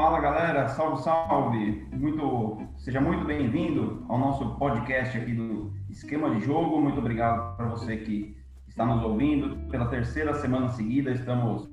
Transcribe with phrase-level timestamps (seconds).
[0.00, 1.88] Fala galera, salve, salve!
[1.92, 6.80] Muito, seja muito bem-vindo ao nosso podcast aqui do Esquema de Jogo.
[6.80, 8.36] Muito obrigado para você que
[8.68, 9.56] está nos ouvindo.
[9.68, 11.68] Pela terceira semana seguida, estamos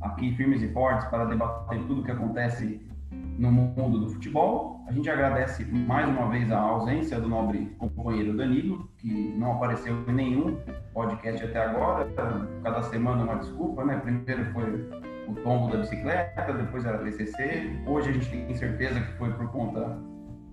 [0.00, 2.80] aqui firmes e fortes para debater tudo o que acontece
[3.38, 4.80] no mundo do futebol.
[4.88, 10.02] A gente agradece mais uma vez a ausência do nobre companheiro Danilo, que não apareceu
[10.08, 10.58] em nenhum
[10.94, 12.08] podcast até agora.
[12.62, 13.98] Cada semana uma desculpa, né?
[13.98, 17.70] Primeiro foi o tombo da bicicleta, depois era TCC.
[17.86, 19.98] Hoje a gente tem certeza que foi por conta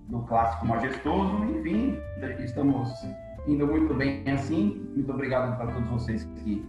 [0.08, 1.44] do clássico majestoso.
[1.44, 1.98] Enfim,
[2.40, 2.90] estamos
[3.46, 4.86] indo muito bem assim.
[4.94, 6.64] Muito obrigado para todos vocês que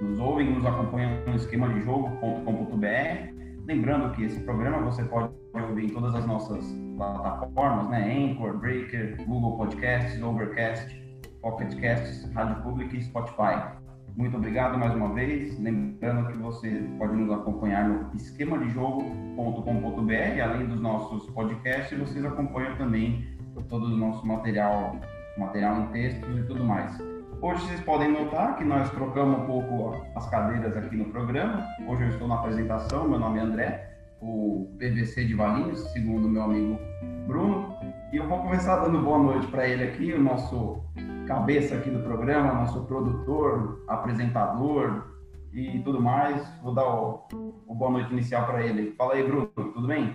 [0.00, 3.34] nos ouvem, nos acompanham no esquema de jogo.com.br.
[3.66, 6.64] Lembrando que esse programa você pode ouvir em todas as nossas
[6.96, 8.30] plataformas, né?
[8.30, 11.02] Anchor, Breaker, Google Podcasts, Overcast,
[11.40, 13.83] Pocket Casts, Rádio Pública e Spotify.
[14.16, 15.58] Muito obrigado mais uma vez.
[15.58, 23.26] Lembrando que você pode nos acompanhar no esquemadejogo.com.br, além dos nossos podcasts, vocês acompanham também
[23.68, 24.94] todo o nosso material,
[25.36, 26.96] material em textos e tudo mais.
[27.42, 31.66] Hoje vocês podem notar que nós trocamos um pouco as cadeiras aqui no programa.
[31.88, 36.42] Hoje eu estou na apresentação, meu nome é André, o PVC de Valinhos, segundo meu
[36.42, 36.78] amigo
[37.26, 37.74] Bruno.
[38.12, 40.83] E eu vou começar dando boa noite para ele aqui, o nosso
[41.26, 45.04] cabeça aqui do programa, nosso produtor, apresentador
[45.52, 46.46] e tudo mais.
[46.62, 47.24] Vou dar o,
[47.66, 48.92] o boa noite inicial para ele.
[48.92, 50.14] Fala aí, Bruno, tudo bem?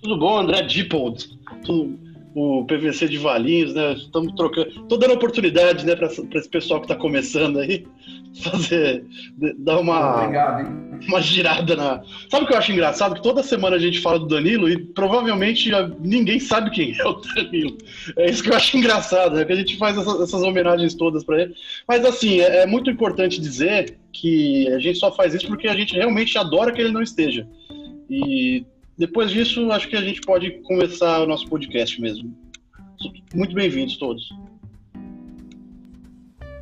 [0.00, 1.38] Tudo bom, André Dippold.
[1.64, 1.98] Tudo,
[2.38, 3.94] o PVC de Valinhos, né?
[3.94, 4.70] Estamos trocando.
[4.88, 7.84] Tô dando oportunidade, né, para esse pessoal que está começando aí,
[8.42, 9.04] fazer.
[9.58, 10.22] dar uma.
[10.22, 10.68] Obrigado,
[11.08, 12.00] uma girada na.
[12.30, 13.16] Sabe o que eu acho engraçado?
[13.16, 17.14] Que toda semana a gente fala do Danilo e provavelmente ninguém sabe quem é o
[17.14, 17.76] Danilo.
[18.16, 19.44] É isso que eu acho engraçado, né?
[19.44, 21.54] Que a gente faz essas, essas homenagens todas para ele.
[21.88, 25.74] Mas assim, é, é muito importante dizer que a gente só faz isso porque a
[25.74, 27.48] gente realmente adora que ele não esteja.
[28.08, 28.64] E
[28.98, 32.36] depois disso, acho que a gente pode começar o nosso podcast mesmo.
[33.32, 34.28] Muito bem-vindos todos.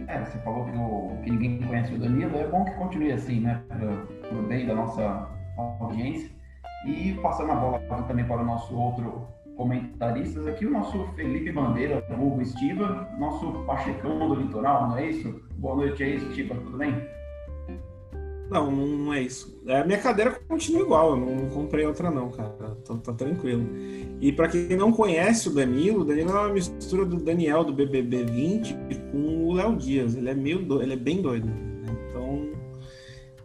[0.06, 3.62] É, você falou que, que, ninguém conhece o Danilo, é bom que continue assim, né?
[3.69, 5.28] Para o bem da nossa
[5.80, 6.30] audiência.
[6.86, 9.26] E passando a bola também para o nosso outro
[9.56, 15.42] comentaristas aqui, o nosso Felipe Bandeira, Hugo Estiva, nosso Pachecão do Litoral, não é isso?
[15.56, 16.94] Boa noite aí, Estiva, tudo bem?
[18.50, 19.60] Não, não é isso.
[19.66, 22.76] É, a minha cadeira continua igual, eu não comprei outra não, cara.
[22.80, 23.68] Então tá tranquilo.
[24.20, 27.72] E para quem não conhece o Danilo, o Danilo é uma mistura do Daniel do
[27.72, 28.76] BBB 20
[29.10, 30.14] com o Léo Dias.
[30.14, 31.46] Ele é meio doido, ele é bem doido.
[31.46, 31.96] Né?
[32.08, 32.52] Então,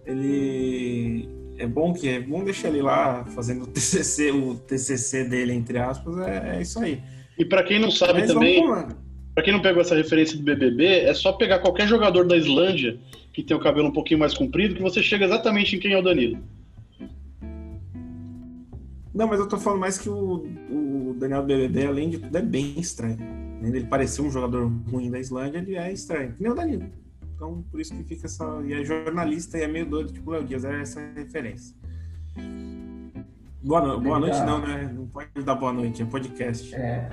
[0.05, 5.53] ele é bom que é bom deixar ele lá fazendo o TCC, o TCC dele
[5.53, 7.01] entre aspas, é, é isso aí.
[7.37, 8.63] E para quem não sabe Mas também,
[9.33, 12.99] para quem não pegou essa referência do BBB, é só pegar qualquer jogador da Islândia
[13.33, 15.97] que tem o cabelo um pouquinho mais comprido, que você chega exatamente em quem é
[15.97, 16.41] o Danilo.
[19.13, 22.41] Não, mas eu tô falando mais que o, o Daniel BBB, além de tudo, é
[22.41, 23.17] bem estranho.
[23.61, 26.89] Ele parecer um jogador ruim da Islândia, ele é estranho, que nem o Danilo.
[27.35, 28.61] Então, por isso que fica essa.
[28.65, 31.75] E é jornalista e é meio doido, tipo o Léo Dias, é essa referência.
[33.63, 34.01] Boa, no...
[34.01, 34.91] boa noite, não, né?
[34.93, 36.73] Não pode dar boa noite, é podcast.
[36.73, 37.09] É.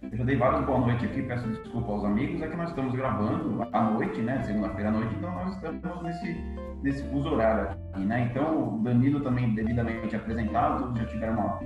[0.00, 2.94] Eu já dei várias boa noite aqui, peço desculpa aos amigos, é que nós estamos
[2.94, 4.42] gravando à noite, né?
[4.44, 6.36] Segunda-feira à noite, então nós estamos nesse,
[6.82, 8.30] nesse fuso horário aqui, né?
[8.30, 11.60] Então o Danilo também devidamente apresentado, todos já tiveram uma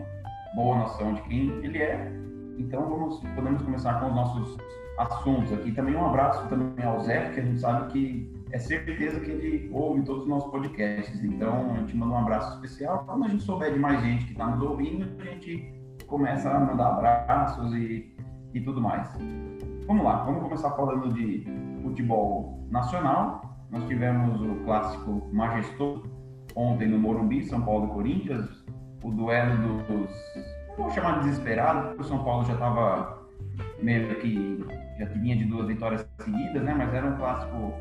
[0.55, 2.11] boa noção de quem ele é.
[2.59, 4.57] Então vamos, podemos começar com os nossos
[4.99, 5.71] assuntos aqui.
[5.73, 9.71] Também um abraço também ao Zé, que a gente sabe que é certeza que ele
[9.73, 11.23] ouve todos os nossos podcasts.
[11.23, 13.05] Então a gente manda um abraço especial.
[13.07, 16.61] Quando a gente souber de mais gente que está nos ouvindo, a gente começa a
[16.61, 18.12] mandar abraços e
[18.55, 19.09] e tudo mais.
[19.87, 21.47] Vamos lá, vamos começar falando de
[21.83, 23.57] futebol nacional.
[23.71, 26.05] Nós tivemos o clássico majestoso
[26.55, 28.65] ontem no Morumbi, São Paulo e Corinthians,
[29.03, 30.11] o duelo dos,
[30.77, 33.23] vou chamar de desesperado, porque o São Paulo já estava
[33.83, 34.65] meio que
[34.99, 36.75] já tinha de duas vitórias seguidas, né?
[36.77, 37.73] Mas era um clássico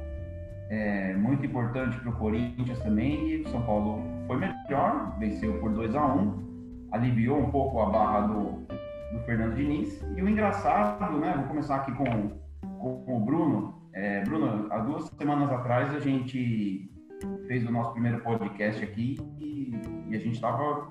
[0.70, 5.72] é, muito importante para o Corinthians também e o São Paulo foi melhor, venceu por
[5.72, 6.52] 2 a 1
[6.92, 8.66] aliviou um pouco a barra do,
[9.12, 10.02] do Fernando Diniz.
[10.16, 11.34] E o engraçado, né?
[11.38, 12.06] Vou começar aqui com,
[12.80, 13.82] com, com o Bruno.
[13.94, 16.90] É, Bruno, há duas semanas atrás a gente
[17.48, 19.80] fez o nosso primeiro podcast aqui e,
[20.10, 20.88] e a gente estava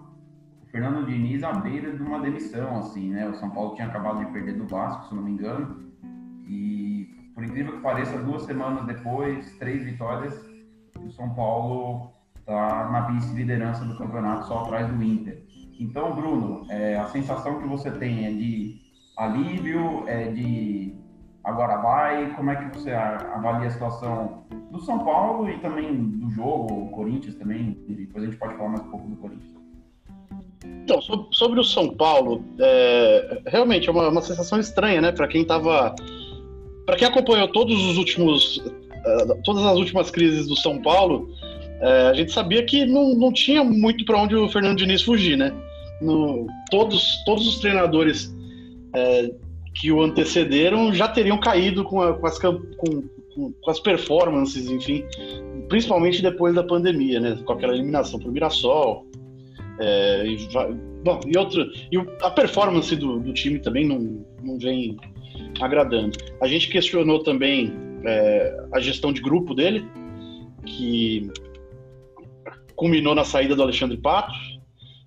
[0.63, 3.29] o Fernando Diniz à beira de uma demissão, assim, né?
[3.29, 5.91] O São Paulo tinha acabado de perder do Vasco, se não me engano,
[6.47, 10.35] e por incrível que pareça, duas semanas depois, três vitórias,
[10.99, 15.43] o São Paulo está na vice-liderança do campeonato só atrás do Inter.
[15.81, 18.77] Então, Bruno, é, a sensação que você tem é de
[19.17, 20.95] alívio, é de
[21.43, 22.35] agora vai?
[22.35, 26.91] Como é que você avalia a situação do São Paulo e também do jogo, o
[26.91, 27.79] Corinthians também?
[27.89, 29.59] Depois a gente pode falar mais um pouco do Corinthians.
[30.85, 31.01] Então,
[31.33, 35.13] sobre o São Paulo, é, realmente é uma, uma, sensação estranha, né?
[35.13, 35.95] Para quem tava.
[36.85, 38.59] Para quem acompanhou todos os últimos.
[38.59, 41.31] Uh, todas as últimas crises do São Paulo,
[41.81, 45.39] uh, a gente sabia que não, não tinha muito para onde o Fernando Diniz fugir,
[45.39, 45.51] né?
[46.01, 49.35] No, todos, todos os treinadores uh,
[49.75, 55.05] que o antecederam já teriam caído com, a, com, as, com, com, as performances, enfim,
[55.69, 57.39] principalmente depois da pandemia, né?
[57.45, 59.07] Com aquela eliminação para o Mirassol,
[59.81, 60.49] é, e,
[61.03, 64.97] bom, e, outro, e a performance do, do, time também não, não vem
[65.61, 66.19] agradando.
[66.43, 67.73] A gente questionou também
[68.05, 69.85] é, a gestão de grupo dele,
[70.67, 71.31] que
[72.77, 74.35] culminou na saída do Alexandre Pato,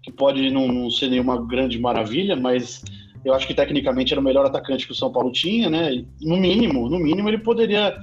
[0.03, 2.83] que pode não, não, ser nenhuma grande maravilha, mas
[3.23, 6.03] eu acho que tecnicamente era o melhor atacante que o São Paulo tinha, né?
[6.21, 7.95] No mínimo, no mínimo ele poderia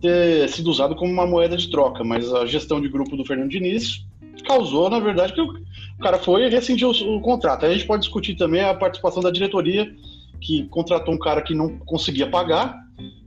[0.00, 3.50] ter sido usado como uma moeda de troca, mas a gestão de grupo do Fernando
[3.50, 4.06] Diniz
[4.46, 5.52] causou, na verdade, que o
[6.00, 7.66] cara foi e rescindiu o, o contrato.
[7.66, 9.92] Aí a gente pode discutir também a participação da diretoria,
[10.40, 12.78] que contratou um cara que não conseguia pagar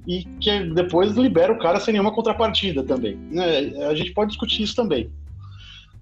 [0.07, 3.15] e que depois libera o cara sem nenhuma contrapartida também.
[3.29, 3.85] Né?
[3.87, 5.11] A gente pode discutir isso também.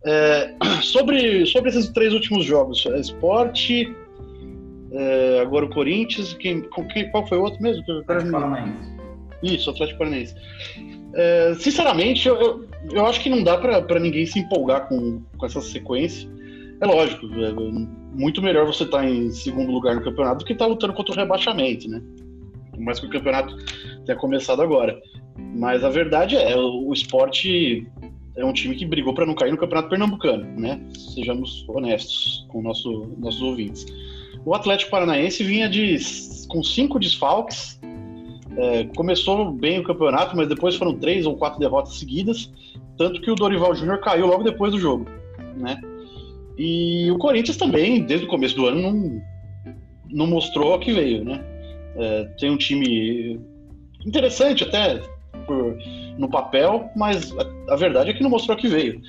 [0.06, 3.94] É, sobre, sobre esses três últimos jogos, é, esporte,
[4.92, 6.62] é, agora o Corinthians, quem,
[7.12, 7.82] qual foi o outro mesmo?
[8.00, 9.02] Atlético Paranaense.
[9.42, 10.36] Isso, Atlético Paranaense.
[11.14, 15.46] É, sinceramente, eu, eu, eu, acho que não dá para ninguém se empolgar com, com
[15.46, 16.30] essa sequência.
[16.80, 17.54] É lógico, é
[18.14, 20.94] muito melhor você estar tá em segundo lugar no campeonato do que estar tá lutando
[20.94, 22.02] contra o rebaixamento, né?
[22.72, 23.56] Por mais que o campeonato
[24.06, 25.00] tenha começado agora.
[25.56, 27.88] Mas a verdade é, o, o esporte
[28.36, 30.82] é um time que brigou para não cair no campeonato pernambucano, né?
[30.94, 33.86] Sejamos honestos com nosso, nossos ouvintes.
[34.46, 35.98] O Atlético Paranaense vinha de
[36.48, 37.80] com cinco desfalques
[38.58, 42.52] é, começou bem o campeonato, mas depois foram três ou quatro derrotas seguidas,
[42.98, 45.06] tanto que o Dorival Júnior caiu logo depois do jogo,
[45.58, 45.80] né?
[46.58, 49.22] E o Corinthians também, desde o começo do ano, não,
[50.10, 51.44] não mostrou o que veio, né?
[51.96, 53.40] É, tem um time
[54.06, 55.02] interessante até
[55.46, 55.78] por,
[56.18, 59.02] no papel, mas a, a, verdade é que não mostrou que veio.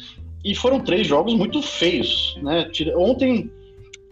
[0.45, 2.71] E foram três jogos muito feios, né?
[2.97, 3.51] Ontem,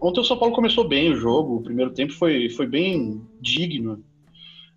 [0.01, 4.03] ontem o São Paulo começou bem o jogo, o primeiro tempo foi, foi bem digno,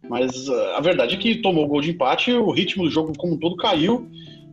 [0.10, 3.14] mas uh, a verdade é que tomou o gol de empate, o ritmo do jogo
[3.18, 4.08] como um todo caiu.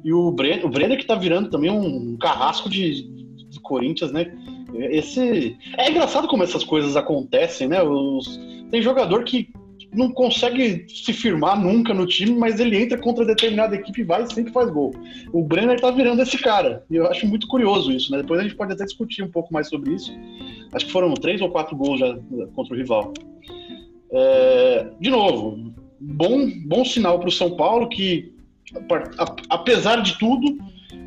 [0.05, 4.33] E o Brenner, o Brenner que tá virando também um carrasco de, de Corinthians, né?
[4.75, 7.83] Esse é engraçado como essas coisas acontecem, né?
[7.83, 8.41] Os...
[8.71, 9.51] Tem jogador que
[9.93, 14.33] não consegue se firmar nunca no time, mas ele entra contra determinada equipe vai e
[14.33, 14.95] sempre faz gol.
[15.33, 16.85] O Brenner tá virando esse cara.
[16.91, 18.19] E eu acho muito curioso isso, né?
[18.19, 20.13] Depois a gente pode até discutir um pouco mais sobre isso.
[20.73, 22.17] Acho que foram três ou quatro gols já
[22.55, 23.13] contra o rival.
[24.13, 28.33] É, de novo, bom, bom sinal para o São Paulo que,
[29.49, 30.59] apesar de tudo,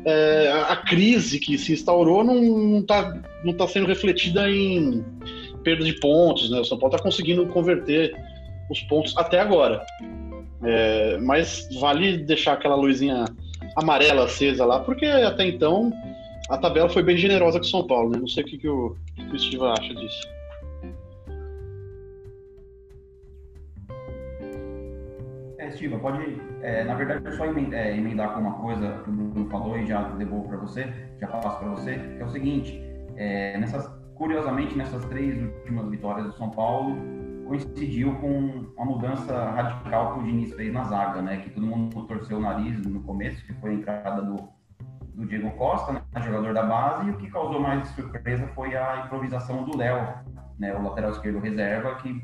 [0.04, 5.04] é, a crise que se instaurou não está não tá sendo refletida em
[5.62, 6.50] perda de pontos.
[6.50, 6.60] Né?
[6.60, 8.14] O São Paulo está conseguindo converter
[8.70, 9.84] os pontos até agora.
[10.62, 13.24] É, mas vale deixar aquela luzinha
[13.76, 15.92] amarela acesa lá, porque até então
[16.48, 18.10] a tabela foi bem generosa com São Paulo.
[18.10, 18.18] Né?
[18.18, 20.34] Não sei o que, que, o, que o Steve acha disso.
[25.58, 29.12] É, Estiva, pode, é, na verdade, só emendar, é, emendar com uma coisa que o
[29.12, 32.82] Bruno falou e já devolvo para você, já passo para você, que é o seguinte,
[33.16, 36.96] é, nessas, curiosamente, nessas três últimas vitórias do São Paulo,
[37.46, 42.04] coincidiu com a mudança radical que o Diniz fez na zaga, né, que todo mundo
[42.04, 44.48] torceu o nariz no começo, que foi a entrada do,
[45.14, 49.04] do Diego Costa, né, jogador da base, e o que causou mais surpresa foi a
[49.04, 50.06] improvisação do Léo,
[50.58, 52.22] né, o lateral esquerdo reserva, que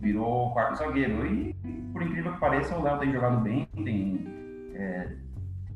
[0.00, 1.26] virou quarto zagueiro.
[1.26, 1.54] E,
[1.92, 4.26] por incrível que pareça, o Léo tem jogado bem, tem,
[4.74, 5.16] é,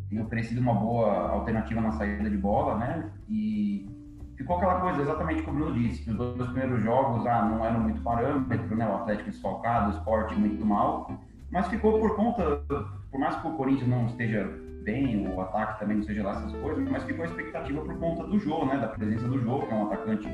[0.08, 3.10] tem oferecido uma boa alternativa na saída de bola, né?
[3.28, 3.97] E
[4.38, 7.80] ficou aquela coisa, exatamente como Bruno disse, que os dois primeiros jogos ah, não eram
[7.80, 8.88] muito parâmetro, né?
[8.88, 11.10] O Atlético desfalcado, o esporte muito mal,
[11.50, 12.62] mas ficou por conta,
[13.10, 14.48] por mais que o Corinthians não esteja
[14.84, 18.24] bem, o ataque também não seja lá essas coisas, mas ficou a expectativa por conta
[18.24, 18.78] do jogo, né?
[18.78, 20.28] Da presença do jogo, que é um atacante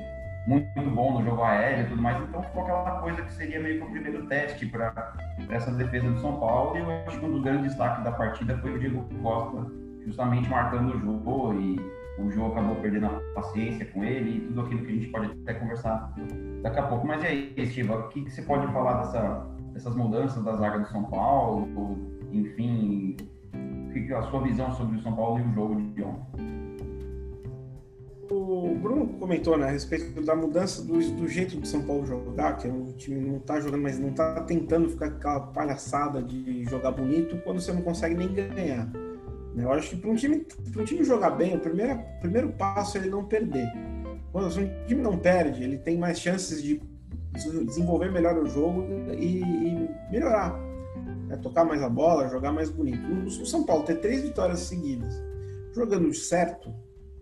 [0.46, 3.80] muito bom no jogo aéreo e tudo mais, então ficou aquela coisa que seria meio
[3.80, 5.14] que o primeiro teste para
[5.48, 6.76] essa defesa do São Paulo.
[6.76, 9.66] E eu acho que um dos grandes destaques da partida foi o Diego Costa,
[10.04, 14.60] justamente marcando o jogo e o jogo acabou perdendo a paciência com ele e tudo
[14.60, 16.14] aquilo que a gente pode até conversar
[16.62, 17.06] daqui a pouco.
[17.06, 20.78] Mas e aí, Estiva, o que, que você pode falar dessa, dessas mudanças da zaga
[20.80, 21.98] do São Paulo?
[22.30, 23.16] Enfim,
[23.52, 26.54] o que a sua visão sobre o São Paulo e o jogo de ontem?
[28.30, 32.56] o Bruno comentou né, a respeito da mudança do, do jeito de São Paulo jogar,
[32.56, 36.64] que é um time não tá jogando, mas não tá tentando ficar aquela palhaçada de
[36.64, 38.90] jogar bonito quando você não consegue nem ganhar.
[39.56, 40.46] Eu acho que para um time,
[40.76, 43.68] um time jogar bem, o primeiro, primeiro passo é ele não perder.
[44.32, 46.82] quando o time não perde, ele tem mais chances de
[47.32, 50.58] desenvolver melhor o jogo e, e melhorar.
[51.26, 51.36] Né?
[51.36, 53.00] Tocar mais a bola, jogar mais bonito.
[53.26, 55.14] O São Paulo ter três vitórias seguidas,
[55.72, 56.72] jogando certo,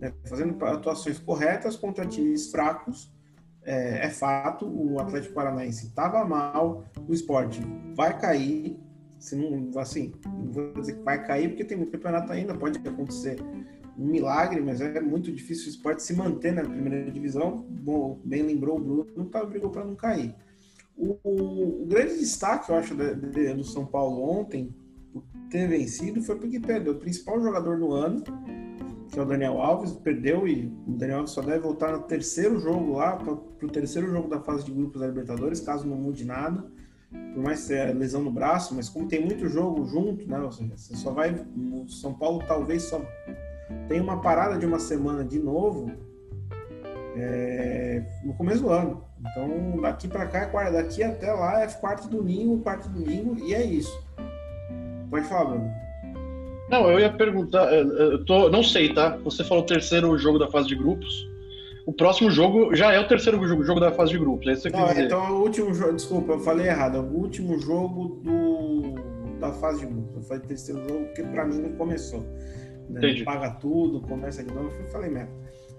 [0.00, 0.12] né?
[0.28, 3.12] fazendo atuações corretas contra times fracos,
[3.64, 4.66] é, é fato.
[4.66, 7.60] O Atlético Paranaense estava mal, o esporte
[7.94, 8.78] vai cair.
[9.22, 12.76] Se não, assim, não vou dizer que vai cair, porque tem muito campeonato ainda, pode
[12.86, 13.36] acontecer
[13.96, 17.64] um milagre, mas é muito difícil o esporte se manter na primeira divisão.
[17.70, 20.34] Bom, bem lembrou o Bruno, tá, brigou para não cair.
[20.96, 24.74] O, o, o, grande destaque, eu acho, de, de, do São Paulo ontem,
[25.12, 28.24] por ter vencido, foi porque perdeu o principal jogador no ano,
[29.08, 32.58] que é o Daniel Alves, perdeu e o Daniel Alves só deve voltar no terceiro
[32.58, 36.24] jogo lá, para o terceiro jogo da fase de grupos da Libertadores, caso não mude
[36.24, 36.68] nada.
[37.34, 40.38] Por mais ser lesão no braço, mas como tem muito jogo junto, né?
[40.40, 41.34] Você só vai.
[41.56, 43.00] O São Paulo talvez só
[43.88, 45.90] tem uma parada de uma semana de novo
[47.16, 49.04] é, no começo do ano.
[49.20, 53.64] Então, daqui para cá, é daqui até lá é quarto domingo, quarto domingo, e é
[53.64, 53.92] isso.
[55.10, 55.70] Pode falar, Bruno.
[56.70, 59.16] Não, eu ia perguntar, eu tô, não sei, tá?
[59.24, 61.30] Você falou terceiro jogo da fase de grupos.
[61.86, 64.70] O próximo jogo já é o terceiro jogo, jogo da fase de grupos, é isso
[64.70, 65.06] que não, dizer.
[65.06, 67.00] Então, o último jogo, desculpa, eu falei errado.
[67.00, 68.94] O último jogo do,
[69.40, 70.16] da fase de grupos.
[70.16, 72.24] Eu falei terceiro jogo porque para mim não começou
[72.88, 73.22] né?
[73.24, 74.72] paga tudo, começa de novo.
[74.78, 75.32] Eu falei, merda.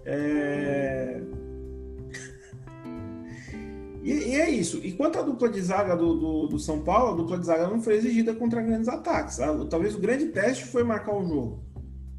[0.06, 1.22] É...
[4.04, 4.80] e, e, é isso.
[4.84, 7.68] E quanto à dupla de zaga do, do, do, São Paulo, a dupla de zaga
[7.68, 9.38] não foi exigida contra grandes ataques.
[9.70, 11.64] Talvez o grande teste foi marcar o jogo,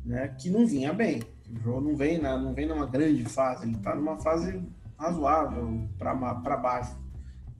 [0.04, 0.34] né?
[0.40, 1.20] que não vinha bem.
[1.54, 4.60] O jogo não vem, na, não vem numa grande fase, ele está numa fase
[4.98, 6.98] razoável para baixo.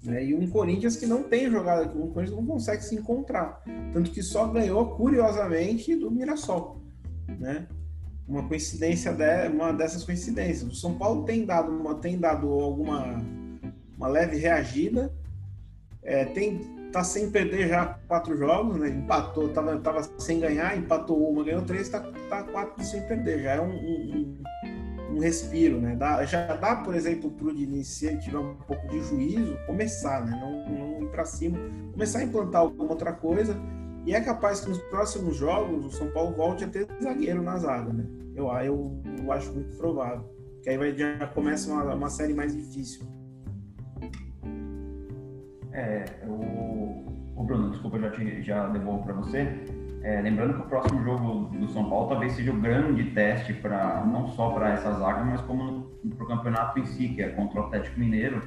[0.03, 0.27] Né?
[0.27, 3.63] E um Corinthians que não tem jogada, um Corinthians não consegue se encontrar.
[3.93, 6.85] Tanto que só ganhou, curiosamente, do Mirassol
[7.39, 7.67] né?
[8.27, 10.71] Uma coincidência de, uma dessas coincidências.
[10.71, 13.23] O São Paulo tem dado uma, tem dado alguma
[13.97, 15.13] uma leve reagida,
[16.03, 16.61] é, tem
[16.95, 18.89] tá sem perder já quatro jogos, né?
[18.89, 23.43] Empatou, tava, tava sem ganhar, empatou uma, ganhou três, tá, tá quatro sem perder.
[23.43, 24.35] Já é um, um,
[25.11, 25.97] um respiro, né?
[25.97, 30.25] Dá, já dá, por exemplo, pro Diniz, se ele tiver um pouco de juízo, começar,
[30.25, 30.39] né?
[30.41, 31.59] Não, não ir para cima,
[31.91, 33.57] começar a implantar alguma outra coisa
[34.07, 37.59] e é capaz que nos próximos jogos o São Paulo volte a ter zagueiro na
[37.59, 38.07] zaga, né?
[38.37, 40.33] Eu, eu, eu acho muito provável.
[40.63, 43.05] Que aí vai, já começa uma, uma série mais difícil.
[45.73, 46.64] É, o,
[47.37, 49.65] o Bruno, desculpa, já, te, já devolvo para você.
[50.03, 54.05] É, lembrando que o próximo jogo do São Paulo talvez seja o grande teste para
[54.05, 57.61] não só para essa zaga, mas como para o campeonato em si, que é contra
[57.61, 58.43] o Atlético Mineiro,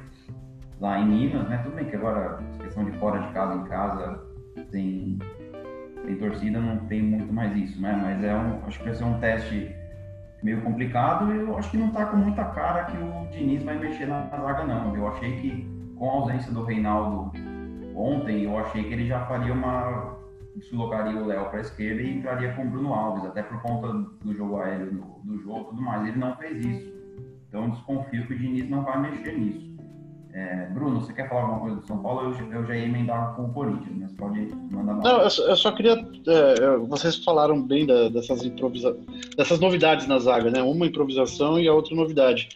[0.80, 1.58] lá em Minas, né?
[1.58, 4.24] Tudo bem que agora questão de fora de casa em casa
[4.70, 5.18] tem
[6.18, 7.98] torcida, não tem muito mais isso, né?
[8.00, 9.74] Mas é um, acho que vai ser um teste
[10.42, 13.76] meio complicado e eu acho que não tá com muita cara que o Diniz vai
[13.78, 14.94] mexer na zaga, não.
[14.94, 17.32] Eu achei que com a ausência do Reinaldo
[17.98, 20.16] ontem, eu achei que ele já faria uma.
[20.56, 23.92] deslocaria o Léo para a esquerda e entraria com o Bruno Alves, até por conta
[24.24, 26.06] do jogo aéreo do, do jogo tudo mais.
[26.06, 26.92] Ele não fez isso.
[27.48, 29.68] Então desconfio que o Diniz não vai mexer nisso.
[30.34, 32.32] É, Bruno, você quer falar alguma coisa do São Paulo?
[32.32, 35.04] Eu, eu já ia emendar com o Corinthians, mas pode mandar mais.
[35.04, 35.94] Não, eu só, eu só queria.
[35.94, 38.96] É, vocês falaram bem da, dessas, improvisa...
[39.36, 40.62] dessas novidades na zaga, né?
[40.62, 42.48] Uma improvisação e a outra novidade.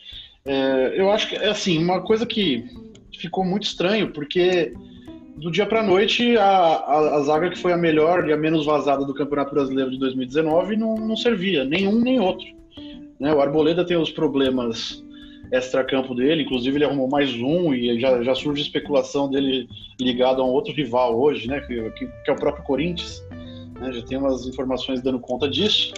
[0.45, 2.65] É, eu acho que, é assim, uma coisa que
[3.19, 4.75] ficou muito estranho, porque
[5.37, 8.67] do dia para noite a, a, a, zaga que foi a melhor e a menos
[8.67, 12.47] vazada do Campeonato Brasileiro de 2019 não, não servia, nenhum nem outro.
[13.19, 13.33] Né?
[13.33, 15.03] O Arboleda tem os problemas
[15.53, 19.69] extra-campo dele, inclusive ele arrumou mais um e já, já surge especulação dele
[20.01, 23.23] ligado a um outro rival hoje, né, que, que, que é o próprio Corinthians.
[23.79, 25.93] Né, já tem umas informações dando conta disso.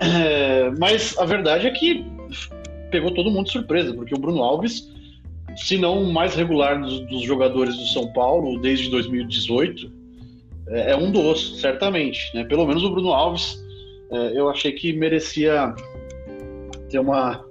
[0.00, 2.04] É, mas a verdade é que
[2.90, 4.92] pegou todo mundo de surpresa, porque o Bruno Alves,
[5.56, 9.90] se não o mais regular dos, dos jogadores do São Paulo desde 2018,
[10.68, 12.34] é, é um dos, certamente.
[12.34, 12.44] Né?
[12.44, 13.62] Pelo menos o Bruno Alves,
[14.10, 15.74] é, eu achei que merecia
[16.88, 17.44] ter uma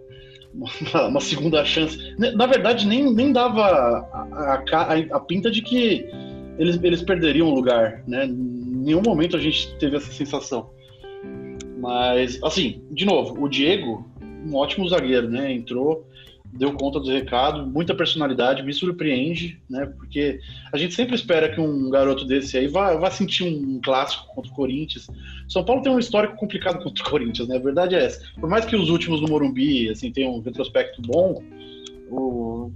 [0.53, 1.98] uma, uma, segunda chance.
[2.36, 6.05] Na verdade, nem, nem dava a, a, a, pinta de que
[6.57, 8.25] eles, eles perderiam o lugar, né?
[8.25, 10.69] Em nenhum momento a gente teve essa sensação.
[11.79, 14.07] Mas, assim, de novo, o Diego,
[14.45, 15.51] um ótimo zagueiro, né?
[15.51, 16.05] Entrou,
[16.55, 19.86] deu conta do recado, muita personalidade, me surpreende, né?
[19.98, 20.39] Porque
[20.72, 24.51] a gente sempre espera que um garoto desse aí vá, vá sentir um clássico contra
[24.51, 25.07] o Corinthians.
[25.48, 27.55] São Paulo tem um histórico complicado contra o Corinthians, né?
[27.55, 28.22] A verdade é essa.
[28.39, 31.41] Por mais que os últimos no Morumbi, assim, tenham um retrospecto bom,
[32.10, 32.72] o...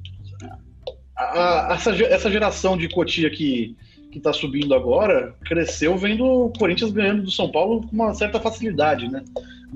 [1.16, 3.76] a, a, essa, essa geração de Cotia que
[4.10, 8.40] que está subindo agora cresceu vendo o Corinthians ganhando do São Paulo com uma certa
[8.40, 9.24] facilidade, né?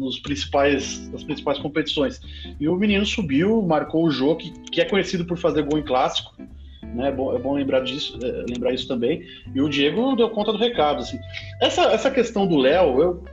[0.01, 2.20] Nos principais, nas principais competições.
[2.60, 5.84] E o menino subiu, marcou o jogo, que, que é conhecido por fazer gol em
[5.84, 6.34] clássico.
[6.81, 7.10] Né?
[7.10, 9.24] É, bom, é bom lembrar disso, é, lembrar isso também.
[9.53, 11.01] E o Diego deu conta do recado.
[11.01, 11.20] Assim.
[11.62, 13.24] Essa, essa questão do Léo, eu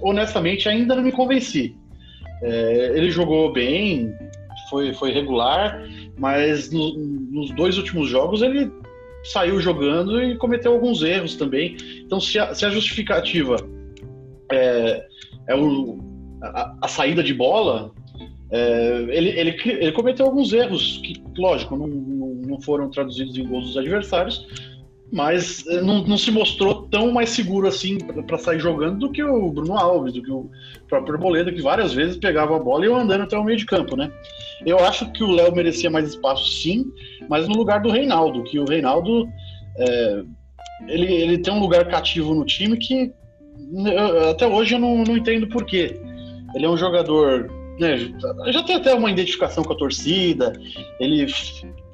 [0.00, 1.76] honestamente ainda não me convenci.
[2.42, 4.12] É, ele jogou bem,
[4.70, 5.86] foi, foi regular,
[6.18, 8.70] mas no, nos dois últimos jogos ele
[9.22, 11.76] saiu jogando e cometeu alguns erros também.
[12.00, 13.56] Então, se a, se a justificativa
[14.52, 15.06] é,
[15.48, 15.98] é o,
[16.44, 17.92] a, a, saída de bola,
[18.50, 23.66] é, ele, ele, ele, cometeu alguns erros que, lógico, não, não, foram traduzidos em gols
[23.66, 24.46] dos adversários,
[25.12, 29.22] mas eh, não, não, se mostrou tão mais seguro assim para sair jogando do que
[29.22, 30.50] o Bruno Alves, do que o
[30.88, 33.66] próprio Arboleda, que várias vezes pegava a bola e ia andando até o meio de
[33.66, 34.10] campo, né?
[34.66, 36.84] Eu acho que o Léo merecia mais espaço, sim,
[37.28, 39.28] mas no lugar do Reinaldo, que o Reinaldo
[39.78, 40.24] é,
[40.88, 43.12] ele, ele tem um lugar cativo no time que
[44.30, 45.98] até hoje eu não, não entendo por quê.
[46.54, 47.96] Ele é um jogador né,
[48.52, 50.52] já tem até uma identificação com a torcida,
[51.00, 51.26] ele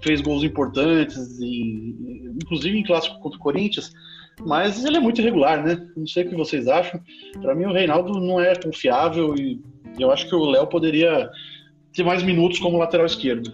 [0.03, 3.93] fez gols importantes, em, inclusive em clássico contra o Corinthians,
[4.47, 5.87] mas ele é muito irregular, né?
[5.97, 7.01] Não sei o que vocês acham.
[7.41, 9.61] Para mim, o Reinaldo não é confiável e
[9.99, 11.31] eu acho que o Léo poderia
[11.95, 13.51] ter mais minutos como lateral esquerdo.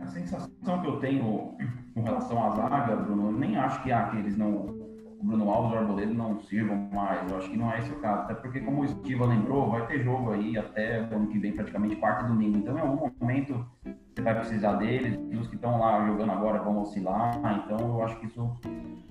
[0.00, 1.54] A sensação que eu tenho
[1.94, 4.85] com relação à zaga, Bruno, nem acho que, ah, que eles não
[5.18, 7.30] o Bruno Alves e o Arboleda não sirvam mais.
[7.30, 8.22] Eu acho que não é esse o caso.
[8.22, 11.52] Até porque, como o Estiva lembrou, vai ter jogo aí até o ano que vem,
[11.52, 12.58] praticamente quarta e domingo.
[12.58, 13.66] Então, em algum momento,
[14.14, 15.18] você vai precisar deles.
[15.30, 17.34] E os que estão lá jogando agora vão oscilar.
[17.64, 18.50] Então, eu acho que isso.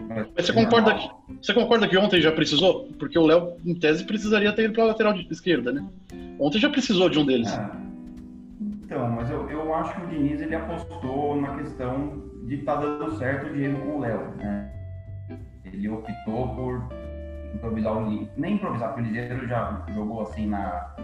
[0.07, 1.09] Mas você concorda, que,
[1.41, 2.87] você concorda que ontem já precisou?
[2.99, 5.85] Porque o Léo, em tese, precisaria ter ido para a lateral esquerda, né?
[6.39, 7.51] Ontem já precisou de um deles.
[7.51, 7.71] É.
[8.83, 12.81] Então, mas eu, eu acho que o Diniz ele apostou na questão de estar tá
[12.81, 14.19] dando certo o Diego com o Léo.
[14.37, 14.74] Né?
[15.65, 16.83] Ele optou por
[17.53, 18.31] improvisar o Liseiro.
[18.37, 20.95] Nem improvisar, porque o Liseiro já jogou assim na,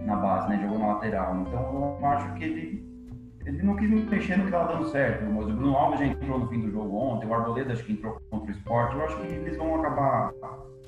[0.00, 0.60] na base, né?
[0.62, 1.36] Jogou na lateral.
[1.40, 2.86] Então eu acho que ele,
[3.44, 5.24] ele não quis mexer no que estava dando certo.
[5.24, 7.92] Mas o Bruno Alves já entrou no fim do jogo ontem, o Arboleda acho que
[7.92, 8.94] entrou contra o esporte.
[8.94, 10.32] Eu acho que eles vão acabar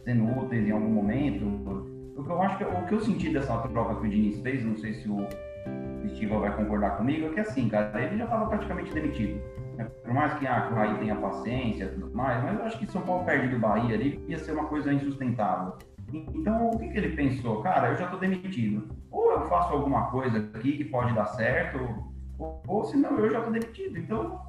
[0.05, 1.45] sendo úteis em algum momento.
[2.17, 4.65] O que eu acho que o que eu senti dessa troca que o Diniz fez,
[4.65, 5.27] não sei se o
[6.05, 9.41] Estiva vai concordar comigo, é que assim, cara, ele já estava praticamente demitido.
[9.79, 9.85] Né?
[10.03, 12.87] Por mais que, ah, o Raí tenha paciência e tudo mais, mas eu acho que
[12.91, 15.75] São Paulo perde do Bahia ali ia ser uma coisa insustentável.
[16.13, 17.63] Então, o que, que ele pensou?
[17.63, 18.89] Cara, eu já estou demitido.
[19.11, 21.79] Ou eu faço alguma coisa aqui que pode dar certo,
[22.39, 23.97] ou, ou se não, eu já estou demitido.
[23.99, 24.41] Então,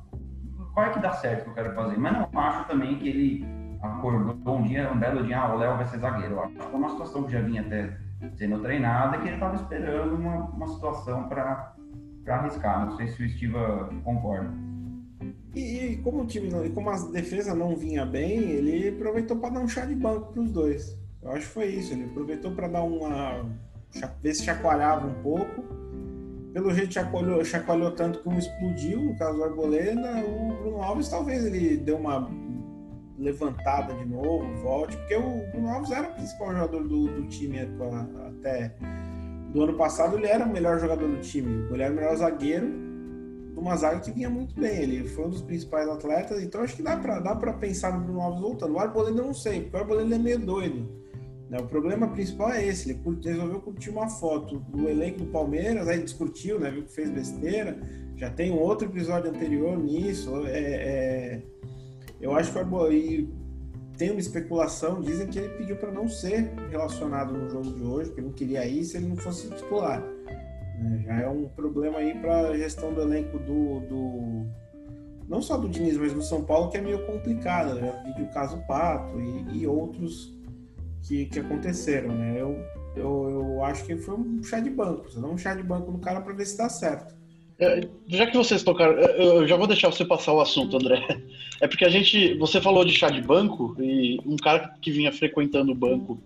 [0.73, 1.97] vai que dá certo que eu quero fazer.
[1.97, 3.45] Mas não acho também que ele
[3.81, 6.35] acordou um dia, um belo dia, ah, o Léo vai ser zagueiro.
[6.35, 7.97] Eu acho que é uma situação que já vinha até
[8.35, 11.75] sendo treinada, que ele estava esperando uma, uma situação para
[12.27, 12.85] arriscar.
[12.85, 14.69] Não sei se o Estiva concorda.
[15.55, 19.37] E, e, como o time não, e como a defesa não vinha bem, ele aproveitou
[19.37, 20.97] para dar um chá de banco para os dois.
[21.21, 21.93] Eu acho que foi isso.
[21.93, 23.45] Ele aproveitou para dar uma.
[24.21, 25.63] ver se chacoalhava um pouco.
[26.53, 30.23] Pelo jeito chacoalhou, chacoalhou tanto que um explodiu, no caso do Arboleda.
[30.25, 32.29] O Bruno Alves talvez ele deu uma
[33.17, 37.59] levantada de novo, volte, porque o Bruno Alves era o principal jogador do, do time
[37.59, 38.73] até
[39.51, 42.88] do ano passado, ele era o melhor jogador do time, ele era o melhor zagueiro
[43.53, 46.75] de uma zaga que vinha muito bem, ele foi um dos principais atletas, então acho
[46.75, 48.73] que dá para dá pensar no Bruno Alves voltando.
[48.73, 50.87] O Arboleda eu não sei, porque o Arboleda é meio doido.
[51.49, 51.59] Né?
[51.59, 56.01] O problema principal é esse, ele resolveu curtir uma foto do elenco do Palmeiras, aí
[56.01, 57.79] discutiu, né, viu que fez besteira,
[58.15, 61.41] já tem um outro episódio anterior nisso, é, é
[62.21, 63.27] eu acho que o Arboleda
[63.97, 68.09] tem uma especulação, dizem que ele pediu para não ser relacionado no jogo de hoje,
[68.09, 70.01] porque não queria ir se ele não fosse titular.
[70.79, 74.45] É, já é um problema aí para a gestão do elenco do, do,
[75.27, 77.75] não só do Diniz, mas do São Paulo, que é meio complicada.
[77.75, 78.13] Né?
[78.17, 80.33] Vi o caso Pato e, e outros
[81.07, 82.09] que, que aconteceram.
[82.09, 82.35] Né?
[82.39, 82.57] Eu,
[82.95, 85.09] eu, eu acho que foi um chá de banco.
[85.09, 87.19] Você dá um chá de banco no cara para ver se dá certo.
[87.59, 91.05] É, já que vocês tocaram, eu já vou deixar você passar o assunto, André.
[91.61, 95.11] É porque a gente, você falou de chá de banco e um cara que vinha
[95.11, 96.17] frequentando o banco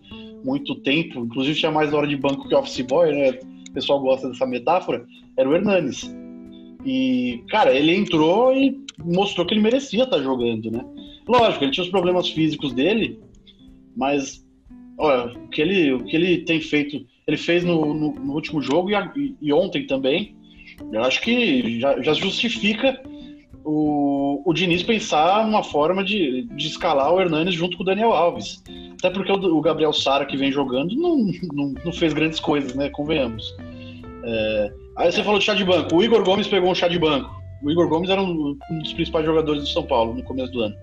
[0.44, 3.40] muito tempo, inclusive tinha mais hora de banco que office boy, né?
[3.74, 5.06] Pessoal gosta dessa metáfora,
[5.38, 6.10] era o Hernanes.
[6.86, 10.84] E, cara, ele entrou e mostrou que ele merecia estar jogando, né?
[11.28, 13.20] Lógico, ele tinha os problemas físicos dele,
[13.96, 14.46] mas
[14.98, 18.62] olha, o que ele, o que ele tem feito, ele fez no, no, no último
[18.62, 20.36] jogo e, e ontem também
[20.92, 23.02] eu acho que já, já justifica
[23.66, 28.12] o, o Diniz pensar uma forma de, de escalar o Hernanes junto com o Daniel
[28.12, 28.62] Alves.
[29.00, 31.18] Até porque o, o Gabriel Sara, que vem jogando, não,
[31.54, 32.90] não, não, fez grandes coisas, né?
[32.90, 33.56] Convenhamos.
[34.24, 35.96] É, aí você falou de chá de banco.
[35.96, 37.30] O Igor Gomes pegou um chá de banco.
[37.64, 40.62] O Igor Gomes era um, um dos principais jogadores do São Paulo no começo do
[40.62, 40.76] ano.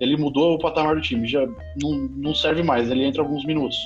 [0.00, 1.46] Ele mudou o patamar do time, já
[1.80, 3.78] não, não serve mais, ele entra alguns minutos.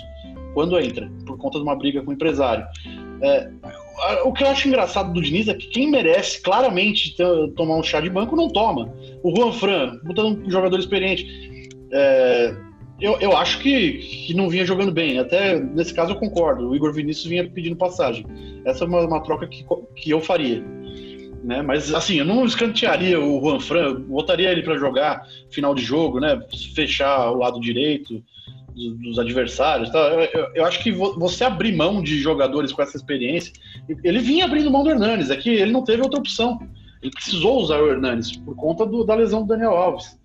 [0.54, 2.66] quando entra, por conta de uma briga com o empresário.
[3.20, 3.50] É,
[4.24, 7.16] o que eu acho engraçado do Diniz é que quem merece claramente
[7.56, 8.92] tomar um chá de banco não toma.
[9.22, 11.26] O Juan Fran, botando um jogador experiente.
[11.92, 12.54] É,
[13.00, 15.18] eu, eu acho que, que não vinha jogando bem.
[15.18, 16.68] Até nesse caso eu concordo.
[16.68, 18.26] O Igor Vinícius vinha pedindo passagem.
[18.64, 19.64] Essa é uma, uma troca que,
[19.96, 20.62] que eu faria.
[21.42, 21.62] Né?
[21.62, 26.18] Mas assim, eu não escantearia o Juan Fran, botaria ele para jogar final de jogo,
[26.18, 26.40] né?
[26.74, 28.22] Fechar o lado direito
[29.00, 29.90] dos adversários.
[29.90, 29.98] Tá?
[29.98, 33.52] Eu, eu, eu, acho que você abrir mão de jogadores com essa experiência.
[34.04, 36.58] Ele vinha abrindo mão do Hernanes, é que ele não teve outra opção.
[37.02, 40.18] Ele precisou usar o Hernanes por conta do, da lesão do Daniel Alves.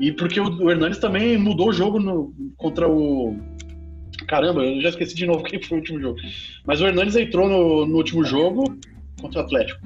[0.00, 3.36] E porque o, o Hernanes também mudou o jogo no, contra o.
[4.26, 6.18] Caramba, eu já esqueci de novo quem foi o último jogo.
[6.64, 8.64] Mas o Hernanes entrou no, no último jogo
[9.20, 9.80] contra o Atlético.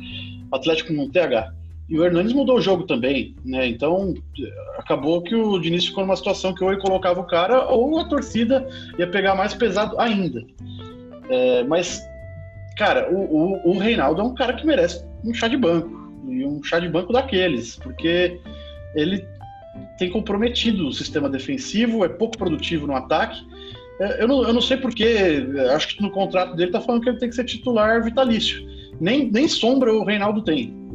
[0.52, 1.52] Atlético no TH.
[1.88, 3.66] E o Hernanes mudou o jogo também, né?
[3.66, 4.12] Então
[4.76, 8.04] acabou que o Diniz ficou numa situação que ou ele colocava o cara ou a
[8.04, 10.44] torcida ia pegar mais pesado ainda.
[11.30, 12.02] É, mas,
[12.76, 15.96] cara, o, o, o Reinaldo é um cara que merece um chá de banco.
[16.28, 18.38] E um chá de banco daqueles, porque
[18.94, 19.26] ele
[19.98, 23.40] tem comprometido o sistema defensivo, é pouco produtivo no ataque.
[23.98, 25.42] É, eu não, eu não sei porquê,
[25.74, 28.66] acho que no contrato dele tá falando que ele tem que ser titular vitalício.
[29.00, 30.87] Nem, nem sombra o Reinaldo tem.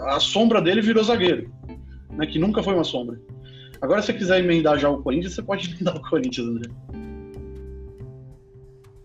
[0.00, 1.50] A sombra dele virou zagueiro,
[2.10, 3.18] né, que nunca foi uma sombra.
[3.80, 6.70] Agora, se você quiser emendar já o Corinthians, você pode emendar o Corinthians, André.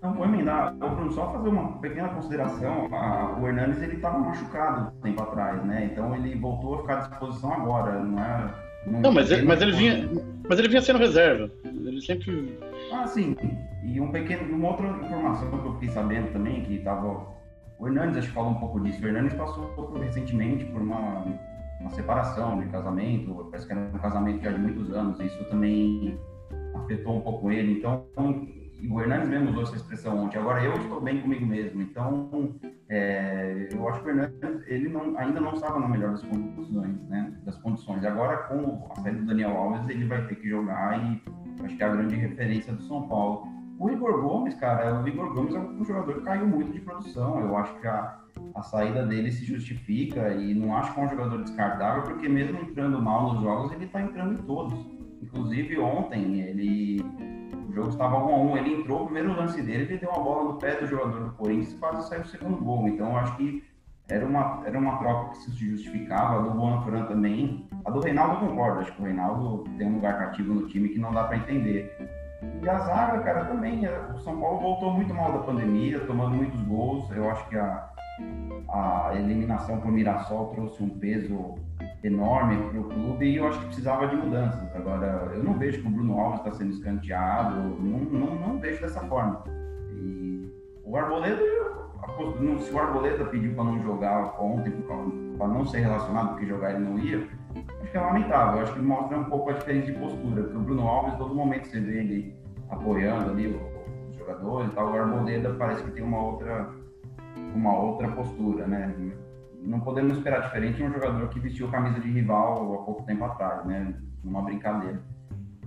[0.01, 0.73] Não, vou emendar.
[0.75, 2.89] Bruno, só fazer uma pequena consideração.
[3.39, 5.89] o Hernandes ele estava machucado tempo atrás, né?
[5.91, 8.53] Então ele voltou a ficar à disposição agora, não é?
[8.87, 10.09] Não, não mas, ele, mas ele vinha,
[10.49, 11.51] mas ele vinha sendo reserva.
[11.63, 12.57] Ele sempre.
[12.91, 13.35] Ah, sim.
[13.83, 17.27] E um pequeno, uma outra informação que eu fiquei sabendo também que estava
[17.81, 19.03] o Hernandes acho que falou um pouco disso.
[19.03, 21.25] O Hernandes passou recentemente por uma,
[21.79, 25.43] uma separação de casamento, parece que era um casamento já de muitos anos, e isso
[25.45, 26.19] também
[26.75, 27.79] afetou um pouco ele.
[27.79, 28.05] Então,
[28.87, 30.37] o Hernandes mesmo usou essa expressão ontem.
[30.37, 31.81] Agora eu estou bem comigo mesmo.
[31.81, 32.55] Então,
[32.87, 37.01] é, eu acho que o Hernandes ele não, ainda não estava na melhor das condições,
[37.09, 37.33] né?
[37.43, 38.05] Das condições.
[38.05, 41.19] Agora, com a saída do Daniel Alves, ele vai ter que jogar e
[41.63, 43.60] acho que é a grande referência do São Paulo.
[43.81, 47.39] O Igor Gomes, cara, o Igor Gomes é um jogador que caiu muito de produção.
[47.39, 48.15] Eu acho que a,
[48.53, 52.59] a saída dele se justifica e não acho que é um jogador descartável, porque mesmo
[52.59, 54.79] entrando mal nos jogos, ele está entrando em todos.
[55.19, 57.03] Inclusive ontem, ele
[57.67, 60.23] o jogo estava 1 a 1 ele entrou, o primeiro lance dele, ele deu uma
[60.23, 62.87] bola no pé do jogador do Corinthians e quase saiu o segundo gol.
[62.87, 63.63] Então eu acho que
[64.07, 67.67] era uma, era uma troca que se justificava, a do Juan Fran também.
[67.83, 70.89] A do Reinaldo eu concordo, acho que o Reinaldo tem um lugar cativo no time
[70.89, 72.20] que não dá para entender.
[72.61, 73.85] E a zaga, cara, também.
[73.85, 77.09] É, o São Paulo voltou muito mal da pandemia, tomando muitos gols.
[77.11, 77.89] Eu acho que a,
[78.69, 81.55] a eliminação para o Mirassol trouxe um peso
[82.03, 84.75] enorme para o clube e eu acho que precisava de mudanças.
[84.75, 88.81] Agora, eu não vejo que o Bruno Alves está sendo escanteado, não, não, não vejo
[88.81, 89.43] dessa forma.
[89.91, 90.51] E
[90.83, 91.41] o Arboleda,
[92.59, 94.71] se o Arboleda pediu para não jogar ontem,
[95.37, 97.27] para não ser relacionado, porque jogar ele não ia,
[97.81, 98.57] acho que é lamentável.
[98.57, 101.33] Eu acho que mostra um pouco a diferença de postura, porque o Bruno Alves, todo
[101.33, 102.35] momento você vê ele
[102.69, 104.91] apoiando ali os jogadores e tal.
[104.91, 106.69] O Arboleda parece que tem uma outra,
[107.53, 108.93] uma outra postura, né?
[109.63, 113.23] Não podemos esperar diferente de um jogador que vestiu camisa de rival há pouco tempo
[113.25, 113.93] atrás, né?
[114.23, 115.01] Numa brincadeira.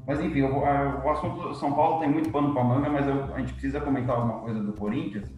[0.06, 3.38] Mas enfim, o, o assunto São Paulo tem muito pano para manga, mas eu, a
[3.38, 5.30] gente precisa comentar alguma coisa do Corinthians.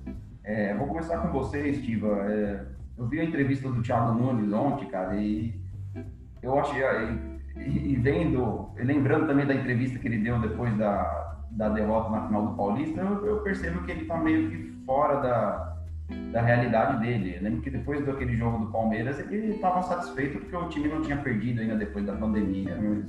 [0.43, 2.09] É, vou começar com você, Estiva.
[2.29, 2.67] É,
[2.99, 5.55] eu vi a entrevista do Thiago Nunes ontem, cara, e
[6.47, 6.83] eu achei.
[7.57, 12.27] E, e vendo, lembrando também da entrevista que ele deu depois da, da derrota na
[12.27, 15.77] final do Paulista, eu, eu percebo que ele está meio que fora da,
[16.33, 17.37] da realidade dele.
[17.37, 21.03] Eu lembro que depois daquele jogo do Palmeiras, ele estava satisfeito porque o time não
[21.03, 22.77] tinha perdido ainda depois da pandemia.
[22.81, 23.07] Mas,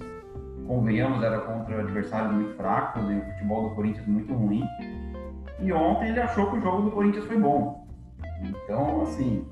[0.65, 4.63] convenhamos, era contra adversários muito fracos e o futebol do Corinthians muito ruim.
[5.60, 7.88] E ontem ele achou que o jogo do Corinthians foi bom.
[8.43, 9.47] Então, assim,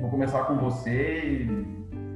[0.00, 1.48] vou começar com você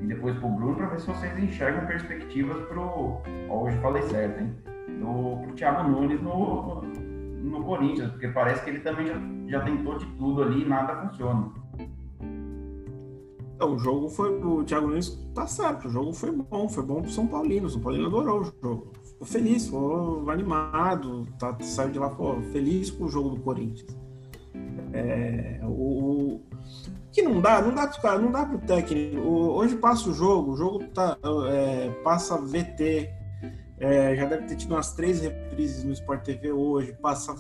[0.01, 3.21] e, depois pro Bruno para ver se vocês enxergam perspectivas pro.
[3.49, 4.55] Hoje falei certo, hein?
[4.99, 9.15] do pro Thiago Nunes no, no Corinthians, porque parece que ele também já,
[9.49, 11.51] já tentou de tudo ali e nada funciona.
[13.61, 14.41] O jogo foi.
[14.43, 17.67] O Thiago Nunes tá certo, o jogo foi bom, foi bom pro São Paulino.
[17.67, 18.93] O São Paulino adorou o jogo.
[19.03, 23.97] Ficou feliz, ficou animado, tá, saiu de lá pô, feliz com o jogo do Corinthians.
[24.93, 26.41] É, o,
[27.13, 29.21] que não dá, não dá pro não dá pro técnico.
[29.21, 31.17] hoje passa o jogo, o jogo tá,
[31.51, 33.11] é, passa VT,
[33.81, 37.35] é, já deve ter tido umas três reprises no Sport TV hoje, passa,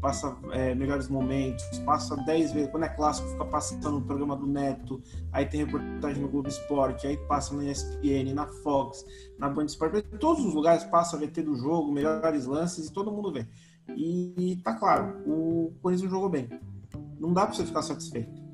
[0.00, 4.46] passa é, melhores momentos, passa dez vezes, quando é clássico fica passando no programa do
[4.46, 5.00] Neto,
[5.32, 9.04] aí tem reportagem no Globo Esporte, aí passa na ESPN, na Fox,
[9.38, 13.32] na Band Esporte, todos os lugares passa VT do jogo, melhores lances e todo mundo
[13.32, 13.46] vê.
[13.96, 16.48] E, e tá claro, o Corinthians jogou bem.
[17.18, 18.47] Não dá para você ficar satisfeito.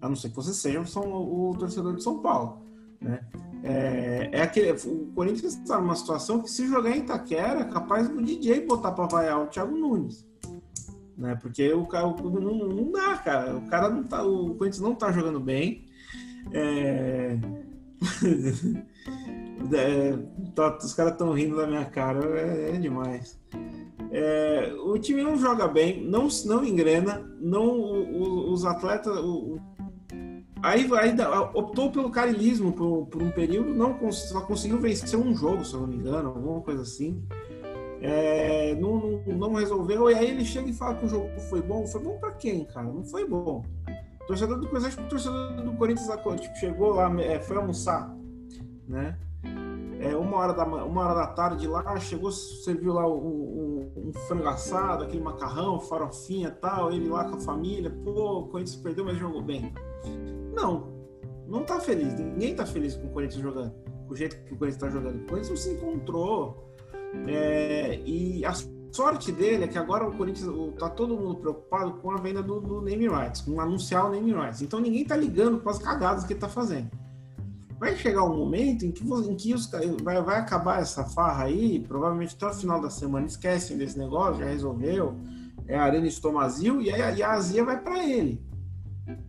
[0.00, 2.62] A não ser que você seja o, o torcedor de São Paulo.
[3.00, 3.20] Né?
[3.62, 8.08] É, é aquele, o Corinthians está numa situação que se jogar em Itaquera, é capaz
[8.08, 10.26] do DJ botar para vaiar o Thiago Nunes.
[11.16, 11.34] Né?
[11.40, 13.56] Porque o cara não, não dá, cara.
[13.56, 14.22] O cara não tá.
[14.22, 15.84] O Corinthians não tá jogando bem.
[16.52, 17.38] É...
[19.74, 20.16] é,
[20.54, 23.38] tá, os caras estão rindo da minha cara, é, é demais.
[24.10, 29.14] É, o time não joga bem, não, não engrena, não os atletas.
[29.18, 29.60] O,
[30.62, 31.14] aí, aí
[31.54, 35.80] optou pelo carilismo por, por, um período, não só conseguiu vencer um jogo, se eu
[35.80, 37.22] não me engano, alguma coisa assim.
[38.02, 41.86] É, não, não, resolveu, e aí ele chega e fala que o jogo foi bom.
[41.86, 42.86] Foi bom para quem, cara?
[42.86, 43.62] Não foi bom.
[44.26, 46.08] Torcedor do Corinthians, o torcedor do Corinthians
[46.40, 48.14] tipo, chegou lá, é, foi almoçar,
[48.88, 49.18] né?
[50.00, 54.12] é, uma, hora da, uma hora da tarde lá, chegou, serviu lá um, um, um
[54.26, 59.04] frango assado, aquele macarrão, farofinha tal, ele lá com a família, pô, o Corinthians perdeu,
[59.04, 59.72] mas jogou bem.
[60.52, 60.88] Não,
[61.46, 63.72] não tá feliz, ninguém tá feliz com o Corinthians jogando,
[64.06, 65.16] com o jeito que o Corinthians tá jogando.
[65.16, 66.66] O Corinthians não se encontrou.
[67.26, 68.52] É, e a
[68.92, 72.60] sorte dele é que agora o Corinthians tá todo mundo preocupado com a venda do,
[72.60, 74.62] do name rights, com anunciar o name rights.
[74.62, 76.88] Então ninguém tá ligando com as cagadas que ele tá fazendo
[77.80, 79.70] vai chegar um momento em que, em que os,
[80.02, 84.44] vai, vai acabar essa farra aí, provavelmente até o final da semana esquecem desse negócio,
[84.44, 85.16] já resolveu,
[85.66, 88.38] é a arena estomazil e, aí, e a azia vai para ele.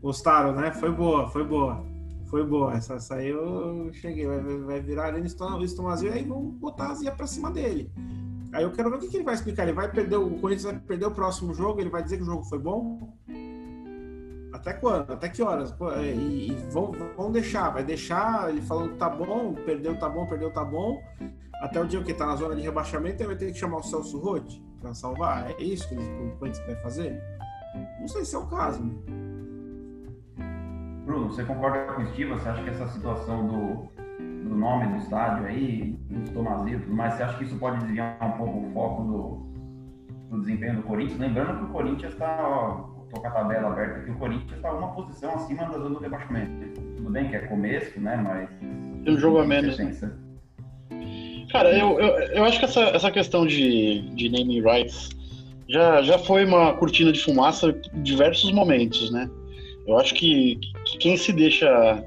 [0.01, 0.71] Gostaram, né?
[0.71, 1.83] Foi boa, foi boa.
[2.29, 2.73] Foi boa.
[2.73, 4.25] Essa, essa aí eu cheguei.
[4.25, 7.91] Vai, vai virar arena estomazil e aí vão botar a azia pra cima dele.
[8.53, 9.63] Aí eu quero ver o que, que ele vai explicar.
[9.63, 12.25] Ele vai perder o Corinthians vai perder o próximo jogo, ele vai dizer que o
[12.25, 13.15] jogo foi bom?
[14.53, 15.11] Até quando?
[15.11, 15.73] Até que horas?
[15.97, 20.25] É, e, e vão, vão deixar, vai deixar ele falando tá bom, perdeu, tá bom,
[20.25, 21.01] perdeu, tá bom.
[21.61, 23.83] Até o dia que tá na zona de rebaixamento, ele vai ter que chamar o
[23.83, 25.51] Celso Rotti para salvar.
[25.51, 27.21] É isso que o Corinthians vai fazer?
[27.99, 28.83] Não sei se é o caso.
[28.83, 29.20] Né?
[31.11, 32.31] Bruno, você concorda com o Steve?
[32.31, 37.15] Você acha que essa situação do, do nome do estádio aí, dos Tomazio tudo mais,
[37.15, 41.19] você acha que isso pode desviar um pouco o foco do, do desempenho do Corinthians?
[41.19, 44.93] Lembrando que o Corinthians está tô com a tabela aberta aqui, o Corinthians está uma
[44.93, 46.81] posição acima da zona do rebaixamento.
[46.95, 48.15] Tudo bem que é começo, né?
[48.15, 48.49] Mas.
[49.03, 49.77] Tem um jogo a menos.
[51.51, 55.09] Cara, eu, eu, eu acho que essa, essa questão de, de naming rights
[55.67, 59.29] já, já foi uma cortina de fumaça em diversos momentos, né?
[59.91, 62.03] Eu acho que, que quem se deixa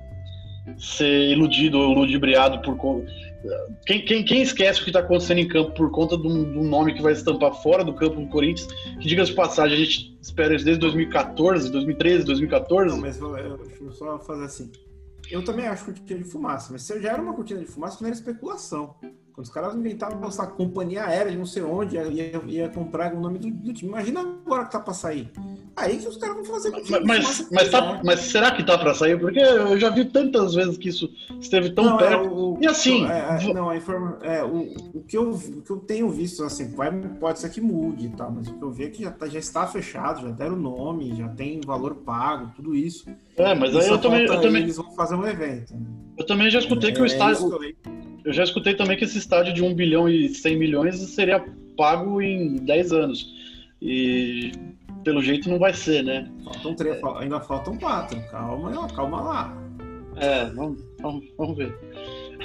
[0.78, 2.76] ser iludido ou ludibriado por
[3.84, 6.58] quem, quem, quem esquece o que está acontecendo em campo por conta de um, de
[6.58, 8.66] um, nome que vai estampar fora do campo do Corinthians,
[8.98, 12.94] que diga de passagem, a gente espera isso desde 2014, 2013, 2014.
[12.94, 14.72] Não, mas eu, eu, eu só fazer assim.
[15.30, 18.08] Eu também acho cortina de fumaça, mas se já era uma cortina de fumaça, não
[18.08, 18.94] era especulação.
[19.34, 23.20] Quando os caras inventavam essa companhia aérea de não sei onde, ia, ia, comprar o
[23.20, 23.90] nome do, do, time.
[23.90, 25.28] Imagina agora que tá pra sair.
[25.74, 28.94] Aí que os caras vão fazer mas, mas, mas, tá, mas, será que tá pra
[28.94, 29.18] sair?
[29.18, 32.24] Porque eu já vi tantas vezes que isso esteve tão não, é, perto.
[32.24, 33.04] É, o, e assim.
[33.08, 36.44] É, é, não, a informa, é, o, o, que eu, o que eu tenho visto,
[36.44, 39.02] assim, vai, pode ser que mude e tal, mas o que eu vi é que
[39.02, 43.04] já, tá, já está fechado, já deram o nome, já tem valor pago, tudo isso.
[43.36, 44.62] É, mas aí eu também, eu também.
[44.62, 45.74] Eles vão fazer um evento.
[46.16, 47.50] Eu também já escutei que o é, estádio.
[48.24, 51.44] Eu já escutei também que esse estádio de 1 bilhão e 100 milhões seria
[51.76, 53.34] pago em 10 anos.
[53.82, 54.50] E
[55.04, 56.26] pelo jeito não vai ser, né?
[56.42, 57.00] Faltam três, é.
[57.18, 58.18] ainda faltam quatro.
[58.30, 59.64] Calma, calma lá.
[60.16, 61.78] É, vamos, vamos, vamos ver.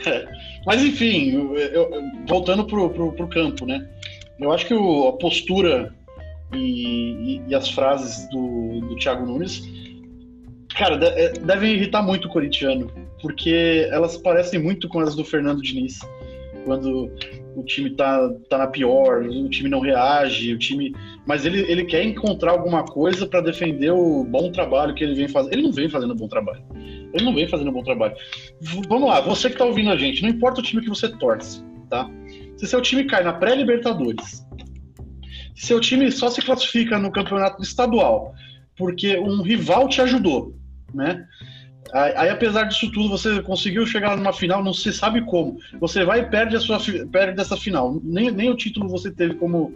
[0.05, 0.27] É.
[0.65, 1.89] Mas enfim, eu, eu,
[2.27, 3.87] voltando pro, pro, pro, campo, né?
[4.37, 5.93] Eu acho que o, a postura
[6.53, 9.61] e, e, e, as frases do, do Thiago Nunes,
[10.75, 15.23] cara, de, é, devem irritar muito o corintiano porque elas parecem muito com as do
[15.23, 15.99] Fernando Diniz.
[16.65, 17.11] Quando
[17.55, 20.93] o time tá, tá na pior, o time não reage, o time.
[21.25, 25.27] Mas ele, ele quer encontrar alguma coisa para defender o bom trabalho que ele vem
[25.27, 25.53] fazendo.
[25.53, 26.63] Ele não vem fazendo bom trabalho.
[27.13, 28.15] Ele não vem fazendo bom trabalho.
[28.61, 31.09] V vamos lá, você que tá ouvindo a gente, não importa o time que você
[31.17, 32.09] torce, tá?
[32.57, 34.45] Se seu time cai na pré-Libertadores,
[35.55, 38.33] se seu time só se classifica no campeonato estadual
[38.79, 40.55] porque um rival te ajudou,
[40.93, 41.27] né?
[41.93, 45.57] Aí, apesar disso tudo, você conseguiu chegar numa final, não se sabe como.
[45.79, 46.79] Você vai e perde, a sua,
[47.11, 47.99] perde dessa final.
[48.03, 49.73] Nem, nem o título você teve como,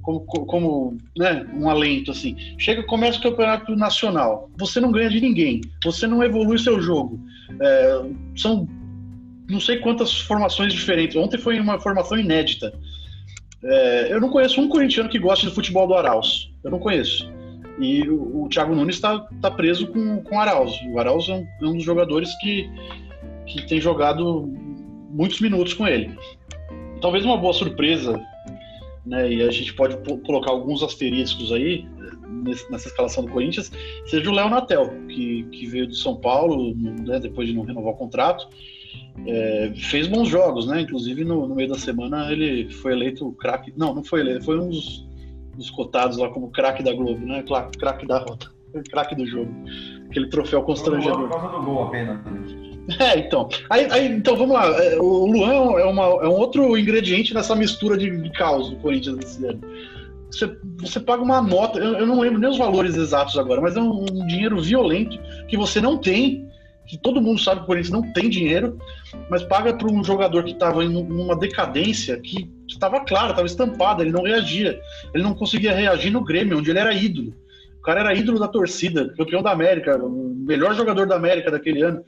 [0.00, 2.34] como, como né, um alento, assim.
[2.58, 4.50] Chega, começa o campeonato nacional.
[4.56, 5.60] Você não ganha de ninguém.
[5.84, 7.20] Você não evolui seu jogo.
[7.60, 8.02] É,
[8.36, 8.66] são
[9.48, 11.16] não sei quantas formações diferentes.
[11.16, 12.72] Ontem foi uma formação inédita.
[13.62, 16.50] É, eu não conheço um corintiano que gosta de futebol do Arauz.
[16.62, 17.30] Eu não conheço.
[17.78, 20.72] E o, o Thiago Nunes está tá preso com, com o Arauz.
[20.92, 22.70] O Arauz é um, é um dos jogadores que,
[23.46, 24.48] que tem jogado
[25.10, 26.16] muitos minutos com ele.
[27.00, 28.20] Talvez uma boa surpresa
[29.04, 31.86] né, e a gente pode colocar alguns asteriscos aí
[32.70, 33.72] nessa escalação do Corinthians,
[34.06, 37.94] seja o Léo Natel, que, que veio do São Paulo, né, depois de não renovar
[37.94, 38.48] o contrato,
[39.26, 40.80] é, fez bons jogos, né?
[40.80, 43.72] Inclusive no, no, meio da semana ele foi eleito craque.
[43.76, 45.06] Não, não foi eleito, foi um dos,
[45.54, 47.44] dos cotados lá como craque da Globo, né?
[47.78, 48.50] Craque da rota,
[48.90, 49.52] craque do jogo.
[50.08, 51.28] Aquele troféu constrangedor.
[51.28, 52.20] Por causa do gol apenas.
[53.00, 53.48] É, então.
[53.70, 54.66] Aí, aí, então vamos lá.
[54.66, 59.18] É, o Luan é, uma, é um outro ingrediente nessa mistura de, caos do Corinthians
[59.18, 59.60] esse ano.
[60.30, 63.76] Você, você paga uma nota, eu, eu, não lembro nem os valores exatos agora, mas
[63.76, 66.48] é um, um dinheiro violento que você não tem
[66.86, 68.78] que todo mundo sabe que o Corinthians não tem dinheiro,
[69.30, 74.02] mas paga para um jogador que estava em uma decadência que estava clara, estava estampada,
[74.02, 74.78] ele não reagia.
[75.14, 77.34] Ele não conseguia reagir no Grêmio, onde ele era ídolo.
[77.78, 81.82] O cara era ídolo da torcida, campeão da América, o melhor jogador da América daquele
[81.82, 82.02] ano.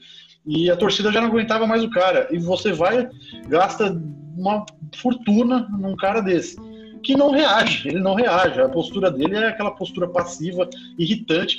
[0.47, 2.29] E a torcida já não aguentava mais o cara.
[2.31, 3.09] E você vai,
[3.49, 3.91] gasta
[4.37, 4.65] uma
[4.97, 6.57] fortuna num cara desse.
[7.03, 8.61] Que não reage, ele não reage.
[8.61, 11.59] A postura dele é aquela postura passiva, irritante.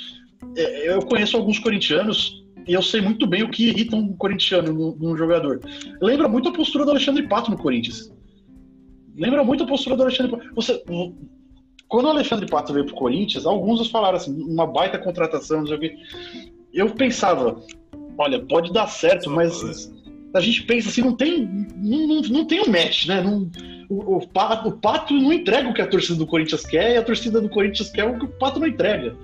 [0.56, 4.94] É, eu conheço alguns corintianos e eu sei muito bem o que irrita um corintiano
[5.00, 5.60] num jogador.
[6.02, 8.12] Lembra muito a postura do Alexandre Pato no Corinthians.
[9.16, 10.54] Lembra muito a postura do Alexandre Pato.
[10.54, 10.84] Você,
[11.88, 15.76] quando o Alexandre Pato veio pro Corinthians, alguns falaram assim, uma baita contratação, não sei
[15.76, 15.96] o quê.
[16.74, 17.58] Eu pensava,
[18.18, 19.90] olha, pode dar certo, mas
[20.34, 23.22] a gente pensa assim, não tem, não, não tem um match, né?
[23.22, 23.50] Não,
[23.88, 26.96] o, o, Pato, o Pato não entrega o que a torcida do Corinthians quer e
[26.98, 29.16] a torcida do Corinthians quer o que o Pato não entrega.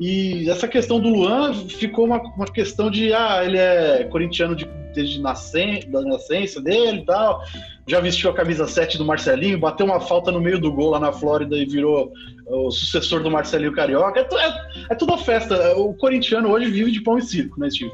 [0.00, 4.64] E essa questão do Luan ficou uma, uma questão de, ah, ele é corintiano de,
[4.94, 7.44] desde nascen, da nascença dele e tal,
[7.86, 10.98] já vestiu a camisa 7 do Marcelinho, bateu uma falta no meio do gol lá
[10.98, 12.14] na Flórida e virou
[12.46, 14.20] o sucessor do Marcelinho Carioca.
[14.20, 14.54] É, é,
[14.88, 15.76] é tudo festa.
[15.76, 17.92] O corintiano hoje vive de pão e circo, né, Steve?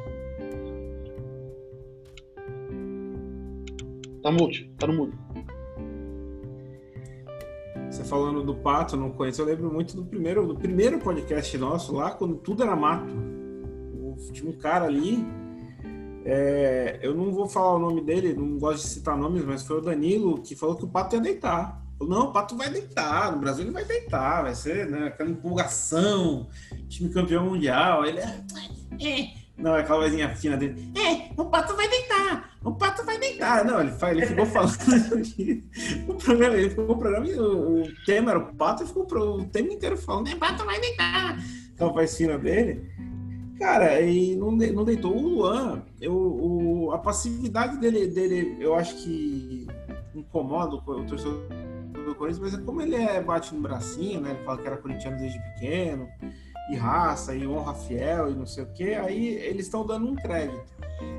[4.23, 5.26] Tá mudo, tá no mudo.
[7.90, 9.40] Você falando do pato, não conheço.
[9.40, 13.14] Eu lembro muito do primeiro, do primeiro podcast nosso lá, quando tudo era mato.
[14.33, 15.25] Tinha um cara ali.
[16.25, 19.79] É, eu não vou falar o nome dele, não gosto de citar nomes, mas foi
[19.79, 21.81] o Danilo que falou que o pato ia deitar.
[22.01, 23.33] Não, o pato vai deitar.
[23.33, 26.49] No Brasil ele vai deitar, vai ser né, aquela empolgação,
[26.88, 28.05] time campeão mundial.
[28.05, 28.44] Ele é.
[29.01, 30.92] é não, é aquela vozinha fina dele.
[30.95, 32.51] É, o pato vai deitar!
[32.62, 33.64] O pato vai deitar!
[33.64, 34.77] Não, ele, ele ficou falando
[36.09, 39.47] o programa, ele ficou o programa, o, o tema era o pato, e ficou o
[39.47, 41.38] tempo inteiro falando, é, o pato vai deitar!
[41.75, 42.90] Aquela voz fina dele.
[43.59, 45.16] Cara, e não, não deitou.
[45.16, 49.66] O Luan, eu, o, a passividade dele, dele, eu acho que
[50.14, 51.47] incomoda o torcedor
[52.05, 54.33] do Corinthians, mas é como ele é, bate no bracinho, né?
[54.33, 56.07] Ele fala que era corintiano desde pequeno
[56.70, 60.14] e raça e honra fiel e não sei o que, aí eles estão dando um
[60.14, 60.64] crédito.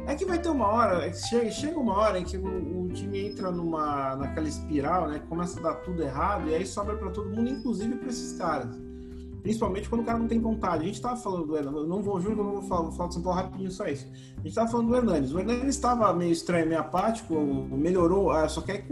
[0.05, 2.89] É que vai ter uma hora, é chega, chega uma hora em que o, o,
[2.89, 5.21] time entra numa, naquela espiral, né?
[5.29, 8.75] Começa a dar tudo errado e aí sobra para todo mundo, inclusive para esses caras.
[9.43, 10.83] Principalmente quando o cara não tem vontade.
[10.83, 12.91] A gente tava falando do Hernandes, eu não vou, juro que não vou falar, vou
[12.91, 14.07] falar do São Paulo rapidinho só isso.
[14.38, 15.31] A gente tava falando do Hernandes.
[15.31, 18.88] O Hernandes estava meio estranho, meio apático, melhorou, ah, só quer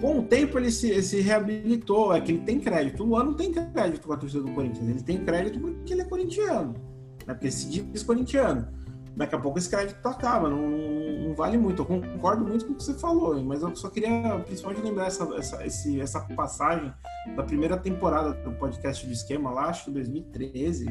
[0.00, 3.02] com o tempo ele se, ele se reabilitou, é que ele tem crédito.
[3.02, 6.02] O Luan não tem crédito com a torcida do Corinthians, ele tem crédito porque ele
[6.02, 6.74] é corintiano,
[7.26, 7.34] né?
[7.34, 8.68] porque se diz corintiano.
[9.16, 11.82] Daqui a pouco esse crédito acaba, não, não, vale muito.
[11.82, 15.24] Eu concordo muito com o que você falou, mas eu só queria principalmente lembrar essa,
[15.34, 16.92] essa, esse, essa passagem
[17.36, 20.88] da primeira temporada do podcast do Esquema lá, acho que 2013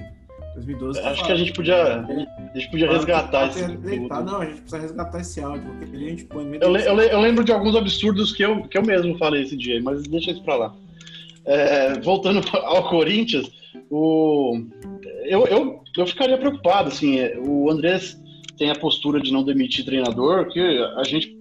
[0.55, 0.99] 2012.
[0.99, 5.19] Acho que a gente podia, a gente podia resgatar esse Não, a gente precisa resgatar
[5.19, 8.63] esse áudio, porque a gente põe eu, eu, eu, lembro de alguns absurdos que eu,
[8.63, 10.75] que eu mesmo falei esse dia, mas deixa isso pra lá.
[11.45, 13.49] É, voltando ao Corinthians,
[13.89, 14.59] o,
[15.25, 18.19] eu, eu, eu ficaria preocupado, assim, é, o Andrés
[18.57, 21.35] tem a postura de não demitir treinador, que a gente,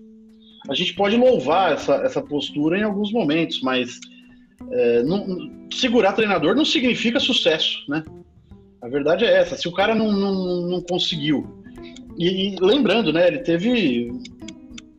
[0.68, 3.99] a gente pode louvar essa, essa postura em alguns momentos, mas
[4.71, 8.05] é, não, segurar treinador não significa sucesso, né?
[8.81, 9.57] A verdade é essa.
[9.57, 11.47] Se o cara não, não, não conseguiu.
[12.16, 13.26] E, e, lembrando, né?
[13.29, 14.12] Ele teve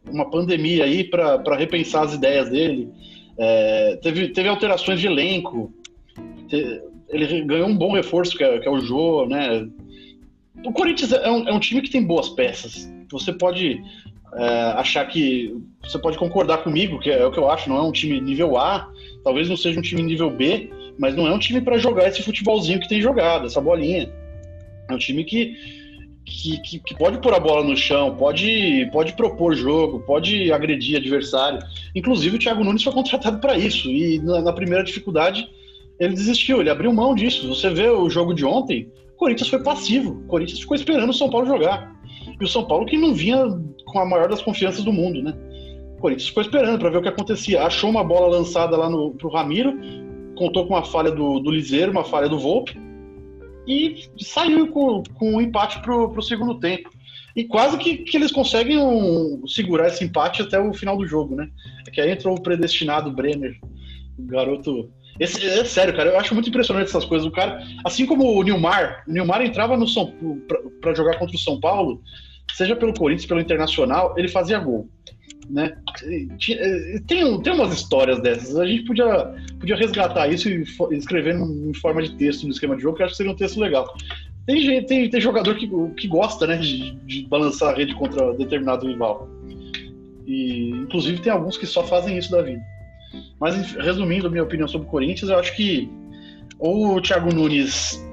[0.09, 2.89] uma pandemia aí para repensar as ideias dele.
[3.37, 5.73] É, teve, teve alterações de elenco.
[7.09, 9.67] ele ganhou um bom reforço, que é, que é o Jô, né?
[10.65, 12.91] O Corinthians é um, é um, time que tem boas peças.
[13.11, 13.81] Você pode
[14.33, 15.55] é, achar que.
[15.83, 18.57] Você pode concordar comigo, que é o que eu acho, não é um time nível
[18.57, 18.91] A,
[19.23, 20.69] talvez não seja um time nível B,
[20.99, 24.11] mas não é um time para jogar esse futebolzinho que tem jogado, essa bolinha.
[24.89, 25.55] É um time que,
[26.25, 30.97] que, que, que, pode pôr a bola no chão, pode, pode propor jogo, pode agredir
[30.97, 31.59] adversário.
[31.95, 33.89] Inclusive, o Thiago Nunes foi contratado para isso.
[33.89, 35.47] E na, na, primeira dificuldade,
[35.97, 37.47] ele desistiu, ele abriu mão disso.
[37.47, 40.21] Você vê o jogo de ontem, o Corinthians foi passivo.
[40.25, 41.95] O Corinthians ficou esperando o São Paulo jogar.
[42.37, 43.37] E o São Paulo que não vinha
[43.85, 45.33] com a maior das confianças do mundo, né?
[45.97, 47.63] O Corinthians ficou esperando para ver o que acontecia.
[47.63, 49.77] Achou uma bola lançada lá no, pro Ramiro,
[50.39, 52.79] contou com uma falha do, do Liseiro, uma falha do Volpe,
[53.67, 56.89] e saiu com, com um empate pro, pro segundo tempo.
[57.35, 61.35] E quase que, que eles conseguem um, segurar esse empate até o final do jogo,
[61.35, 61.47] né?
[61.87, 63.55] É que aí entrou o predestinado Brenner,
[64.17, 64.89] o garoto.
[65.19, 67.27] Esse, é sério, cara, eu acho muito impressionante essas coisas.
[67.27, 70.13] O cara, assim como o Nilmar, o Nilmar entrava no São
[70.81, 72.01] para jogar contra o São Paulo,
[72.53, 74.89] seja pelo Corinthians, pelo Internacional, ele fazia gol
[75.49, 75.75] né?
[77.07, 78.55] Tem, tem umas histórias dessas.
[78.55, 82.83] A gente podia, podia resgatar isso e escrever em forma de texto no esquema de
[82.83, 83.91] jogo, que eu acho que seria um texto legal.
[84.45, 88.87] Tem, tem, tem jogador que, que gosta né, de, de balançar a rede contra determinado
[88.87, 89.29] rival.
[90.25, 92.61] E, inclusive, tem alguns que só fazem isso da vida.
[93.39, 95.89] Mas, resumindo a minha opinião sobre o Corinthians, eu acho que
[96.59, 98.03] ou o Thiago Nunes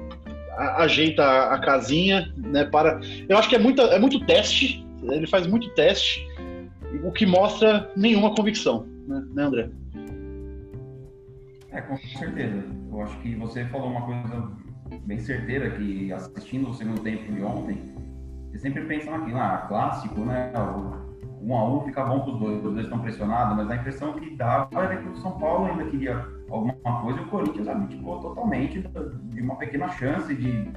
[0.77, 2.99] ajeita a casinha, né, para...
[3.27, 6.25] Eu acho que é, muita, é muito teste, ele faz muito teste,
[7.03, 9.69] o que mostra nenhuma convicção, né, né André?
[11.71, 12.63] É, com certeza.
[12.91, 14.51] Eu acho que você falou uma coisa
[15.05, 17.77] bem certeira que assistindo o segundo tempo de ontem,
[18.49, 20.51] você sempre pensa naquilo, ah, clássico, né?
[21.41, 24.13] 1 a 1 fica bom para os dois, os dois estão pressionados, mas a impressão
[24.13, 28.19] que dava era que o São Paulo ainda queria alguma coisa e o Corinthians abdicou
[28.19, 30.71] totalmente de uma pequena chance de,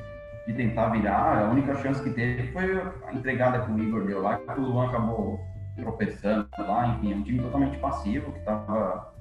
[0.46, 1.44] de tentar virar.
[1.44, 4.64] A única chance que teve foi a entregada que o Igor deu lá, que o
[4.64, 5.40] Luan acabou
[5.76, 9.12] tropeçando lá, enfim, é um time totalmente passivo que estava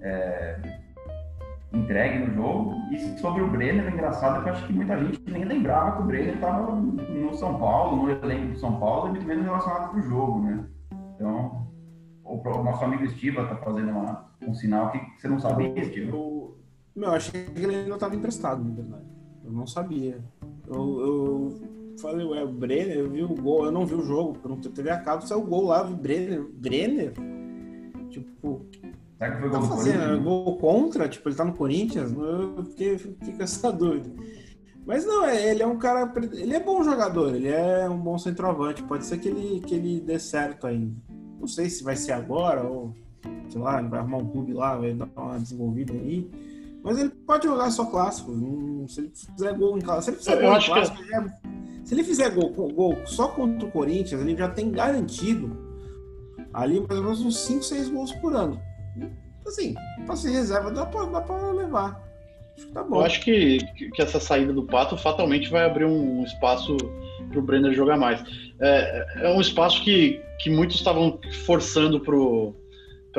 [0.00, 0.58] é,
[1.72, 2.74] entregue no jogo.
[2.92, 6.02] E sobre o Brenner, é engraçado que eu acho que muita gente nem lembrava que
[6.02, 9.90] o Brenner estava no São Paulo, no elenco do São Paulo, e muito menos relacionado
[9.90, 10.64] com o jogo, né?
[11.14, 11.66] Então,
[12.24, 16.16] o, nosso amigo Estiva está fazendo uma, um sinal que você não sabia, Estiva.
[16.16, 16.56] Eu,
[16.94, 19.06] meu, eu achei que ele ainda estava emprestado, na verdade.
[19.44, 20.18] Eu não sabia.
[20.66, 24.36] Eu, eu falei, ué, o Brenner, eu vi o gol, eu não vi o jogo,
[24.48, 27.12] não teve a cabo, saiu o gol lá, o Brenner, Brenner?
[28.10, 28.66] Tipo.
[29.18, 31.08] Será que foi gol tá fazendo, Gol contra?
[31.08, 32.12] Tipo, ele tá no Corinthians?
[32.12, 34.10] Eu fiquei, fiquei com essa dúvida.
[34.86, 36.10] Mas não, é, ele é um cara.
[36.32, 38.82] Ele é bom jogador, ele é um bom centroavante.
[38.82, 40.94] Pode ser que ele, que ele dê certo ainda.
[41.38, 42.94] Não sei se vai ser agora, ou
[43.48, 46.30] sei lá, ele vai arrumar um clube lá, vai dar uma desenvolvida aí.
[46.82, 48.32] Mas ele pode jogar só clássico.
[48.88, 51.02] Se ele fizer gol em clássico, se ele fizer gol em clássico, que...
[51.02, 51.57] ele é
[51.88, 55.56] se ele fizer gol, gol só contra o Corinthians, ele já tem garantido
[56.52, 58.60] ali mais ou menos uns 5, 6 gols por ano.
[59.46, 59.74] Assim,
[60.04, 62.06] para ser reserva dá para dá levar.
[62.74, 62.84] Tá.
[62.86, 63.56] Eu acho que,
[63.94, 66.76] que essa saída do Pato fatalmente vai abrir um espaço
[67.30, 68.22] para o Brenner jogar mais.
[68.60, 72.00] É, é um espaço que, que muitos estavam forçando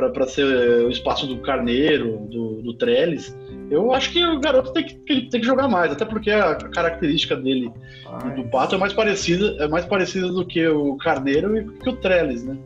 [0.08, 0.46] para ser
[0.86, 3.36] o espaço do Carneiro, do, do Trellis.
[3.70, 7.36] Eu acho que o garoto tem que, tem que jogar mais, até porque a característica
[7.36, 7.72] dele
[8.06, 8.36] Ai.
[8.36, 11.96] do Pato é mais parecida, é mais parecida do que o Carneiro e que o
[11.98, 12.58] Trellis, né?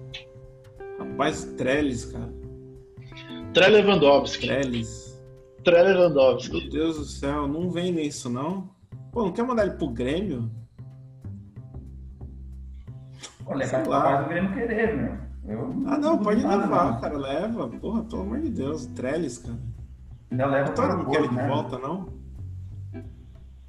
[0.99, 2.29] Rapaz, Trellis, cara.
[3.53, 4.47] Trellis Lewandowski.
[4.47, 5.23] Trellis.
[5.63, 6.61] Trellis Lewandowski.
[6.61, 8.69] Meu Deus do céu, não vem nisso, não?
[9.11, 10.49] Pô, não quer mandar ele pro Grêmio?
[13.45, 15.32] Olha, cara, faz o Grêmio querer, meu.
[15.45, 17.67] Eu, ah, não, pode levar, cara, leva.
[17.67, 19.57] Porra, pelo amor de Deus, Trellis, cara.
[20.31, 21.47] Ainda leva então, para o quer ele de né?
[21.47, 22.09] volta, não?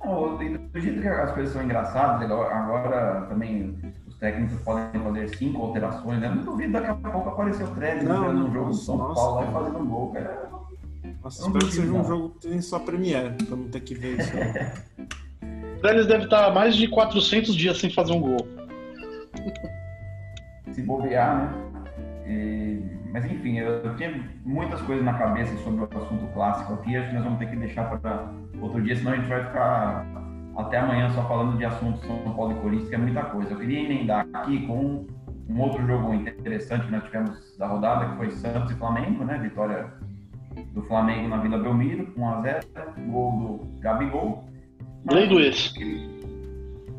[0.04, 5.62] Não, do jeito que as coisas são engraçadas, agora também os técnicos podem fazer cinco
[5.62, 6.28] alterações, né?
[6.28, 9.48] Não duvido daqui a pouco aparecer o Trellis no jogo do São nossa, Paulo lá
[9.48, 10.50] e fazendo um gol, cara.
[11.22, 14.20] Nossa, espero que seja um jogo que tem só Premiere, pra não ter que ver
[14.20, 14.32] isso.
[15.76, 18.46] o Trellis deve estar mais de 400 dias sem fazer um gol.
[20.74, 21.52] Se bobear, né?
[22.26, 24.12] E mas enfim, eu tinha
[24.44, 27.54] muitas coisas na cabeça sobre o assunto clássico aqui, acho que nós vamos ter que
[27.54, 28.28] deixar para
[28.60, 30.04] outro dia, senão a gente vai ficar
[30.56, 33.52] até amanhã só falando de assuntos São Paulo e Corinthians, que é muita coisa.
[33.52, 35.06] Eu queria emendar aqui com
[35.48, 39.38] um outro jogo interessante que nós tivemos da rodada, que foi Santos e Flamengo, né?
[39.38, 39.92] Vitória
[40.72, 42.64] do Flamengo na Vila Belmiro, 1x0,
[43.12, 44.44] gol do Gabigol.
[45.08, 45.72] Lei do ex.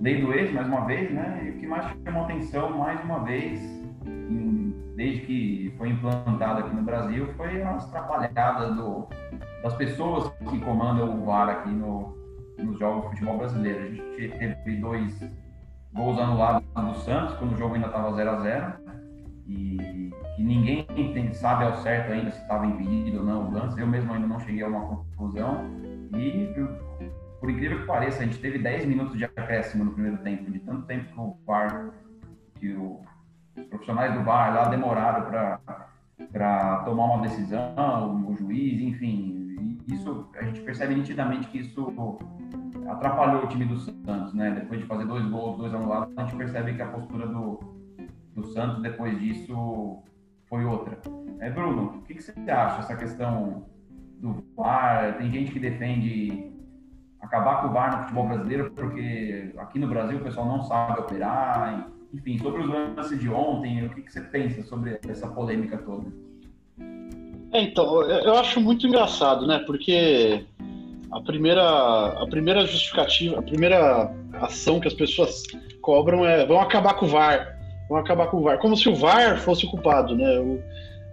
[0.02, 1.42] Lei do ex, mais uma vez, né?
[1.46, 3.60] E o que mais chamou atenção, mais uma vez,
[4.06, 9.08] em desde que foi implantado aqui no Brasil, foi as atrapalhadas do,
[9.62, 12.16] das pessoas que comandam o VAR aqui no,
[12.58, 13.84] nos jogos de futebol brasileiro.
[13.84, 15.20] A gente teve dois
[15.94, 18.74] gols anulados do Santos, quando o jogo ainda estava 0 a 0
[19.48, 23.80] e, e ninguém tem, sabe ao certo ainda se estava impedido ou não o lance.
[23.80, 25.66] Eu mesmo ainda não cheguei a uma conclusão.
[26.18, 26.54] E,
[27.40, 30.60] por incrível que pareça, a gente teve 10 minutos de acréscimo no primeiro tempo, de
[30.60, 31.92] tanto tempo que o VAR,
[32.60, 33.02] que o
[33.58, 35.26] os profissionais do VAR lá demoraram
[36.32, 39.80] para tomar uma decisão, o juiz, enfim.
[39.88, 41.94] Isso a gente percebe nitidamente que isso
[42.88, 44.52] atrapalhou o time do Santos, né?
[44.52, 47.60] Depois de fazer dois gols, dois anulados, a gente percebe que a postura do,
[48.36, 50.04] do Santos depois disso
[50.48, 51.00] foi outra.
[51.40, 53.66] É, Bruno, o que, que você acha dessa questão
[54.20, 55.18] do VAR?
[55.18, 56.52] Tem gente que defende
[57.26, 61.00] acabar com o VAR no futebol brasileiro, porque aqui no Brasil o pessoal não sabe
[61.00, 61.88] operar.
[62.14, 66.06] Enfim, sobre os lances de ontem, o que, que você pensa sobre essa polêmica toda?
[67.52, 69.60] É, então, eu acho muito engraçado, né?
[69.66, 70.46] Porque
[71.12, 71.64] a primeira,
[72.22, 75.44] a primeira justificativa, a primeira ação que as pessoas
[75.82, 77.58] cobram é vão acabar com o VAR,
[77.90, 80.40] vão acabar com o VAR, como se o VAR fosse o culpado, né?
[80.40, 80.62] O,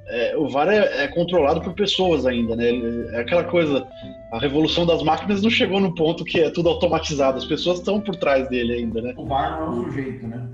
[0.09, 2.71] é, o VAR é, é, controlado por pessoas ainda, né?
[3.13, 3.87] É aquela coisa,
[4.33, 8.01] a revolução das máquinas não chegou no ponto que é tudo automatizado, as pessoas estão
[8.01, 9.15] por trás dele ainda, né?
[9.17, 10.49] O VAR não é um sujeito, né?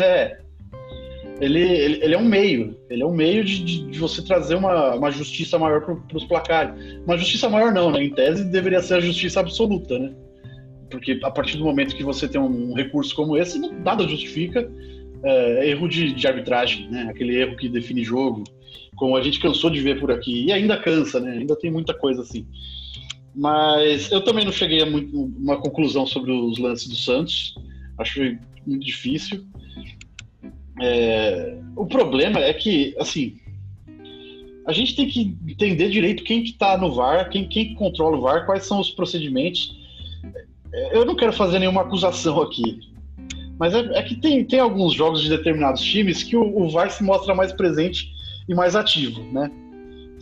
[0.00, 0.38] É.
[1.40, 4.94] Ele, ele, ele é um meio, ele é um meio de, de, você trazer uma,
[4.94, 6.74] uma justiça maior para os placares.
[7.04, 8.02] Uma justiça maior não, né?
[8.02, 10.14] Em tese deveria ser a justiça absoluta, né?
[10.90, 14.70] Porque a partir do momento que você tem um recurso como esse, nada justifica
[15.22, 17.08] é, erro de, de arbitragem, né?
[17.10, 18.44] Aquele erro que define jogo,
[18.96, 21.32] como a gente cansou de ver por aqui, e ainda cansa, né?
[21.32, 22.46] Ainda tem muita coisa assim.
[23.34, 27.54] Mas eu também não cheguei a muito, uma conclusão sobre os lances do Santos.
[27.98, 28.20] Acho
[28.66, 29.44] muito difícil.
[30.80, 33.36] É, o problema é que, assim,
[34.66, 38.20] a gente tem que entender direito quem que tá no VAR, quem, quem controla o
[38.22, 39.76] VAR, quais são os procedimentos.
[40.92, 42.80] Eu não quero fazer nenhuma acusação aqui,
[43.58, 46.90] mas é, é que tem, tem alguns jogos de determinados times que o, o VAR
[46.90, 48.15] se mostra mais presente
[48.48, 49.50] e mais ativo, né?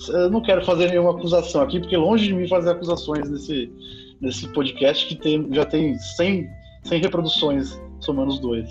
[0.09, 3.70] Eu não quero fazer nenhuma acusação aqui, porque longe de mim fazer acusações nesse,
[4.20, 6.49] nesse podcast que tem, já tem 100,
[6.85, 8.68] 100 reproduções, somando os dois.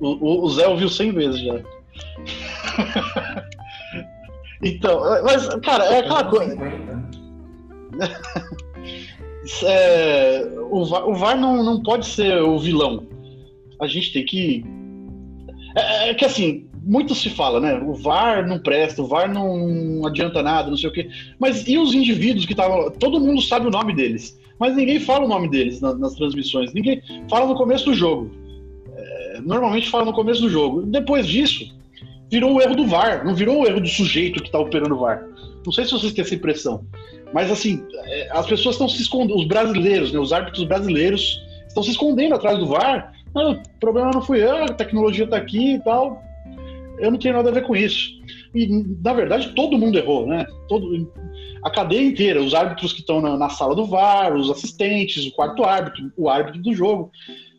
[0.00, 1.54] O, o Zé ouviu 100 vezes já.
[4.62, 6.56] então, mas, cara, é aquela coisa.
[9.64, 13.06] é, o VAR, o VAR não, não pode ser o vilão.
[13.80, 14.64] A gente tem que.
[15.76, 17.74] É, é que assim, muito se fala, né?
[17.74, 21.10] O VAR não presta, o VAR não adianta nada, não sei o quê.
[21.38, 22.90] Mas e os indivíduos que estavam.
[22.92, 26.72] Todo mundo sabe o nome deles, mas ninguém fala o nome deles nas, nas transmissões.
[26.72, 28.30] Ninguém fala no começo do jogo.
[28.96, 30.80] É, normalmente fala no começo do jogo.
[30.80, 31.76] Depois disso,
[32.30, 35.00] virou o erro do VAR, não virou o erro do sujeito que está operando o
[35.00, 35.22] VAR.
[35.66, 36.86] Não sei se vocês têm essa impressão.
[37.34, 41.82] Mas assim, é, as pessoas estão se escondendo, os brasileiros, né, os árbitros brasileiros, estão
[41.82, 43.12] se escondendo atrás do VAR.
[43.36, 46.26] Ah, o problema não fui eu, a tecnologia está aqui e tal
[47.00, 48.10] eu não tenho nada a ver com isso.
[48.54, 48.66] E,
[49.02, 50.46] na verdade, todo mundo errou, né?
[50.68, 51.10] Todo,
[51.62, 55.32] a cadeia inteira, os árbitros que estão na, na, sala do VAR, os assistentes, o
[55.32, 57.10] quarto árbitro, o árbitro do jogo.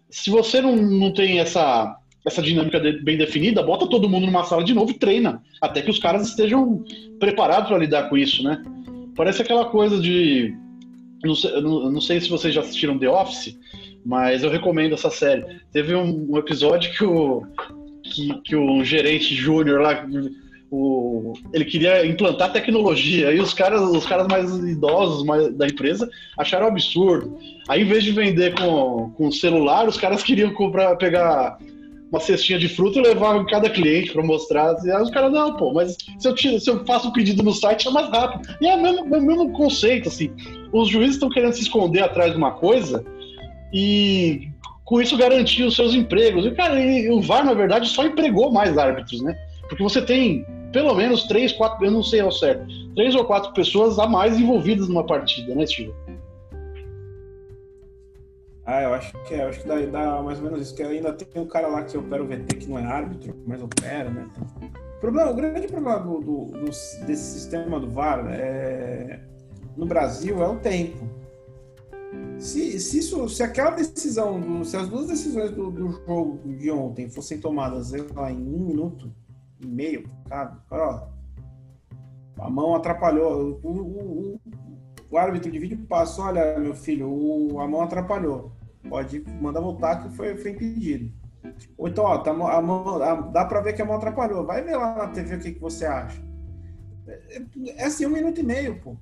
[0.10, 4.44] Se você não, não tem essa, essa dinâmica de, bem definida, bota todo mundo numa
[4.44, 6.84] sala de novo e treina, até que os caras estejam
[7.20, 8.64] preparados para lidar com isso, né?
[9.16, 10.56] Parece aquela coisa de.
[11.24, 13.60] Não sei, não, não sei se vocês já assistiram The Office,
[14.06, 15.44] mas eu recomendo essa série.
[15.74, 17.44] Teve um, um episódio que o,
[18.20, 20.05] que, que o gerente júnior lá,
[20.72, 23.32] o, ele queria implantar tecnologia.
[23.32, 27.38] E os caras, os caras mais idosos mais, da empresa acharam absurdo.
[27.67, 31.57] Aí, em vez de vender com, com celular, os caras queriam comprar, pegar
[32.11, 34.76] uma cestinha de fruta e levar em cada cliente para mostrar.
[34.84, 37.13] E aí os caras, não, pô, mas se eu, tiro, se eu faço o um
[37.13, 38.49] pedido no site é mais rápido.
[38.59, 40.32] E é o mesmo, é o mesmo conceito, assim.
[40.74, 43.05] Os juízes estão querendo se esconder atrás de uma coisa
[43.72, 44.49] e
[44.90, 46.48] com isso garantir os seus empregos.
[46.48, 49.38] E, cara, e, o VAR, na verdade, só empregou mais árbitros, né?
[49.70, 52.66] Porque você tem pelo menos três, quatro, eu não sei ao certo,
[52.96, 55.94] três ou quatro pessoas a mais envolvidas numa partida, né, Steve?
[58.66, 60.84] Ah, eu acho que é, eu acho que dá, dá, mais ou menos isso, que
[60.84, 64.10] ainda tem um cara lá que opera o VT que não é árbitro, mas opera,
[64.10, 64.28] né?
[64.98, 69.20] O, problema, o grande problema do, do, do, desse sistema do VAR é,
[69.76, 71.18] no Brasil é o tempo.
[72.40, 76.72] Se, se, isso, se aquela decisão, do, se as duas decisões do, do, jogo de
[76.72, 79.14] ontem fossem tomadas lá, em um minuto
[79.60, 81.08] e meio, cara, ó,
[82.40, 84.42] a mão atrapalhou, o, o, o,
[85.12, 88.54] o, árbitro de vídeo passou, olha, meu filho, o, a mão atrapalhou,
[88.88, 91.12] pode mandar voltar que foi, foi impedido.
[91.78, 94.64] Ou então, ó, tá, a mão, a, dá pra ver que a mão atrapalhou, vai
[94.64, 96.22] ver lá na TV o que, que você acha.
[97.06, 97.42] É,
[97.76, 98.96] é assim, um minuto e meio, pô.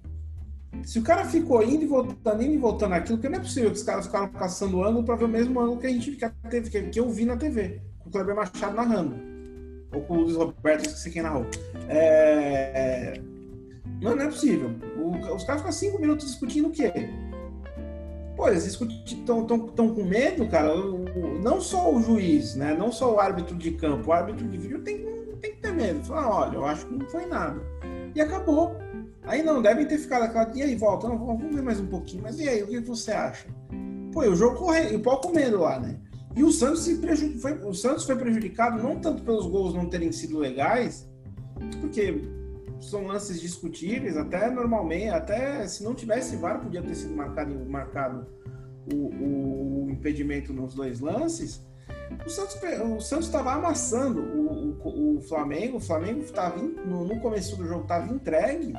[0.83, 3.71] Se o cara ficou indo e voltando, indo e voltando aquilo, porque não é possível
[3.71, 6.17] que os caras ficaram caçando ângulo para ver o mesmo ângulo que a gente
[6.49, 9.15] teve, que eu vi na TV, com o Kleber Machado narrando.
[9.93, 11.45] Ou com o Luiz Roberto, esqueci quem narrou.
[11.87, 13.19] É...
[14.01, 14.71] Não, não é possível.
[14.97, 16.91] O, os caras ficam cinco minutos discutindo o quê?
[18.35, 19.47] Pô, eles estão
[19.95, 20.69] com medo, cara.
[21.41, 22.75] Não só o juiz, né?
[22.77, 25.03] Não só o árbitro de campo, o árbitro de vídeo tem,
[25.41, 26.03] tem que ter medo.
[26.03, 27.59] Falar, olha, eu acho que não foi nada.
[28.13, 28.75] E acabou.
[29.27, 30.51] Aí não, devem ter ficado aquela.
[30.55, 32.23] E aí, volta, não, vamos ver mais um pouquinho.
[32.23, 33.47] Mas e aí, o que você acha?
[34.13, 35.97] Pô, o jogo correndo, e o pau comendo lá, né?
[36.35, 36.95] E o Santos, se
[37.39, 37.53] foi...
[37.63, 41.09] o Santos foi prejudicado não tanto pelos gols não terem sido legais,
[41.81, 42.21] porque
[42.79, 48.27] são lances discutíveis, até normalmente, até se não tivesse VAR, podia ter sido marcado, marcado
[48.93, 51.65] o, o impedimento nos dois lances.
[52.25, 52.57] O Santos
[52.95, 57.65] o Santos estava amassando o, o, o, Flamengo, o Flamengo estava no, no começo do
[57.65, 58.73] jogo estava entregue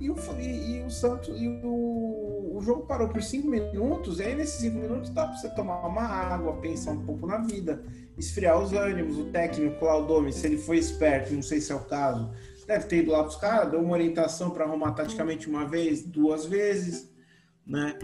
[0.00, 4.20] e o, e, e o Santos e o, o jogo parou por cinco minutos.
[4.20, 7.38] E aí nesses cinco minutos dá para você tomar uma água, pensar um pouco na
[7.38, 7.82] vida,
[8.16, 9.18] esfriar os ânimos.
[9.18, 12.30] O técnico Claudome, se ele foi esperto, não sei se é o caso,
[12.66, 16.02] deve ter ido lá para os caras, deu uma orientação para arrumar taticamente uma vez,
[16.02, 17.10] duas vezes,
[17.66, 17.98] né?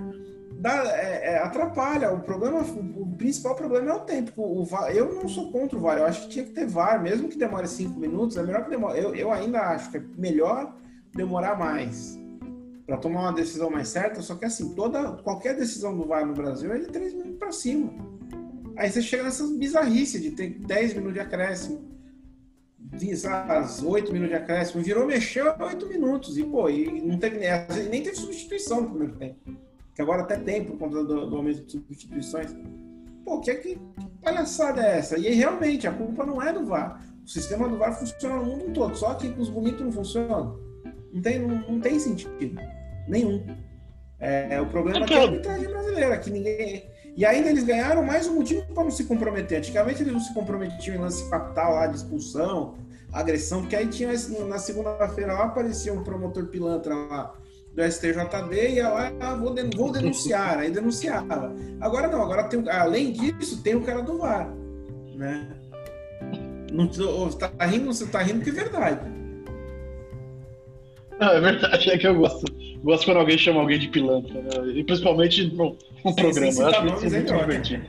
[0.53, 2.13] Dá, é, é, atrapalha.
[2.13, 4.43] O problema, o, o, principal problema é o tempo.
[4.43, 7.03] O, VAR, eu não sou contra o VAR, eu acho que tinha que ter VAR,
[7.03, 8.99] mesmo que demore cinco minutos, é melhor que demore.
[8.99, 10.77] Eu, eu ainda acho que é melhor
[11.15, 12.19] demorar mais
[12.87, 14.21] para tomar uma decisão mais certa.
[14.21, 17.53] Só que assim, toda qualquer decisão do VAR no Brasil é de três minutos para
[17.53, 17.93] cima.
[18.77, 21.90] Aí você chega nessas bizarrices de ter 10 minutos de acréscimo,
[23.49, 26.37] as 8 minutos de acréscimo, virou mexeu 8 minutos.
[26.37, 27.39] E, pô, e não teve,
[27.89, 29.57] nem teve substituição no primeiro tempo.
[29.95, 32.55] Que agora até tem por conta do, do aumento de substituições.
[33.25, 35.19] Pô, que, que, que palhaçada é essa?
[35.19, 37.05] E aí, realmente, a culpa não é do VAR.
[37.25, 40.59] O sistema do VAR funciona no mundo todo, só que os bonitos não funcionam.
[41.13, 42.61] Não tem, não, não tem sentido.
[43.09, 43.45] Nenhum.
[44.19, 46.90] É, o problema é que é a arbitragem brasileira, que ninguém.
[47.17, 49.59] E ainda eles ganharam mais um motivo para não se comprometer.
[49.59, 52.75] Antigamente eles não se comprometiam em lance capital lá de expulsão,
[53.13, 54.13] agressão, porque aí tinha
[54.47, 57.35] na segunda-feira lá aparecia um promotor pilantra lá
[57.75, 61.55] do STJD ia lá, ah, vou, vou denunciar, aí denunciava.
[61.81, 64.53] Agora não, agora tem, além disso, tem o cara do VAR,
[65.15, 65.49] né?
[66.73, 69.01] Não, tá rindo, você tá rindo que é verdade.
[71.19, 72.60] Não, é verdade, é que eu gosto.
[72.83, 74.51] Gosto quando alguém chama alguém de pilantra, né?
[74.75, 76.53] E principalmente no, no programa.
[76.53, 77.87] Sim, acho que isso é muito divertido.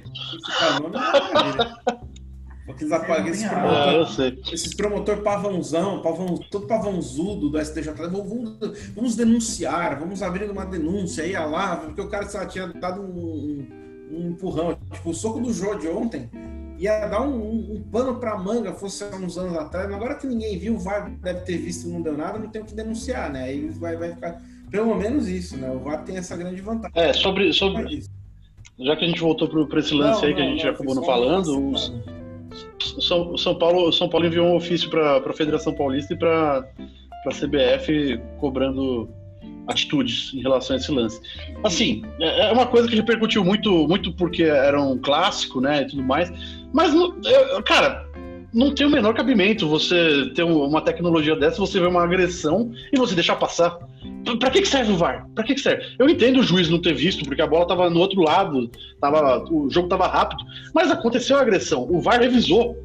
[2.70, 8.58] Aqueles, aqueles promotor, ah, esses promotor pavãozão, pavão, todo pavãozudo do STJ, vamos,
[8.96, 13.68] vamos denunciar, vamos abrir uma denúncia, aí lá, porque o cara lá, tinha dado um,
[14.12, 16.30] um, empurrão, tipo o soco do Jô de ontem,
[16.78, 20.28] ia dar um, um, um pano pra manga, fosse há uns anos atrás, agora que
[20.28, 22.74] ninguém viu, o VAR deve ter visto e não deu nada, não tem o que
[22.74, 23.44] denunciar, né?
[23.46, 24.42] Aí vai, vai ficar,
[24.72, 25.70] pelo menos isso, né?
[25.70, 26.92] O VAR tem essa grande vantagem.
[26.96, 28.04] É, sobre, sobre
[28.80, 30.96] já que a gente voltou para esse lance não, aí que a gente não, acabou
[30.96, 31.94] não falando, os,
[33.00, 36.66] são, São, Paulo, São Paulo enviou um ofício para a Federação Paulista e para
[37.26, 39.10] a CBF cobrando
[39.68, 41.22] atitudes em relação a esse lance.
[41.64, 45.88] Assim, é, é uma coisa que repercutiu muito, muito porque era um clássico, né, e
[45.88, 46.32] tudo mais.
[46.74, 46.92] Mas,
[47.66, 48.10] cara,
[48.54, 52.98] não tem o menor cabimento você ter uma tecnologia dessa, você vê uma agressão e
[52.98, 53.78] você deixar passar.
[54.40, 55.28] Pra que, que serve o VAR?
[55.34, 55.84] Pra que, que serve?
[55.98, 59.44] Eu entendo o juiz não ter visto, porque a bola tava no outro lado, tava,
[59.50, 60.44] o jogo tava rápido,
[60.74, 62.78] mas aconteceu a agressão, o VAR revisou.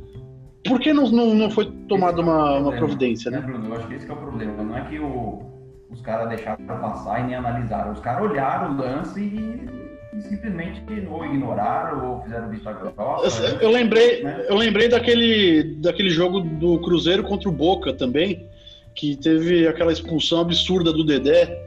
[0.65, 3.39] Por que não, não, não foi tomada uma, uma providência, né?
[3.41, 4.65] Bruno, eu acho que esse que é o problema.
[4.65, 5.43] Não é que o,
[5.91, 7.93] os caras deixaram passar e nem analisaram.
[7.93, 9.86] Os caras olharam o lance e
[10.23, 13.45] simplesmente ou ignoraram ou fizeram vista grossa.
[13.45, 14.47] Eu, eu lembrei, né?
[14.49, 18.47] eu lembrei daquele, daquele jogo do Cruzeiro contra o Boca também,
[18.95, 21.63] que teve aquela expulsão absurda do Dedé,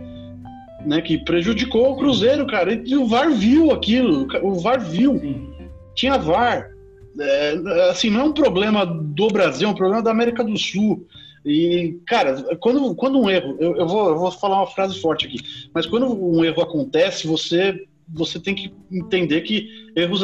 [0.85, 2.73] né, que prejudicou o Cruzeiro, cara.
[2.73, 5.19] E o VAR viu aquilo, o VAR viu.
[5.19, 5.49] Sim.
[5.95, 6.71] Tinha VAR.
[7.19, 11.05] É, assim, não é um problema do Brasil, é um problema da América do Sul.
[11.45, 15.25] E, cara, quando, quando um erro, eu, eu, vou, eu vou falar uma frase forte
[15.25, 15.39] aqui,
[15.73, 20.21] mas quando um erro acontece, você você tem que entender que erros,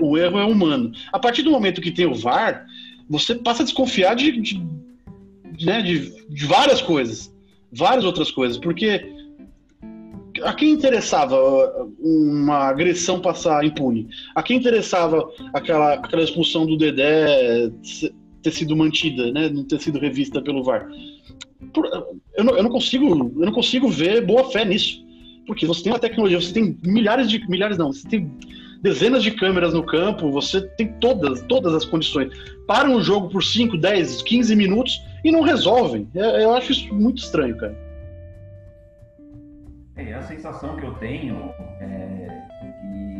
[0.00, 0.92] o erro é humano.
[1.12, 2.66] A partir do momento que tem o VAR,
[3.08, 4.60] você passa a desconfiar de, de,
[5.64, 7.32] né, de, de várias coisas,
[7.72, 9.12] várias outras coisas, porque
[10.42, 11.36] a quem interessava
[11.98, 14.08] uma agressão passar impune?
[14.34, 17.70] A quem interessava aquela, aquela expulsão do Dedé
[18.42, 20.88] ter sido mantida, né, não ter sido revista pelo VAR?
[22.36, 25.05] eu, não, eu, não consigo, eu não consigo ver boa fé nisso.
[25.46, 27.48] Porque você tem uma tecnologia, você tem milhares de.
[27.48, 28.30] milhares não, você tem
[28.82, 32.32] dezenas de câmeras no campo, você tem todas, todas as condições.
[32.66, 36.08] Para um jogo por 5, 10, 15 minutos e não resolvem.
[36.14, 37.76] É, eu acho isso muito estranho, cara.
[39.96, 42.26] É, a sensação que eu tenho é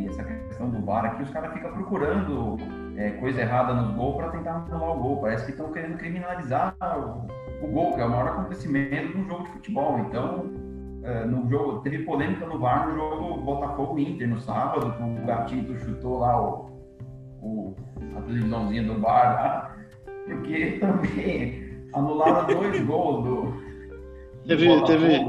[0.01, 2.57] que essa questão do VAR aqui, os caras ficam procurando
[2.95, 5.21] é, coisa errada no gol para tentar anular o gol.
[5.21, 9.27] Parece que estão querendo criminalizar o, o, gol, que é o maior acontecimento de um
[9.27, 9.99] jogo de futebol.
[9.99, 10.51] Então,
[11.25, 15.79] no jogo, teve polêmica no VAR no jogo Botafogo Inter no sábado, que o Gatito
[15.79, 16.69] chutou lá o,
[17.41, 17.75] o,
[18.15, 19.77] a televisãozinha do VAR lá,
[20.25, 23.35] porque também anularam dois gols do.
[23.45, 25.25] do teve, teve,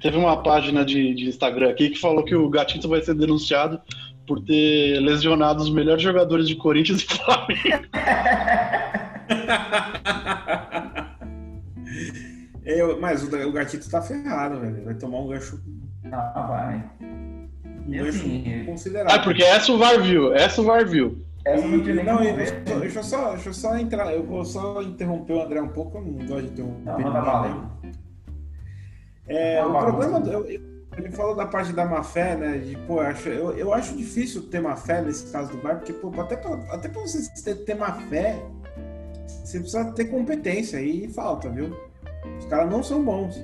[0.00, 3.80] teve uma página de, de Instagram aqui que falou que o Gatito vai ser denunciado
[4.26, 7.86] por ter lesionado os melhores jogadores de Corinthians e Flamengo.
[12.64, 14.84] Eu, mas o, o gatito tá ferrado, velho.
[14.84, 15.60] Vai tomar um gancho.
[16.12, 16.84] Ah, vai.
[17.00, 17.48] Um
[17.92, 19.12] E gancho assim, considerável.
[19.18, 21.24] Ah, porque essa o VAR viu, essa o VAR viu.
[21.44, 24.12] essa não tinha nem Não, eu- deixa, eu só, deixa eu só entrar.
[24.12, 25.98] Eu vou só interromper o André um pouco.
[25.98, 26.84] Eu não gosto de interromper.
[26.84, 27.46] Não, bala
[27.82, 27.90] aí.
[29.26, 32.58] É, o Uma problema, eu- eu- ele falou da parte da má fé, né?
[32.58, 35.76] De, pô, eu acho, eu, eu acho difícil ter má fé nesse caso do VAR,
[35.76, 38.36] porque, pô, até pra, até pra você ter, ter má fé,
[39.26, 41.74] você precisa ter competência e falta, viu?
[42.38, 43.42] Os caras não são bons.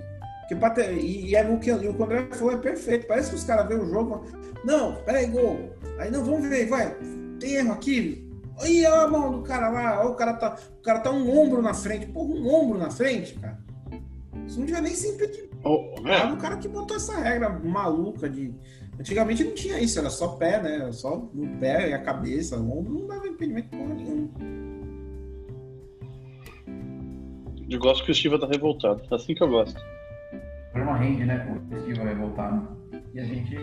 [0.74, 3.06] Ter- e, e é o que o o André falou é perfeito.
[3.06, 4.24] Parece que os caras veem o jogo
[4.66, 5.70] não, peraí, gol.
[5.96, 6.96] Aí não, vamos ver, vai.
[7.38, 8.28] Tem erro aqui.
[8.58, 11.72] Olha a mão do cara lá, o cara tá, o cara tá um ombro na
[11.72, 12.06] frente.
[12.06, 13.58] Porra, um ombro na frente, cara.
[14.44, 15.50] Isso não devia nem ser impedido.
[15.64, 18.52] Oh, é, o cara que botou essa regra maluca de.
[18.98, 20.74] Antigamente não tinha isso, era só pé, né?
[20.76, 22.56] Era Só no pé e a cabeça.
[22.56, 24.30] O ombro não dava impedimento porra nenhuma.
[27.74, 29.02] Eu gosto que o Estiva tá revoltado.
[29.10, 29.78] Assim que eu gosto.
[29.78, 31.46] O programa rende, né?
[31.72, 32.52] O Steve vai voltar.
[32.52, 32.62] né?
[33.14, 33.56] E a gente,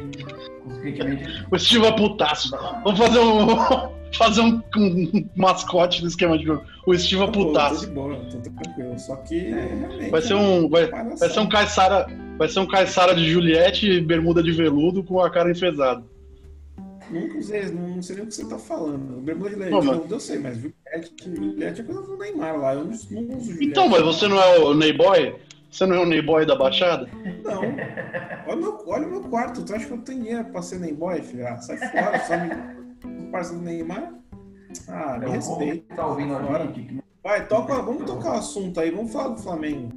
[0.64, 2.52] consequentemente, O Estiva putaço.
[2.84, 3.94] Vamos fazer um.
[4.14, 6.64] fazer um, um mascote do esquema de jogo.
[6.86, 7.88] O Estiva Pô, tô putaço.
[7.88, 8.98] de boa, tô tranquilo.
[9.00, 10.10] Só que realmente.
[10.10, 10.70] Vai ser um.
[10.70, 11.20] Vai, palhaçada.
[11.20, 12.08] vai ser um Caissara.
[12.38, 16.04] Vai ser um Caissara de Juliette e bermuda de veludo com a cara enfesada.
[17.10, 19.22] Nunca usei, não, sei nem o que você tá falando.
[19.22, 22.74] Bermuda de mas- eu sei, mas Juliette, Juliette é coisa do Neymar lá.
[22.74, 23.66] Eu não, não uso Juliette.
[23.66, 25.36] Então, mas você não é o Neyboy?
[25.70, 27.10] Você não é o Neyboy da Baixada?
[27.44, 27.62] Não.
[28.48, 29.64] Olha o meu, olha o meu quarto.
[29.64, 31.48] Tu acha que eu tenho dinheiro pra ser Neyboy, filho?
[31.48, 33.32] Ah, sai fora, só me.
[33.32, 34.14] parceiro do Neymar.
[34.88, 35.96] Ah, me é o respeita.
[35.96, 36.66] tá ouvindo a Fora.
[36.68, 39.92] gente, que não- Vai, toca, vamos tocar o assunto aí, vamos falar do Flamengo.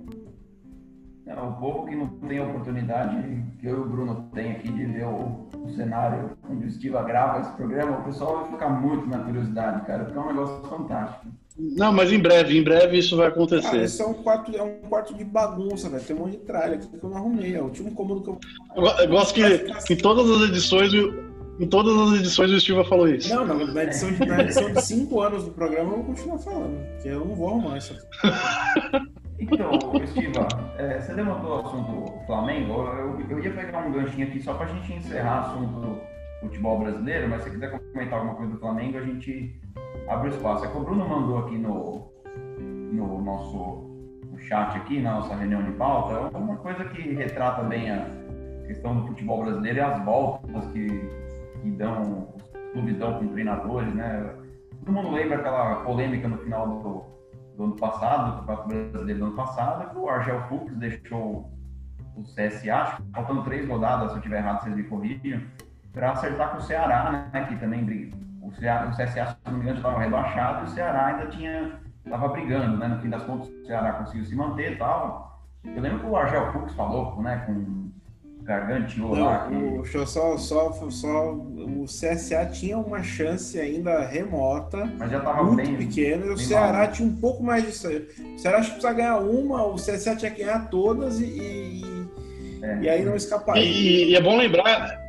[1.27, 3.17] É, o povo que não tem a oportunidade
[3.61, 7.03] que eu e o Bruno tem aqui de ver o, o cenário onde o Estiva
[7.03, 10.63] grava esse programa, o pessoal vai ficar muito na curiosidade, cara, porque é um negócio
[10.69, 11.27] fantástico.
[11.59, 13.83] Não, mas em breve, em breve isso vai Cara, acontecer.
[13.83, 16.05] esse é um quarto, é um quarto de bagunça, velho.
[16.05, 17.55] Tem um monte de tralha aqui que eu não arrumei.
[17.57, 18.39] É o último cômodo que eu.
[18.77, 21.15] Eu eu gosto que, que em todas as edições, o-
[21.59, 23.35] em todas as edições o Estiva falou isso.
[23.35, 26.39] Não, na, na edição de, na edição de cinco anos do programa eu vou continuar
[26.41, 26.79] falando.
[26.93, 27.97] Porque eu não vou arrumar isso.
[29.39, 29.71] Então,
[30.03, 34.55] Estiva, é, você levantou o assunto Flamengo, eu, eu ia pegar um ganchinho aqui só
[34.55, 36.01] pra gente encerrar o assunto
[36.41, 39.61] futebol brasileiro, mas se quiser comentar alguma coisa do Flamengo, a gente
[40.09, 40.65] abre o espaço.
[40.65, 42.11] É que o Bruno mandou aqui no,
[42.59, 43.87] no nosso
[44.31, 48.07] no chat aqui, na nossa reunião de pauta, é uma coisa que retrata bem a
[48.67, 50.89] questão do futebol brasileiro e as voltas que,
[51.63, 54.35] que dão, os clubes dão com treinadores, né?
[54.85, 57.16] Todo mundo lembra aquela polêmica no final do,
[57.57, 61.51] do ano passado, do Campeonato Brasileiro do ano passado, que o Argel Fux deixou
[62.15, 65.47] o CSA, faltando três rodadas, se eu estiver errado, vocês me corrigem,
[65.93, 67.47] para acertar com o Ceará, né?
[67.47, 68.17] Que também briga.
[68.43, 71.81] O, Ceará, o CSA, se não me engano, estava rebaixado e o Ceará ainda tinha
[72.05, 72.89] estava brigando, né?
[72.89, 75.43] No fim das contas, o Ceará conseguiu se manter e tal.
[75.65, 77.39] Eu lembro que o Argel Fux falou, né?
[77.47, 77.86] Com
[78.47, 81.33] o Gargantiô lá, que o, deixa eu só, só, só.
[81.33, 84.89] O CSA tinha uma chance ainda remota.
[84.97, 85.77] mas já estava muito bem.
[85.77, 86.89] pequena, e o Ceará mal.
[86.93, 87.89] tinha um pouco mais disso.
[87.89, 91.85] O Ceará acho que precisa ganhar uma, o CSA tinha que ganhar todas e, e,
[92.63, 92.79] É.
[92.83, 93.57] e aí não escapar.
[93.57, 95.05] E, e- e é bom lembrar.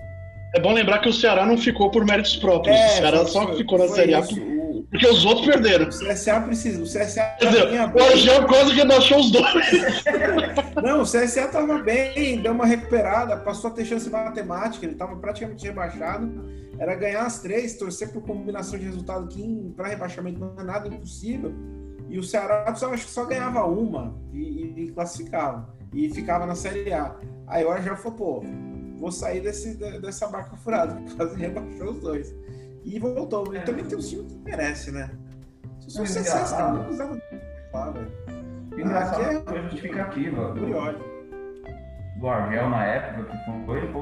[0.56, 2.76] É bom lembrar que o Ceará não ficou por méritos próprios.
[2.76, 4.30] o Ceará É, só foi- ficou na Série A por-
[4.90, 5.86] porque os outros perderam.
[5.86, 7.36] o CSA precisa, o CSA
[7.70, 10.04] vinha o Argel quase rebaixou os dois.
[10.82, 15.16] Não, o CSA tava bem, deu uma recuperada, passou a ter chance matemática, ele tava
[15.18, 16.46] praticamente rebaixado.
[16.80, 20.88] Era ganhar as três, torcer por combinação de resultado que para rebaixamento não é nada
[20.88, 21.52] impossível.
[22.10, 25.68] E o Ceará só, acho que só ganhava uma e, e- classificava.
[25.94, 27.16] E ficava na Série A.
[27.48, 28.44] Aí o Argel falou, pô,
[28.98, 32.34] vou sair desse, de- dessa barca furada, que quase rebaixou os dois.
[32.88, 33.54] E voltou.
[33.54, 35.10] E também tem os times que merece, né?
[35.82, 36.74] Se fosse é engraçado.
[36.78, 37.22] não precisavam
[37.72, 38.12] falar, velho.
[38.78, 41.00] Engraçado, Aqui é- foi a justificativa do, Curioso.
[42.20, 43.94] do Argel na época, que foi ele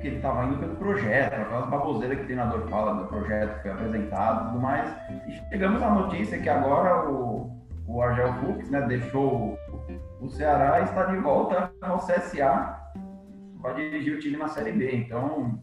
[0.00, 3.62] que ele estava indo pelo projeto, aquelas baboseiras que o treinador fala do projeto que
[3.62, 4.92] foi apresentado e tudo mais.
[5.28, 7.48] E chegamos à notícia que agora o,
[7.86, 9.56] o Argel Fux né, deixou
[10.20, 12.80] o, o Ceará e está de volta ao CSA
[13.60, 14.90] para dirigir o time na Série B.
[14.96, 15.60] Então,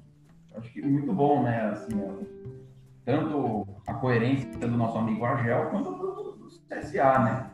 [0.55, 1.71] acho que muito bom, né?
[1.73, 1.99] Assim,
[3.09, 7.45] tanto a coerência do nosso amigo Argel quanto do, do CSA, né?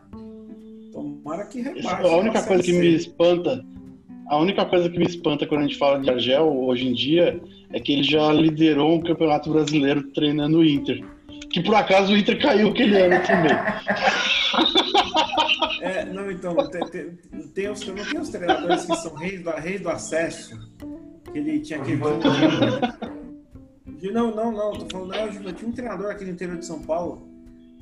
[0.92, 1.88] Tomara que rebaixe.
[1.88, 3.66] Isso, a única coisa que me espanta,
[4.28, 7.42] a única coisa que me espanta quando a gente fala de Argel hoje em dia
[7.72, 11.02] é que ele já liderou um campeonato brasileiro treinando o Inter.
[11.52, 13.58] Que por acaso o Inter caiu aquele ano também.
[15.82, 17.18] É, não, então, tem, tem,
[17.54, 20.58] tem os, não tem os treinadores que são reis do, reis do acesso.
[21.32, 22.02] Que ele tinha aquele.
[24.12, 26.82] Não, não, não, tô falando, não, eu tinha um treinador aqui no interior de São
[26.82, 27.36] Paulo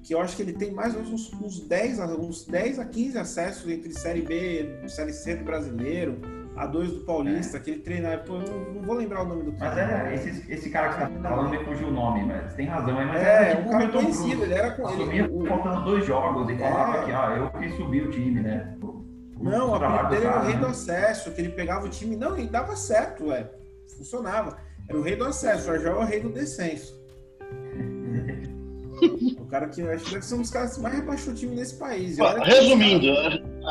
[0.04, 2.86] que eu acho que ele tem mais ou menos uns, uns, 10, uns 10 a
[2.86, 6.20] 15 acessos entre Série B, Série C do brasileiro,
[6.58, 7.60] A2 do Paulista, é.
[7.62, 8.18] que ele treina.
[8.18, 10.04] Pô, eu não, vou lembrar o nome do cara.
[10.04, 12.68] Mas é, esse, esse cara que você tá falando me fugiu o nome, mas tem
[12.68, 12.94] razão.
[12.94, 15.48] Mas é, é tipo um cara conhecido, ele era com Assumia ele.
[15.48, 17.06] faltando dois jogos e falava é.
[17.06, 18.78] que ah, eu que subi o time, né?
[19.40, 22.16] não, o apelido dele era o rei do acesso, que ele pegava o time.
[22.16, 23.50] Não, e dava certo, ué.
[23.98, 24.58] Funcionava.
[24.90, 26.94] Era o rei do acesso, o Argel é o rei do descenso.
[29.40, 31.56] o cara que acho que deve ser um dos caras que mais rebaixou o time
[31.56, 32.18] nesse país.
[32.44, 33.08] Resumindo,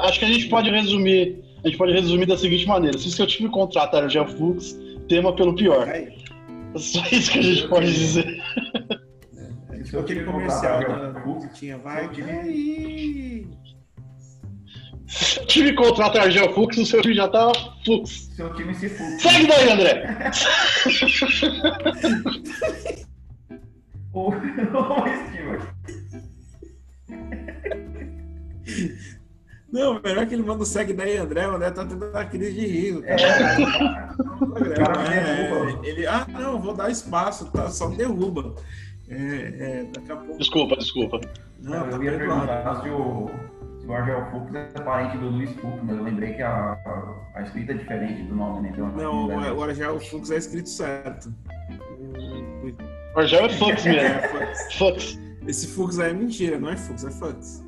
[0.05, 1.43] acho que a gente pode resumir.
[1.65, 4.77] A gente pode resumir da seguinte maneira: se o seu time contratar o Argel Fux,
[5.09, 5.87] tema pelo pior.
[5.87, 6.13] É
[6.77, 8.43] Só isso que a gente pode dizer.
[9.71, 13.47] É, é tipo aquele comercial da Fux tinha, vai, aí.
[15.13, 17.53] Se o time contrata Argel Fux, o seu time já tá
[17.85, 18.31] Fux.
[18.35, 19.23] Seu time se Fux.
[19.23, 20.03] Segue daí, André!
[24.13, 24.35] Ou.
[29.71, 31.47] Não, melhor que ele manda o segue daí, André.
[31.47, 33.03] O André tá tendo uma crise de riso.
[33.05, 33.17] É.
[35.13, 37.69] É, ele, ah, não, vou dar espaço, tá?
[37.69, 38.55] Só derruba.
[39.09, 40.39] É, é, daqui a pouco...
[40.39, 41.21] Desculpa, desculpa.
[41.61, 43.31] Não, não tá eu ia perguntar se o,
[43.83, 47.15] se o Argel Fux é parente do Luiz Fux, mas eu lembrei que a, a,
[47.35, 48.71] a escrita é diferente do nome, né?
[48.73, 51.33] Então, não, o Argel Fux é escrito certo.
[53.15, 54.19] O Argel é Fux mesmo.
[54.79, 55.19] Fux.
[55.47, 57.65] Esse Fux aí é mentira, não é Fux, é Fux.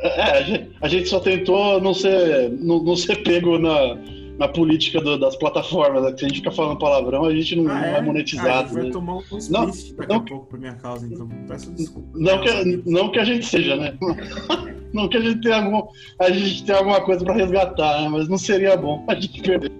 [0.00, 3.98] É, a gente, a gente só tentou não ser, não, não ser pego na,
[4.38, 6.04] na política do, das plataformas.
[6.04, 6.16] Né?
[6.16, 7.90] Se a gente fica falando palavrão, a gente não, ah, é?
[7.90, 8.48] não é monetizado.
[8.48, 8.90] Ah, a gente vai né?
[8.92, 12.08] tomar um não, daqui não, a pouco por minha causa, então peço desculpa.
[12.14, 13.98] Não que, não que a gente seja, né?
[14.92, 15.88] não que a gente tenha, algum,
[16.20, 18.08] a gente tenha alguma coisa para resgatar, né?
[18.08, 19.72] mas não seria bom a gente perder.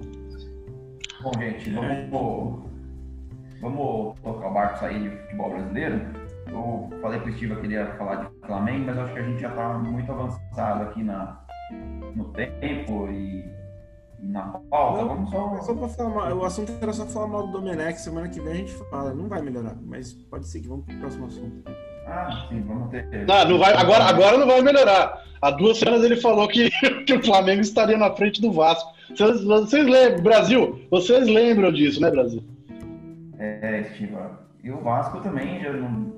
[1.22, 2.62] Bom, gente, vamos,
[3.60, 6.00] vamos tocar o barco sair de futebol brasileiro.
[6.48, 9.22] Eu falei para o Steve que eu queria falar de Flamengo, mas acho que a
[9.22, 11.40] gente já está muito avançado aqui na,
[12.14, 13.44] no tempo e,
[14.20, 15.02] na pauta.
[15.02, 15.60] Não, Vamos só.
[15.62, 18.00] Só para falar mal, o assunto era só falar mal do Domenech.
[18.00, 19.14] Semana que vem a gente fala.
[19.14, 20.68] Não vai melhorar, mas pode seguir.
[20.68, 21.70] Vamos para o próximo assunto.
[22.08, 23.06] Ah, sim, vamos ter.
[23.26, 25.22] Não, não vai, agora, agora não vai melhorar.
[25.40, 26.70] Há duas semanas ele falou que,
[27.04, 28.92] que o Flamengo estaria na frente do Vasco.
[29.14, 30.80] Vocês, vocês lembram, Brasil?
[30.90, 32.42] Vocês lembram disso, né, Brasil?
[33.38, 34.16] É, Steve.
[34.64, 36.12] E o Vasco também já não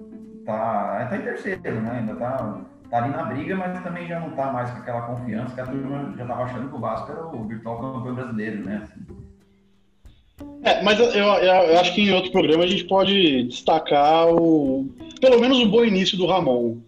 [0.47, 1.99] tá, tá em terceiro, né?
[1.99, 2.61] Ainda tá,
[2.91, 5.67] tá ali na briga, mas também já não tá mais com aquela confiança que a
[5.67, 8.89] turma já tava achando que o Vasco era o virtual campeão brasileiro, né?
[10.63, 14.89] É, mas eu, eu, eu, acho que em outro programa a gente pode destacar o,
[15.21, 16.79] pelo menos o bom início do Ramon.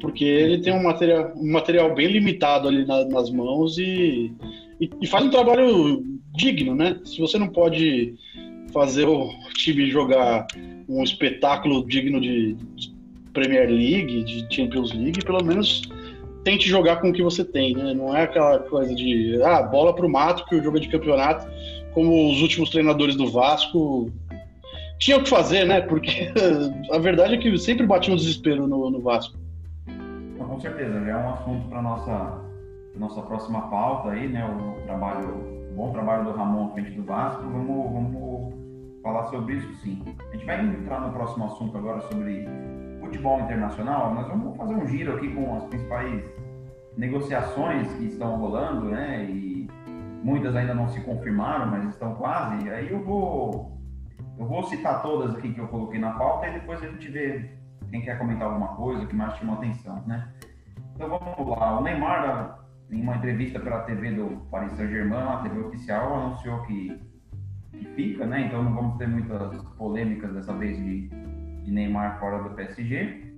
[0.00, 4.32] Porque ele tem um material, um material bem limitado ali na, nas mãos e,
[4.80, 6.02] e, e, faz um trabalho
[6.34, 6.98] digno, né?
[7.04, 8.14] Se você não pode
[8.72, 10.46] fazer o time jogar
[10.88, 12.56] um espetáculo digno de
[13.32, 15.82] Premier League, de Champions League, pelo menos
[16.44, 17.94] tente jogar com o que você tem, né?
[17.94, 21.46] Não é aquela coisa de ah, bola pro mato que o jogo é de campeonato,
[21.94, 24.10] como os últimos treinadores do Vasco
[25.02, 25.80] tinham que fazer, né?
[25.80, 26.32] Porque
[26.92, 29.36] a verdade é que sempre batia um desespero no, no Vasco.
[30.38, 32.40] Com certeza, já é um assunto para nossa
[32.94, 34.44] nossa próxima pauta aí, né?
[34.44, 35.28] O trabalho,
[35.70, 37.42] o bom trabalho do Ramon à frente do Vasco.
[37.42, 38.54] Vamos, vamos
[39.02, 40.02] falar sobre isso sim.
[40.28, 42.46] A gente vai entrar no próximo assunto agora sobre
[43.00, 44.14] futebol internacional.
[44.14, 46.22] Nós vamos fazer um giro aqui com as principais
[46.96, 49.24] negociações que estão rolando, né?
[49.24, 49.66] E
[50.22, 52.68] muitas ainda não se confirmaram, mas estão quase.
[52.68, 53.71] Aí eu vou
[54.42, 57.48] eu vou citar todas aqui que eu coloquei na pauta e depois a gente vê
[57.90, 60.28] quem quer comentar alguma coisa que mais chamou atenção, né?
[60.94, 61.78] Então vamos lá.
[61.78, 62.58] O Neymar,
[62.90, 67.00] em uma entrevista pela TV do Paris Saint-Germain, a TV oficial, anunciou que
[67.70, 68.46] que fica, né?
[68.46, 73.32] Então não vamos ter muitas polêmicas dessa vez de, de Neymar fora do PSG.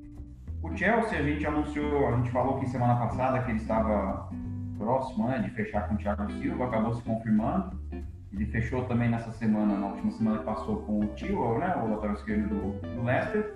[0.63, 4.31] O Chelsea, a gente anunciou, a gente falou que semana passada que ele estava
[4.79, 7.79] próximo né, de fechar com o Thiago Silva, acabou se confirmando.
[8.35, 11.89] Ele fechou também nessa semana, na última semana que passou com o Tio, né, o
[11.89, 13.55] lateral esquerdo do, do Leicester.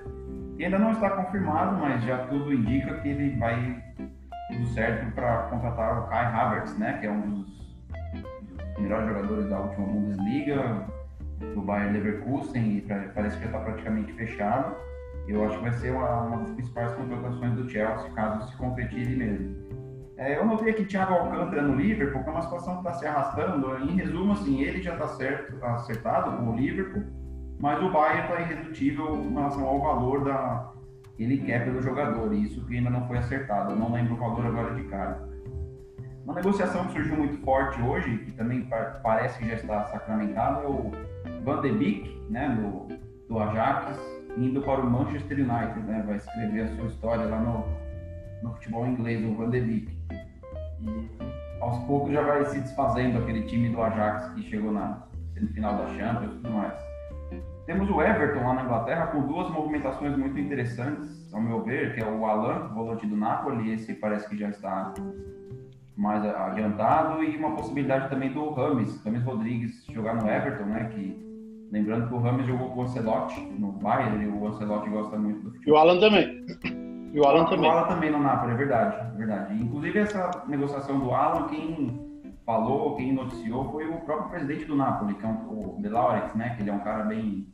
[0.56, 3.82] E ainda não está confirmado, mas já tudo indica que ele vai
[4.52, 7.78] tudo certo para contratar o Kai Havertz, né, que é um dos
[8.78, 10.86] melhores jogadores da última Bundesliga,
[11.54, 12.80] do Bayern Leverkusen, e
[13.14, 14.76] parece que já está praticamente fechado.
[15.26, 19.14] Eu acho que vai ser uma, uma das principais contratações do Chelsea, caso se concretize
[19.14, 19.56] mesmo.
[20.18, 23.06] É, eu notei aqui Thiago Alcântara no Liverpool, que é uma situação que está se
[23.06, 23.78] arrastando.
[23.84, 27.04] Em resumo, assim, ele já está certo, acertado com o Liverpool,
[27.60, 30.72] mas o Bayern está irredutível em relação ao valor da
[31.18, 33.72] ele quer pelo jogador, e isso que ainda não foi acertado.
[33.72, 35.28] Eu não lembro o valor agora de cara.
[36.24, 38.68] Uma negociação que surgiu muito forte hoje, que também
[39.02, 40.92] parece que já está sacramentado, é o
[41.42, 42.88] Van de Beek, né, do,
[43.28, 43.98] do Ajax.
[44.36, 46.04] indo para o Manchester United, né?
[46.06, 47.64] Vai escrever a sua história lá no,
[48.42, 49.97] no futebol inglês, o Van de Beek.
[50.82, 51.08] E
[51.60, 55.02] aos poucos já vai se desfazendo aquele time do Ajax que chegou na
[55.34, 56.88] semifinal da Champions e tudo mais.
[57.66, 62.00] Temos o Everton lá na Inglaterra com duas movimentações muito interessantes, ao meu ver, que
[62.00, 64.94] é o Alan, volante do Napoli, esse parece que já está
[65.94, 71.28] mais adiantado, e uma possibilidade também do Rames, Rames Rodrigues, jogar no Everton, né, que
[71.70, 75.40] lembrando que o Rames jogou com o Ancelotti no Bayern, e o Ancelotti gosta muito
[75.42, 75.68] do futebol.
[75.68, 76.46] E o Alan também.
[77.12, 77.68] E o Alan também.
[77.68, 79.62] O Alan também no Napoli, é verdade, é verdade.
[79.62, 82.08] Inclusive essa negociação do Alan, quem
[82.44, 86.34] falou, quem noticiou foi o próprio presidente do Napoli, que é um, o De Laurentiis,
[86.34, 87.46] né, que ele é um cara bem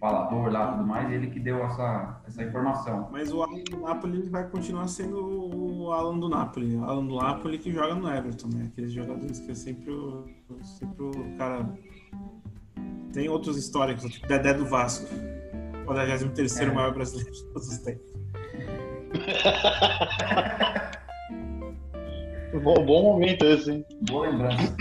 [0.00, 3.08] falador lá tudo mais, ele que deu essa, essa informação.
[3.10, 7.16] Mas o Alan do Napoli vai continuar sendo o Alan do Napoli, o Alan do
[7.16, 8.68] Napoli que joga no Everton, né?
[8.72, 10.24] Aqueles jogadores que é sempre o,
[10.62, 11.68] sempre o cara.
[13.12, 15.06] Tem outros históricos, tipo Dedé do Vasco,
[15.82, 16.66] o 43 é.
[16.72, 18.13] maior brasileiro de todos os tempos.
[22.62, 23.84] bom, bom momento esse, hein?
[24.02, 24.76] Boa lembrança.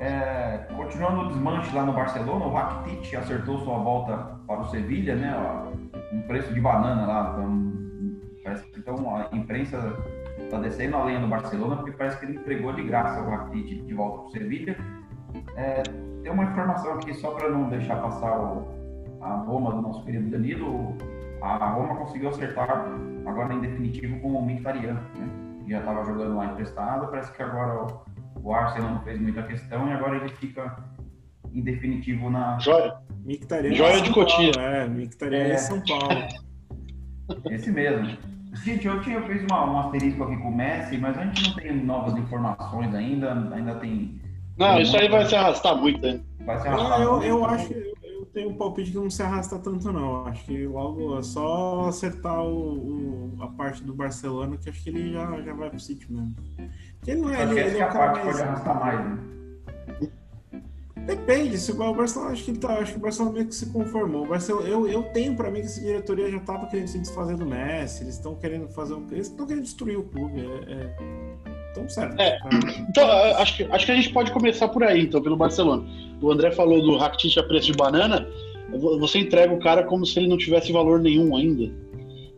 [0.00, 4.16] É, continuando o desmanche lá no Barcelona, o Rakitic acertou sua volta
[4.46, 5.34] para o Sevilha, né?
[6.12, 7.30] Um preço de banana lá.
[7.32, 7.72] Então,
[8.42, 9.96] parece que então, a imprensa
[10.38, 13.84] está descendo a lenha do Barcelona porque parece que ele entregou de graça o Rakitic
[13.84, 14.76] de volta para o Sevilha.
[15.56, 15.82] É,
[16.22, 18.68] tem uma informação aqui só para não deixar passar o,
[19.20, 20.96] a Roma do nosso querido Danilo.
[21.42, 22.86] A Roma conseguiu acertar
[23.26, 25.28] agora em definitivo com o Mkhitaryan, né?
[25.68, 28.02] Já estava jogando lá emprestado, parece que agora o
[28.42, 30.76] o Arsenal não fez muita questão e agora ele fica
[31.52, 32.58] em definitivo na.
[32.58, 32.96] Joia.
[33.72, 34.52] Joia de Cotia.
[34.58, 35.54] É, Mictariano é.
[35.54, 36.28] em São Paulo.
[37.50, 38.16] Esse mesmo.
[38.64, 41.56] Gente, eu tinha feito uma, um asterisco aqui com o Messi, mas a gente não
[41.56, 44.20] tem novas informações ainda, ainda tem.
[44.58, 46.22] Não, isso aí vai se arrastar muito, hein?
[46.44, 47.26] Vai se arrastar não, eu, muito.
[47.26, 47.72] Eu acho,
[48.32, 50.26] tenho um palpite que não se arrasta tanto, não.
[50.26, 54.90] Acho que logo é só acertar o, o, a parte do Barcelona, que acho que
[54.90, 56.34] ele já, já vai pro sítio mesmo.
[57.06, 58.24] Ele não é, ele, ele é um cara mais...
[58.24, 59.18] pode arrastar mais, né?
[61.06, 64.24] Depende, se o Barcelona acho que tá, acho que o Barcelona meio que se conformou.
[64.24, 67.36] O Barcelona, eu, eu tenho para mim que essa diretoria já tava querendo se desfazer
[67.36, 71.61] do Messi, eles estão querendo fazer um, eles estão querendo destruir o clube, é, é...
[71.72, 72.20] Então, certo.
[72.20, 72.38] É,
[72.88, 75.84] então, acho que, acho que a gente pode começar por aí, então, pelo Barcelona.
[76.20, 78.28] O André falou do Rakitic a preço de banana,
[79.00, 81.72] você entrega o cara como se ele não tivesse valor nenhum ainda.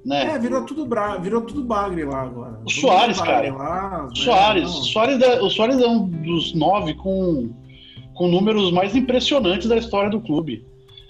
[0.04, 0.34] Né?
[0.34, 1.16] É, virou tudo, bra...
[1.16, 2.60] virou tudo bagre lá agora.
[2.64, 3.52] O Soares, cara.
[3.52, 4.70] Lá, o Soares.
[4.70, 7.50] O Soares, é, o Soares é um dos nove com,
[8.14, 10.64] com números mais impressionantes da história do clube.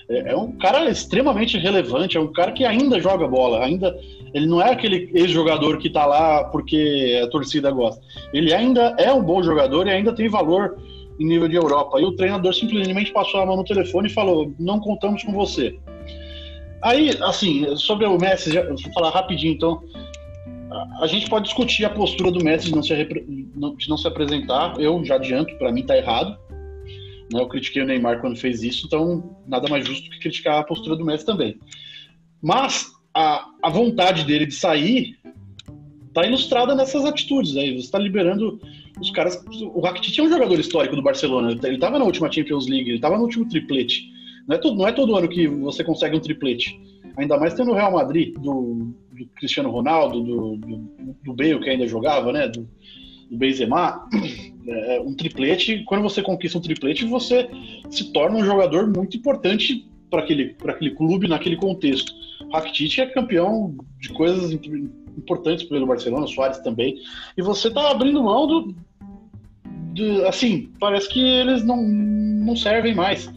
[0.08, 3.94] É, é um cara extremamente relevante, é um cara que ainda joga bola, ainda
[4.34, 8.02] ele não é aquele ex-jogador que tá lá porque a torcida gosta.
[8.32, 10.76] Ele ainda é um bom jogador e ainda tem valor
[11.18, 12.00] em nível de Europa.
[12.00, 15.78] E o treinador simplesmente passou a mão no telefone e falou: "Não contamos com você".
[16.82, 19.82] Aí, assim, sobre o Messi, já, vou falar rapidinho, então.
[21.00, 24.74] A, gente pode discutir a postura do Messi de não se, de não se apresentar.
[24.78, 26.36] Eu já adianto, para mim tá errado.
[27.34, 27.40] Né?
[27.40, 30.94] Eu critiquei o Neymar quando fez isso, então nada mais justo que criticar a postura
[30.94, 31.58] do Messi também.
[32.40, 35.18] Mas a, a vontade dele de sair
[36.14, 37.72] tá ilustrada nessas atitudes aí.
[37.72, 38.60] Você está liberando
[39.00, 39.42] os caras.
[39.74, 41.50] O Rakitic é um jogador histórico do Barcelona.
[41.50, 44.08] Ele estava na última Champions League, ele estava no último triplete.
[44.46, 46.78] Não é, todo, não é todo ano que você consegue um triplete.
[47.16, 51.70] Ainda mais tendo o Real Madrid, do, do Cristiano Ronaldo, do, do, do, Bale, que
[51.70, 52.48] ainda jogava, né?
[52.48, 52.68] Do,
[53.30, 54.08] do Benzema.
[54.66, 57.50] É, um triplete, quando você conquista um triplete, você
[57.90, 62.12] se torna um jogador muito importante para aquele, aquele clube naquele contexto.
[62.52, 64.52] Rakitic é campeão de coisas
[65.16, 66.96] importantes pelo Barcelona, Soares também.
[67.36, 68.74] E você está abrindo mão do,
[69.94, 73.30] do, assim, parece que eles não, não servem mais.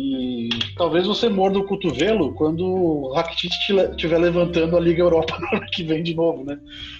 [0.00, 3.50] E talvez você morda o cotovelo quando o Rakitic
[3.90, 6.56] estiver levantando a Liga Europa no ano que vem de novo, né?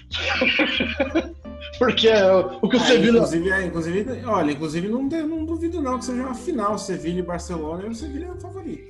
[1.79, 3.19] Porque é o que o ah, Sevilla.
[3.19, 7.23] Inclusive, é, inclusive, olha, inclusive não, não duvido não que seja uma final Sevilla e
[7.23, 8.89] Barcelona e o Sevilla é o favorito.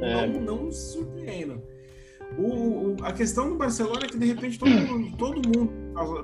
[0.00, 0.26] Não, é.
[0.26, 1.62] não, não, se surpreendam.
[2.38, 5.70] O, o, a questão do Barcelona é que de repente todo mundo, todo mundo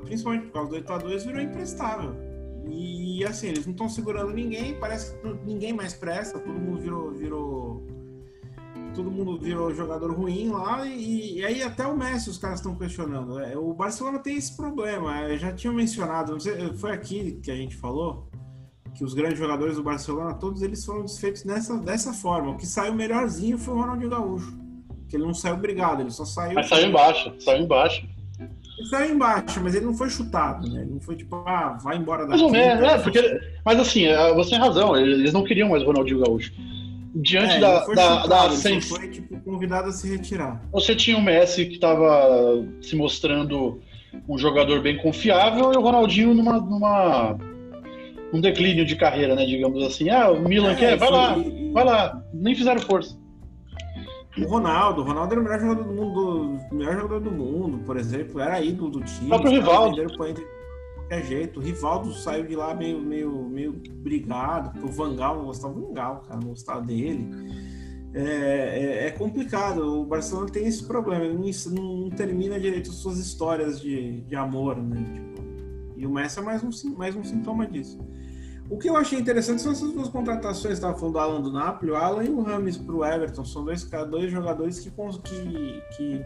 [0.05, 2.24] principalmente por causa do Itaú, virou imprestável.
[2.69, 7.13] E assim, eles não estão segurando ninguém, parece que ninguém mais presta, todo mundo virou,
[7.13, 7.87] virou
[8.95, 12.77] todo mundo virou jogador ruim lá e, e aí até o Messi os caras estão
[12.77, 13.41] questionando.
[13.41, 15.23] É, o Barcelona tem esse problema.
[15.23, 18.29] Eu já tinha mencionado, sei, foi aqui que a gente falou
[18.95, 22.53] que os grandes jogadores do Barcelona, todos eles foram desfeitos dessa, dessa forma.
[22.53, 24.57] O que saiu melhorzinho foi o Ronaldinho Gaúcho.
[25.09, 26.55] Que ele não saiu obrigado, ele só saiu.
[26.55, 28.14] Mas saiu embaixo, saiu embaixo.
[28.77, 30.83] Ele saiu embaixo, mas ele não foi chutado, né?
[30.83, 32.31] Ele não foi tipo, ah, vai embora daqui.
[32.31, 35.83] Mais ou menos, é, porque, mas assim, é, você tem razão, eles não queriam mais
[35.83, 36.53] o Ronaldinho Gaúcho.
[37.15, 38.89] diante é, da, da, da sens...
[38.89, 40.61] foi tipo, convidado a se retirar.
[40.73, 43.81] Você tinha o Messi que estava se mostrando
[44.29, 47.37] um jogador bem confiável e o Ronaldinho numa, numa
[48.33, 49.47] um declínio de carreira, né?
[49.47, 50.11] Digamos assim.
[50.11, 51.37] Ah, o Milan é, quer, vai lá,
[51.73, 52.23] vai lá.
[52.33, 53.17] Nem fizeram força.
[54.37, 57.97] O Ronaldo, o Ronaldo era o melhor jogador do mundo, melhor jogador do mundo, por
[57.97, 59.27] exemplo, era ídolo do time.
[59.27, 60.07] O próprio Rivaldo.
[60.07, 61.61] De qualquer jeito.
[61.61, 65.87] O Rivaldo saiu de lá meio, meio, meio brigado, porque o Vangal não gostava do
[65.87, 67.29] Vangal, cara, não gostava dele.
[68.13, 70.01] É, é, é, complicado.
[70.01, 74.37] O Barcelona tem esse problema, ele não, não, termina direito as suas histórias de, de
[74.37, 75.05] amor, né?
[75.13, 75.45] Tipo,
[75.97, 77.99] e o Messi é mais um, mais um sintoma disso.
[78.69, 81.93] O que eu achei interessante são essas duas contratações, estava falando do Alan do Napoli,
[81.93, 86.25] o Alan e o Rames para o Everton, são dois, dois jogadores que, que, que,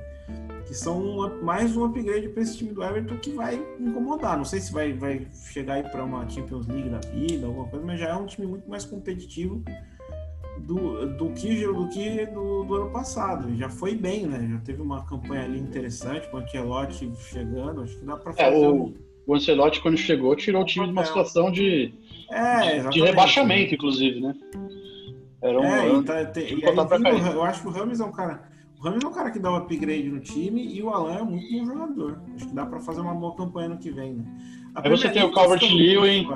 [0.67, 4.37] que são mais um upgrade para esse time do Everton que vai incomodar.
[4.37, 7.85] Não sei se vai, vai chegar aí para uma Champions League da vida, alguma coisa,
[7.85, 9.63] mas já é um time muito mais competitivo
[10.61, 13.55] do, do que, do, que do, do, ano passado.
[13.57, 14.49] Já foi bem, né?
[14.53, 18.55] Já teve uma campanha ali interessante, com o Ancelotti chegando, acho que dá para fazer.
[18.55, 18.95] É, o, um...
[19.27, 21.93] o Ancelotti, quando chegou, tirou o time de uma situação de
[22.31, 24.35] é, de rebaixamento, inclusive, né?
[25.41, 25.65] Era um.
[25.65, 28.43] É, e tá, tem, e aí, eu acho que o Rames é um cara.
[28.79, 31.23] O Rames é um cara que dá um upgrade no time e o Alan é
[31.23, 32.21] muito bom jogador.
[32.35, 34.25] Acho que dá para fazer uma boa campanha no que vem, né?
[34.75, 36.27] aí você tem o Calvert Lewin,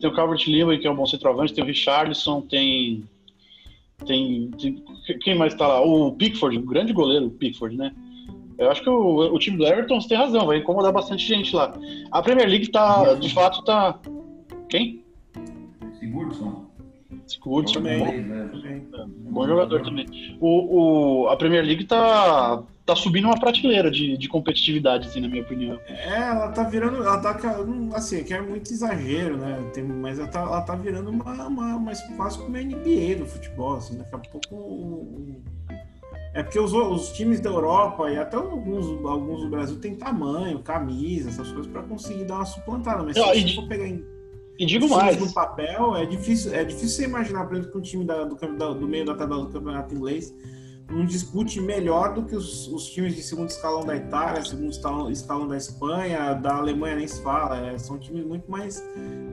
[0.00, 3.04] tem o Calvert Lewin, que é um bom centroavante, tem o Richardson, tem,
[4.04, 4.50] tem.
[4.52, 4.84] Tem.
[5.20, 5.80] Quem mais tá lá?
[5.80, 7.92] O Pickford, um grande goleiro, o Pickford, né?
[8.58, 11.74] Eu acho que o, o time do Everton tem razão, vai incomodar bastante gente lá.
[12.10, 13.98] A Premier League tá, de fato, tá.
[14.68, 15.04] Quem?
[15.98, 16.66] Sigurdsson.
[17.26, 17.98] Sigurdsson também.
[17.98, 18.50] Bom, né?
[19.30, 20.06] bom jogador também.
[20.40, 25.28] O, o, a Premier League tá, tá subindo uma prateleira de, de competitividade, assim, na
[25.28, 25.78] minha opinião.
[25.86, 26.96] É, ela tá virando.
[26.98, 27.38] Ela tá.
[27.94, 29.70] Assim, que é muito exagero, né?
[29.72, 33.26] Tem, mas ela tá, ela tá virando uma, uma, uma quase como a NBA do
[33.26, 33.98] futebol, assim.
[33.98, 35.42] Daqui a pouco.
[36.34, 40.58] É porque os, os times da Europa e até alguns, alguns do Brasil têm tamanho,
[40.58, 43.02] camisa, essas coisas para conseguir dar uma suplantada.
[43.02, 44.15] Mas se você for pegar em
[44.58, 45.18] e digo mais.
[45.18, 48.34] No papel, é difícil, é difícil você imaginar, por exemplo, que um time da, do,
[48.74, 50.34] do, meio da tabela do campeonato inglês
[50.90, 55.10] não dispute melhor do que os, os, times de segundo escalão da Itália, segundo escalão,
[55.10, 57.66] escalão da Espanha, da Alemanha nem se fala.
[57.66, 58.82] É, são times muito mais,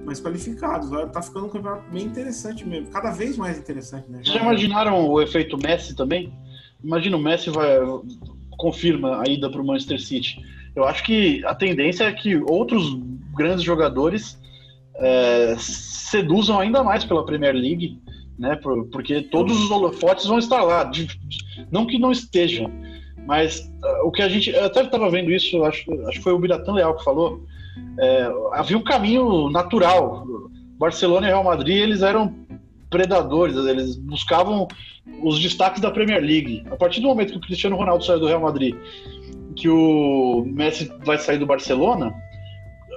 [0.04, 0.90] mais qualificados.
[1.12, 4.10] Tá ficando um campeonato bem interessante mesmo, cada vez mais interessante.
[4.10, 4.20] Né?
[4.24, 6.34] Já, Já imaginaram o efeito Messi também?
[6.84, 7.80] Imagina o Messi vai
[8.58, 10.42] confirma a ida para o Manchester City.
[10.76, 12.98] Eu acho que a tendência é que outros
[13.36, 14.40] grandes jogadores
[14.98, 18.00] é, seduzam ainda mais pela Premier League,
[18.38, 18.56] né?
[18.92, 20.90] Porque todos os holofotes vão estar lá.
[21.72, 22.72] Não que não estejam,
[23.26, 24.50] mas uh, o que a gente.
[24.50, 27.44] Eu até estava vendo isso, acho, acho que foi o Biratan Leal que falou.
[28.00, 30.26] É, havia um caminho natural.
[30.78, 32.34] Barcelona e Real Madrid eles eram
[32.90, 34.68] predadores, eles buscavam
[35.24, 36.64] os destaques da Premier League.
[36.70, 38.76] A partir do momento que o Cristiano Ronaldo saiu do Real Madrid,
[39.56, 42.14] que o Messi vai sair do Barcelona,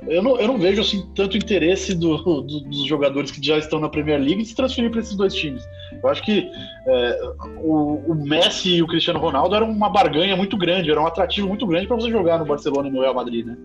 [0.06, 3.80] eu não, eu não vejo assim tanto interesse do, do, dos jogadores que já estão
[3.80, 5.62] na Premier League de se transferir para esses dois times.
[6.02, 6.50] Eu acho que
[6.86, 11.06] é, o, o, Messi e o Cristiano Ronaldo eram uma barganha muito grande, era um
[11.06, 13.56] atrativo muito grande para você jogar no Barcelona e no Real Madrid, né?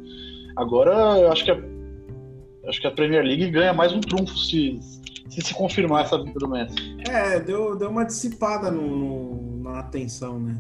[0.56, 1.58] Agora, eu acho que a,
[2.68, 4.80] acho que a Premier League ganha mais um trunfo se
[5.32, 6.76] se, se confirmar essa vinda do Messi.
[7.10, 10.60] É, deu, deu uma dissipada no, no na atenção, né?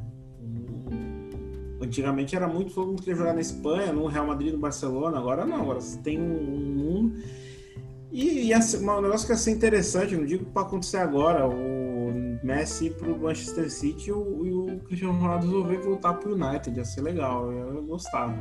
[1.81, 5.17] Antigamente era muito, todo mundo queria jogar na Espanha, no Real Madrid, no Barcelona.
[5.17, 7.15] Agora não, agora você tem um, mundo.
[8.11, 12.39] E, e assim, um negócio que ia ser interessante, não digo para acontecer agora, o
[12.43, 16.33] Messi para o Manchester City e o, e o Cristiano Ronaldo resolver voltar para o
[16.33, 16.77] United.
[16.77, 18.35] Ia ser legal, eu ia gostar.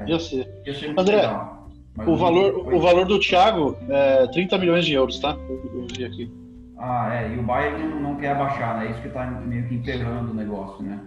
[0.00, 0.48] É, ia ser.
[0.66, 1.70] Ia ser André, legal,
[2.06, 5.36] o, valor, o valor do Thiago é 30 milhões de euros, tá?
[5.48, 6.32] Eu, vi aqui.
[6.78, 7.34] Ah, é.
[7.34, 8.88] E o Bayern não, não quer abaixar, né?
[8.88, 10.98] É isso que está meio que emperrando o negócio, né?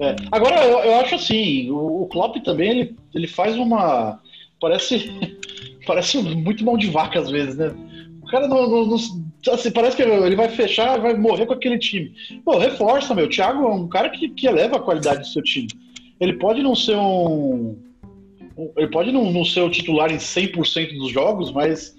[0.00, 0.16] É.
[0.32, 4.20] Agora, eu, eu, acho assim, o, o Klopp também, ele, ele faz uma...
[4.60, 5.10] Parece,
[5.86, 7.72] parece muito mão de vaca às vezes, né?
[8.22, 8.96] O cara não, não, não
[9.52, 12.12] assim, parece que ele vai fechar, vai morrer com aquele time.
[12.44, 13.26] Pô, reforça, meu.
[13.26, 15.68] O Thiago é um cara que, que eleva a qualidade do seu time.
[16.20, 17.76] Ele pode não ser um.
[18.76, 21.94] Ele pode não, não ser o titular em 100% dos jogos, mas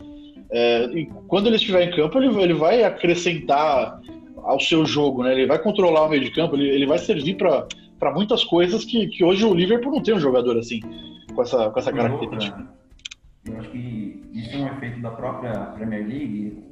[0.51, 0.87] é,
[1.27, 3.99] quando ele estiver em campo, ele, ele vai acrescentar
[4.37, 5.33] ao seu jogo, né?
[5.33, 7.67] Ele vai controlar o meio de campo, ele, ele vai servir para
[7.99, 10.81] para muitas coisas que, que hoje o Liverpool não tem um jogador assim,
[11.33, 12.67] com essa, com essa característica.
[13.45, 16.63] Eu acho que isso é um efeito da própria Premier League,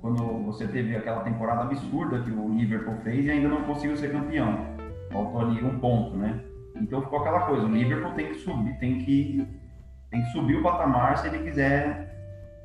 [0.00, 4.12] quando você teve aquela temporada absurda que o Liverpool fez e ainda não conseguiu ser
[4.12, 4.58] campeão.
[5.10, 6.40] Faltou ali um ponto, né?
[6.76, 9.46] Então ficou aquela coisa, o Liverpool tem que subir, tem que,
[10.10, 12.12] tem que subir o patamar se ele quiser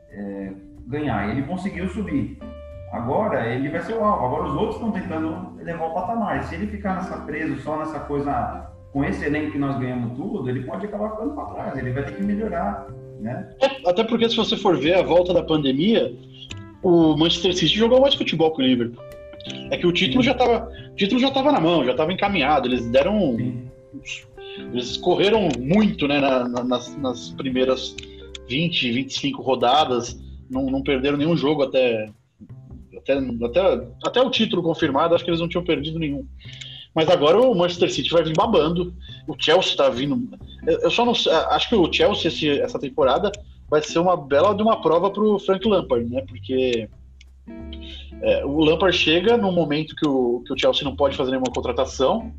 [0.10, 0.54] é,
[0.88, 1.30] ganhar.
[1.30, 2.40] Ele conseguiu subir.
[2.92, 4.26] Agora ele vai ser o alvo.
[4.26, 6.44] Agora os outros estão tentando levar o patamar.
[6.44, 10.50] Se ele ficar nessa preso só nessa coisa com esse elenco que nós ganhamos tudo,
[10.50, 11.78] ele pode acabar ficando para trás.
[11.78, 12.88] Ele vai ter que melhorar,
[13.20, 13.48] né?
[13.86, 16.12] Até porque se você for ver a volta da pandemia,
[16.82, 19.04] o Manchester City jogou mais futebol que o Liverpool.
[19.72, 20.28] É que o título Sim.
[20.28, 22.68] já estava, título já estava na mão, já estava encaminhado.
[22.68, 23.70] Eles deram, Sim.
[24.74, 27.96] eles correram muito, né, na, nas, nas primeiras
[28.50, 30.20] 20, 25 rodadas.
[30.50, 32.10] Não, não perderam nenhum jogo até
[33.00, 36.26] até, até, até o título confirmado, acho que eles não tinham perdido nenhum.
[36.94, 38.94] Mas agora o Manchester City vai vir babando.
[39.28, 40.38] O Chelsea está vindo.
[40.66, 41.14] Eu só não
[41.50, 43.32] acho que o Chelsea esse, essa temporada
[43.70, 46.24] vai ser uma bela de uma prova para o Frank Lampard, né?
[46.28, 46.90] Porque
[48.22, 51.54] é, o Lampard chega no momento que o, que o Chelsea não pode fazer nenhuma
[51.54, 52.34] contratação,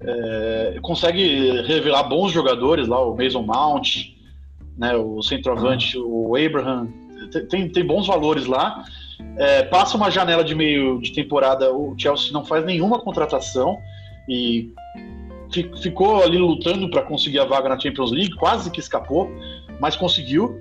[0.00, 4.14] é, consegue revelar bons jogadores lá, o Mason Mount,
[4.76, 4.94] né?
[4.96, 6.88] O centroavante, o Abraham,
[7.48, 8.84] tem, tem bons valores lá
[9.36, 13.78] é, passa uma janela de meio de temporada, o Chelsea não faz nenhuma contratação
[14.28, 14.72] e
[15.82, 19.30] ficou ali lutando para conseguir a vaga na Champions League, quase que escapou,
[19.80, 20.60] mas conseguiu.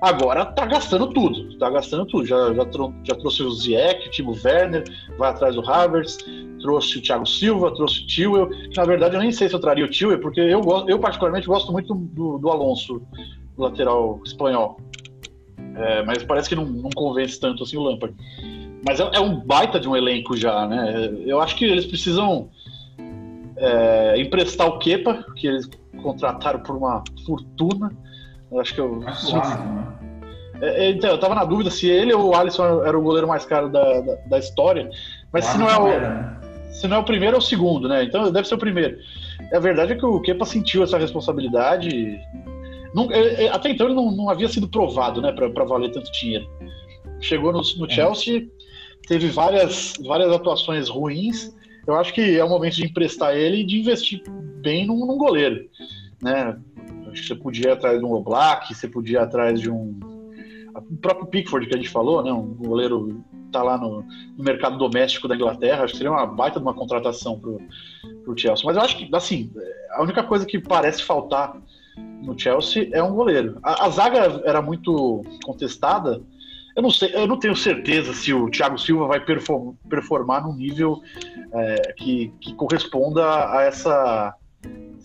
[0.00, 2.26] Agora tá gastando tudo, tá gastando tudo.
[2.26, 2.64] Já, já,
[3.04, 4.84] já trouxe o Ziyech, o Timo Werner,
[5.18, 6.18] vai atrás do Havertz,
[6.60, 8.48] trouxe o Thiago Silva, trouxe o Tillwell.
[8.74, 11.70] Na verdade, eu nem sei se eu traria o Tillwell, porque eu, eu particularmente gosto
[11.70, 13.02] muito do, do Alonso,
[13.54, 14.78] do lateral espanhol.
[15.76, 18.14] É, mas parece que não, não, convence tanto assim o Lampard.
[18.86, 21.12] Mas é, é, um baita de um elenco já, né?
[21.24, 22.50] Eu acho que eles precisam
[23.56, 25.68] é, emprestar o Kepa, que eles
[26.02, 27.90] contrataram por uma fortuna.
[28.52, 29.02] Eu acho que eu.
[29.06, 29.96] Acho né?
[30.60, 33.26] é, é, então, eu tava na dúvida se ele ou o Alisson era o goleiro
[33.26, 34.88] mais caro da, da, da história.
[35.32, 36.40] Mas se não, é o, né?
[36.70, 38.04] se não é o primeiro, é o segundo, né?
[38.04, 38.96] Então deve ser o primeiro.
[39.52, 42.20] A verdade é que o Kepa sentiu essa responsabilidade
[42.94, 46.12] não, é, é, até então ele não, não, havia sido provado né, para valer tanto
[46.12, 46.48] dinheiro.
[47.20, 47.90] Chegou no, no é.
[47.90, 48.48] Chelsea,
[49.08, 51.52] teve várias, várias atuações ruins.
[51.86, 54.22] Eu acho que é o momento de emprestar ele e de investir
[54.62, 55.68] bem num, num goleiro.
[56.22, 56.56] Né?
[57.10, 59.98] Acho que você podia ir atrás de um Oblak, você podia ir atrás de um.
[60.74, 62.32] O próprio Pickford que a gente falou, né?
[62.32, 64.04] um goleiro tá lá no,
[64.36, 67.60] no, mercado doméstico da Inglaterra, acho que seria uma baita de uma contratação pro,
[68.24, 68.64] pro Chelsea.
[68.64, 69.52] Mas eu acho que, assim,
[69.92, 71.56] a única coisa que parece faltar
[71.96, 73.58] no Chelsea é um goleiro.
[73.62, 76.20] A, a, zaga era muito contestada.
[76.76, 80.54] Eu não sei, eu não tenho certeza se o Thiago Silva vai perform, performar no
[80.54, 81.00] nível
[81.52, 84.34] é, que, que, corresponda a essa.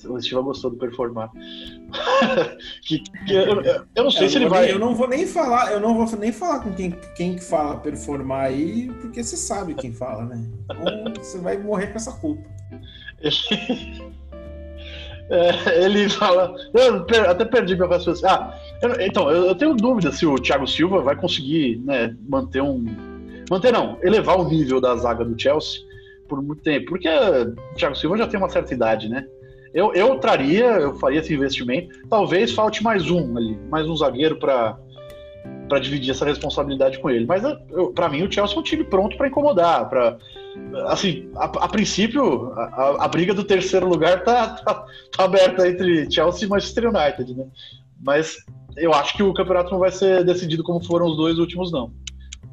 [0.08, 1.30] O Silva gostou do performar.
[2.82, 3.62] que, que eu,
[3.96, 4.72] eu, não sei se ele vai.
[4.72, 8.46] Eu não vou nem falar, eu não vou nem falar com quem, quem fala performar
[8.46, 10.42] aí, porque você sabe quem fala, né?
[10.72, 12.50] Então você vai morrer com essa culpa.
[15.30, 16.56] É, ele fala.
[16.74, 18.30] Eu até perdi meu raciocínio.
[18.30, 22.62] Ah, eu, então, eu, eu, tenho dúvida se o Thiago Silva vai conseguir né, manter
[22.62, 22.84] um.
[23.50, 25.82] Manter não, elevar o nível da zaga do Chelsea
[26.28, 26.88] por muito tempo.
[26.88, 29.26] Porque o Thiago Silva já tem uma certa idade, né?
[29.74, 31.90] Eu, eu traria, eu faria esse investimento.
[32.10, 34.78] Talvez falte mais um ali, mais um zagueiro para
[35.70, 37.28] para dividir essa responsabilidade com ele.
[37.28, 37.44] Mas
[37.94, 40.18] para mim o Chelsea é um time pronto para incomodar, para
[40.88, 46.10] assim, a, a princípio a, a, briga do terceiro lugar tá, tá, tá, aberta entre
[46.12, 47.46] Chelsea e Manchester United, né?
[48.02, 48.38] Mas
[48.78, 51.92] eu acho que o campeonato não vai ser decidido como foram os dois últimos não.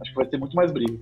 [0.01, 0.99] Acho que vai ter muito mais briga.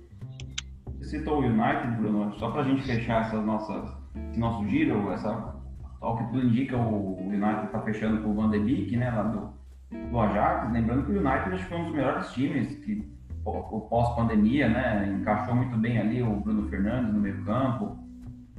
[0.99, 3.91] Você citou o United, Bruno, só para a gente fechar essas nossas,
[4.29, 5.55] esse nosso giro, essa,
[6.01, 9.23] ao que tudo indica, o United está fechando com o Van de Beek, né, lá
[9.23, 9.55] do
[10.09, 13.14] do Ajax, lembrando que o United acho que foi um dos melhores times que
[13.45, 17.97] o pós-pandemia, né, encaixou muito bem ali o Bruno Fernandes no meio campo,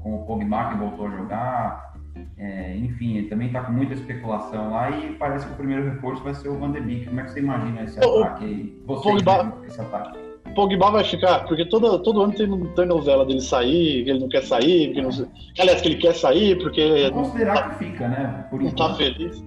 [0.00, 1.96] com o Pogba que voltou a jogar,
[2.38, 6.22] é, enfim, ele também está com muita especulação lá e parece que o primeiro reforço
[6.22, 7.06] vai ser o Van de Beek.
[7.06, 8.82] Como é que você imagina esse o, ataque aí?
[8.86, 10.18] Você Pogba, esse ataque?
[10.54, 14.28] Pogba vai ficar, porque todo, todo ano tem, tem novela dele sair, que ele não
[14.28, 15.10] quer sair, que não,
[15.58, 17.10] aliás, que ele quer sair porque.
[17.10, 18.46] Considerar não, tá, que fica, né?
[18.50, 19.44] Por não está feliz.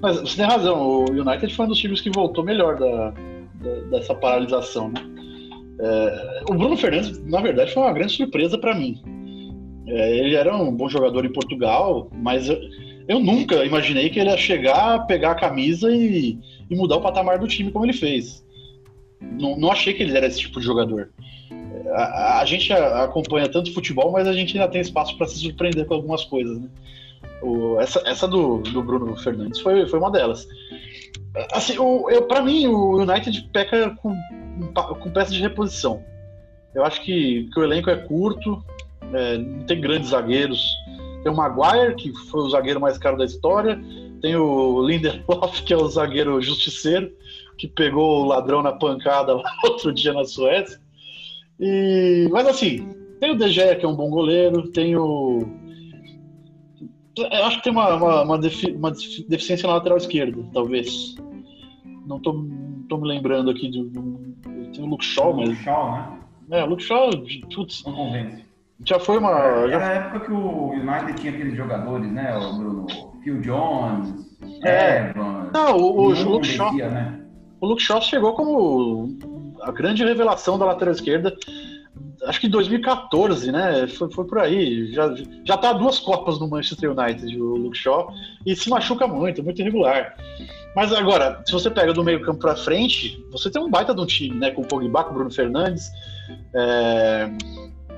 [0.00, 3.12] Mas você tem razão, o United foi um dos times que voltou melhor da
[3.90, 5.00] dessa paralisação, né?
[5.80, 9.00] É, o Bruno Fernandes, na verdade, foi uma grande surpresa para mim.
[9.86, 12.58] É, ele era um bom jogador em Portugal, mas eu,
[13.06, 17.38] eu, nunca imaginei que ele ia chegar, pegar a camisa e, e mudar o patamar
[17.38, 18.44] do time como ele fez.
[19.20, 21.10] Não, não achei que ele era esse tipo de jogador.
[21.94, 25.86] A, a gente acompanha tanto futebol, mas a gente ainda tem espaço para se surpreender
[25.86, 26.68] com algumas coisas, né?
[27.42, 30.46] O, essa essa do, do Bruno Fernandes foi, foi uma delas.
[31.52, 34.14] Assim, o, eu, pra mim, o United peca com,
[34.74, 36.02] com peças de reposição.
[36.74, 38.62] Eu acho que, que o elenco é curto,
[39.12, 40.74] é, não tem grandes zagueiros.
[41.22, 43.80] Tem o Maguire, que foi o zagueiro mais caro da história.
[44.20, 47.10] Tem o Lindelof, que é o zagueiro justiceiro,
[47.56, 49.34] que pegou o ladrão na pancada
[49.64, 50.80] outro dia na Suécia.
[51.60, 52.88] E, mas assim,
[53.20, 55.40] tem o De Gea, que é um bom goleiro, tem o.
[57.18, 58.70] Eu acho que tem uma, uma, uma, defi...
[58.72, 58.90] uma
[59.28, 61.14] deficiência na lateral esquerda, talvez.
[62.06, 63.90] Não tô, não tô me lembrando aqui do.
[64.72, 65.48] Tem o Luke Shaw, mas.
[65.50, 66.08] Luke Shaw, né?
[66.50, 67.10] É, o Luke Shaw,
[67.54, 67.84] putz.
[67.84, 68.44] Não convence.
[68.84, 69.30] Já foi uma.
[69.32, 72.36] Era já- a época que o United tinha aqueles jogadores, né?
[72.36, 72.86] O Bruno
[73.22, 75.10] Phil Jones, É.
[75.10, 75.50] Evans.
[75.52, 76.72] Não, o, o não Luke Shaw.
[76.74, 77.20] né?
[77.60, 79.18] O Luke Shaw chegou como
[79.62, 81.36] a grande revelação da lateral esquerda,
[82.24, 83.86] acho que em 2014, né?
[83.86, 84.92] Foi, foi por aí.
[84.92, 85.14] Já,
[85.44, 88.12] já tá duas Copas no Manchester United, o Luke Shaw,
[88.44, 90.16] e se machuca muito, muito irregular.
[90.74, 94.00] Mas agora, se você pega do meio campo pra frente, você tem um baita de
[94.00, 94.50] um time, né?
[94.50, 95.90] Com o Pogba, com o Bruno Fernandes,
[96.54, 97.30] é,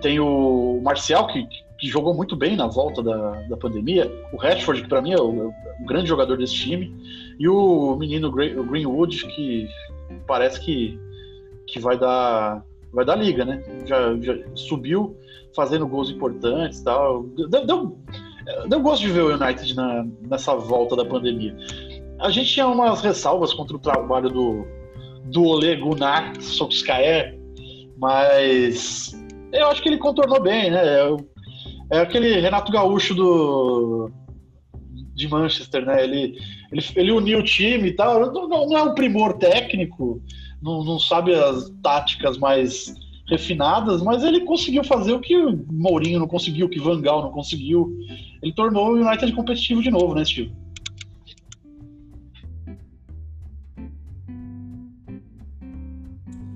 [0.01, 1.47] tem o Marcial, que,
[1.79, 5.21] que jogou muito bem na volta da, da pandemia, o Rashford, que pra mim é
[5.21, 6.95] o, o grande jogador desse time,
[7.39, 9.69] e o menino Greenwood, que
[10.27, 10.99] parece que,
[11.67, 13.63] que vai dar vai dar liga, né?
[13.87, 15.17] Já, já subiu
[15.55, 17.25] fazendo gols importantes tal.
[17.49, 17.99] Deu, deu,
[18.69, 21.57] deu gosto de ver o United na, nessa volta da pandemia.
[22.21, 24.67] A gente tinha umas ressalvas contra o trabalho do,
[25.25, 27.39] do Ole Gunnar Solskjaer,
[27.99, 29.13] mas
[29.53, 30.81] eu acho que ele contornou bem, né?
[30.85, 31.17] É,
[31.93, 34.11] é aquele Renato Gaúcho do
[35.15, 36.03] de Manchester, né?
[36.03, 36.39] Ele,
[36.73, 38.33] ele, ele uniu o time e tal.
[38.33, 40.23] Não- não é um primor técnico,
[40.63, 42.95] não, não sabe as táticas mais
[43.27, 47.23] refinadas, mas ele conseguiu fazer o que o Mourinho não conseguiu, o que Van Gaal
[47.23, 47.97] não conseguiu.
[48.43, 50.53] Ele tornou o United competitivo de novo, né, Steve?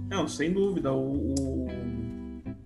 [0.08, 0.92] Não, sem dúvida.
[0.92, 1.66] O, o,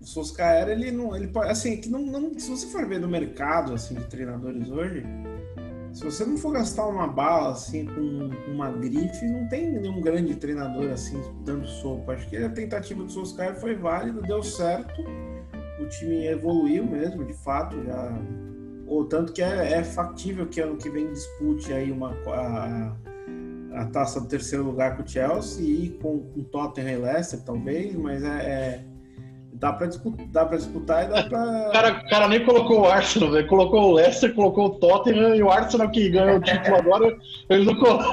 [0.01, 1.17] o Solskjaer, ele não.
[1.17, 5.03] Ele, assim, que não, não, se você for ver no mercado assim, de treinadores hoje,
[5.93, 10.35] se você não for gastar uma bala assim, com uma grife, não tem nenhum grande
[10.37, 12.13] treinador assim dando sopa.
[12.13, 15.03] Acho que a tentativa do Solskjaer foi válida, deu certo.
[15.81, 18.13] O time evoluiu mesmo, de fato, já.
[18.87, 22.97] Ou tanto que é, é factível que ano que vem dispute aí uma, a,
[23.75, 27.95] a taça do terceiro lugar com o Chelsea e com, com Tottenham e Leicester, talvez,
[27.95, 28.85] mas é, é-
[29.59, 32.81] dá para disputar, dá para disputar e dá O para cara, o cara nem colocou
[32.83, 33.47] o Arsenal, velho.
[33.49, 37.17] Colocou o Leicester, colocou o Tottenham e o Arsenal que ganhou o título agora,
[37.51, 38.13] ele não colocou.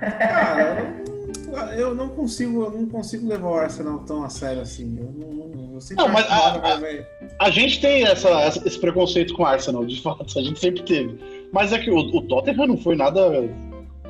[0.00, 0.94] Cara,
[1.72, 4.96] eu, eu não consigo, eu não consigo levar o Arsenal tão a sério assim.
[4.98, 7.06] Eu não, não- eu sempre Não, mas a- vai-
[7.38, 10.82] A gente tem essa, essa- esse preconceito com o Arsenal, de fato, a gente sempre
[10.82, 11.18] teve.
[11.52, 13.20] Mas é que o, o Tottenham não foi nada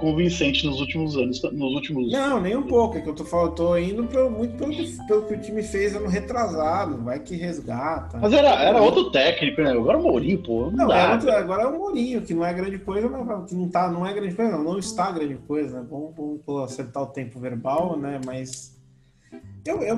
[0.01, 2.11] convincente nos últimos anos, nos últimos.
[2.11, 2.99] Não, nem um pouco.
[2.99, 5.63] É que eu tô falando, tô indo pelo- muito pelo que, pelo que o time
[5.63, 6.97] fez ano retrasado.
[7.05, 8.19] Vai que resgata.
[8.19, 9.71] Mas era, era outro técnico, né?
[9.73, 10.99] Agora o Mourinho, pô, não, Não, dá.
[10.99, 14.07] é outro- agora é o Mourinho, que não é grande coisa, mas não, tá, não
[14.07, 15.87] é grande coisa, não, não está grande coisa, né?
[15.91, 18.21] Vamos, vamos pô, acertar o tempo verbal, né?
[18.25, 18.77] Mas
[19.65, 19.97] eu, eu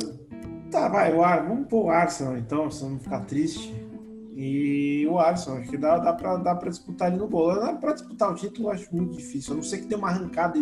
[0.70, 3.73] tá, vai, o Ar, vamos pôr o Arsenal então, se não ficar triste.
[4.34, 7.60] E o Arsenal, acho que dá, dá, pra, dá pra disputar ali no bolo.
[7.60, 9.52] Dá pra disputar o título, eu acho muito difícil.
[9.52, 10.59] A não ser que tenha uma arrancada,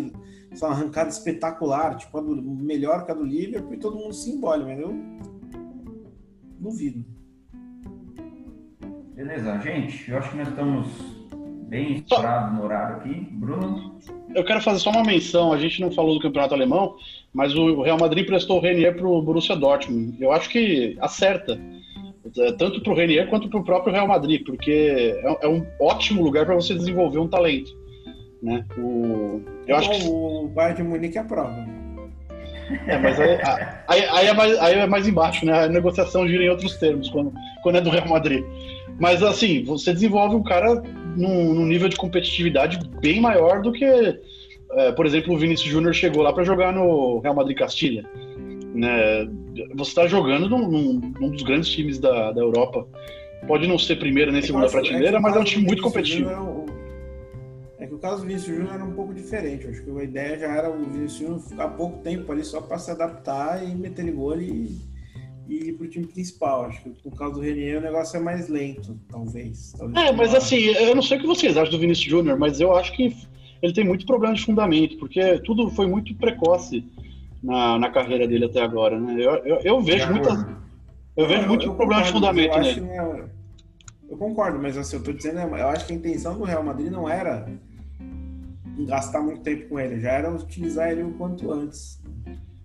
[0.54, 4.12] só uma arrancada espetacular, tipo a do, melhor que a do Liverpool, e todo mundo
[4.12, 4.94] se embole, mas eu
[6.58, 7.04] duvido.
[9.14, 10.86] Beleza, gente, eu acho que nós estamos
[11.68, 13.28] bem estourados no horário aqui.
[13.32, 13.94] Bruno?
[14.34, 16.96] Eu quero fazer só uma menção, a gente não falou do campeonato alemão,
[17.32, 20.16] mas o Real Madrid prestou o Renier pro Borussia Dortmund.
[20.20, 21.58] Eu acho que acerta,
[22.38, 26.46] é, tanto pro Renier quanto pro próprio Real Madrid, porque é, é um ótimo lugar
[26.46, 27.76] para você desenvolver um talento.
[28.42, 28.64] Né?
[28.78, 31.80] O, eu acho que o Bayern de Munique é a prova.
[32.86, 33.38] É, mas aí,
[33.88, 35.64] aí, aí é mais, aí é mais embaixo, né?
[35.64, 37.32] A negociação gira em outros termos, quando,
[37.62, 38.44] quando é do Real Madrid.
[38.98, 40.80] Mas assim, você desenvolve um cara
[41.16, 45.94] num, num nível de competitividade bem maior do que, é, por exemplo, o Vinícius Júnior
[45.94, 48.04] chegou lá para jogar no Real Madrid Castilha.
[48.74, 49.28] Né?
[49.74, 52.86] Você está jogando num, num- num dos grandes times da, da Europa.
[53.46, 56.30] Pode não ser primeira nem segunda prateleira, mas é um time muito competitivo.
[57.78, 59.66] É que o caso do Vinícius Júnior era um pouco diferente.
[59.66, 62.78] Acho que a ideia já era o Vinícius Júnior ficar pouco tempo ali só para
[62.78, 64.76] se adaptar e meter ele gol e,
[65.48, 66.66] e ir pro time principal.
[66.66, 69.72] Acho que no caso do Renier o negócio é mais lento, talvez.
[69.78, 72.60] talvez É, mas assim, eu não sei o que vocês acham do Vinícius Júnior, mas
[72.60, 73.16] eu acho que
[73.62, 76.84] ele tem muito problema de fundamento, porque tudo foi muito precoce
[77.42, 79.14] na, na carreira dele até agora, né?
[79.14, 80.46] Eu, eu, eu vejo De muitas,
[81.16, 82.80] eu vejo Não, muito eu problema de fundamento eu nele.
[82.90, 83.24] é-
[84.10, 86.90] Eu concordo, mas assim, eu tô dizendo, eu acho que a intenção do Real Madrid
[86.90, 87.46] não era
[88.86, 92.00] gastar muito tempo com ele, já era utilizar ele o quanto antes.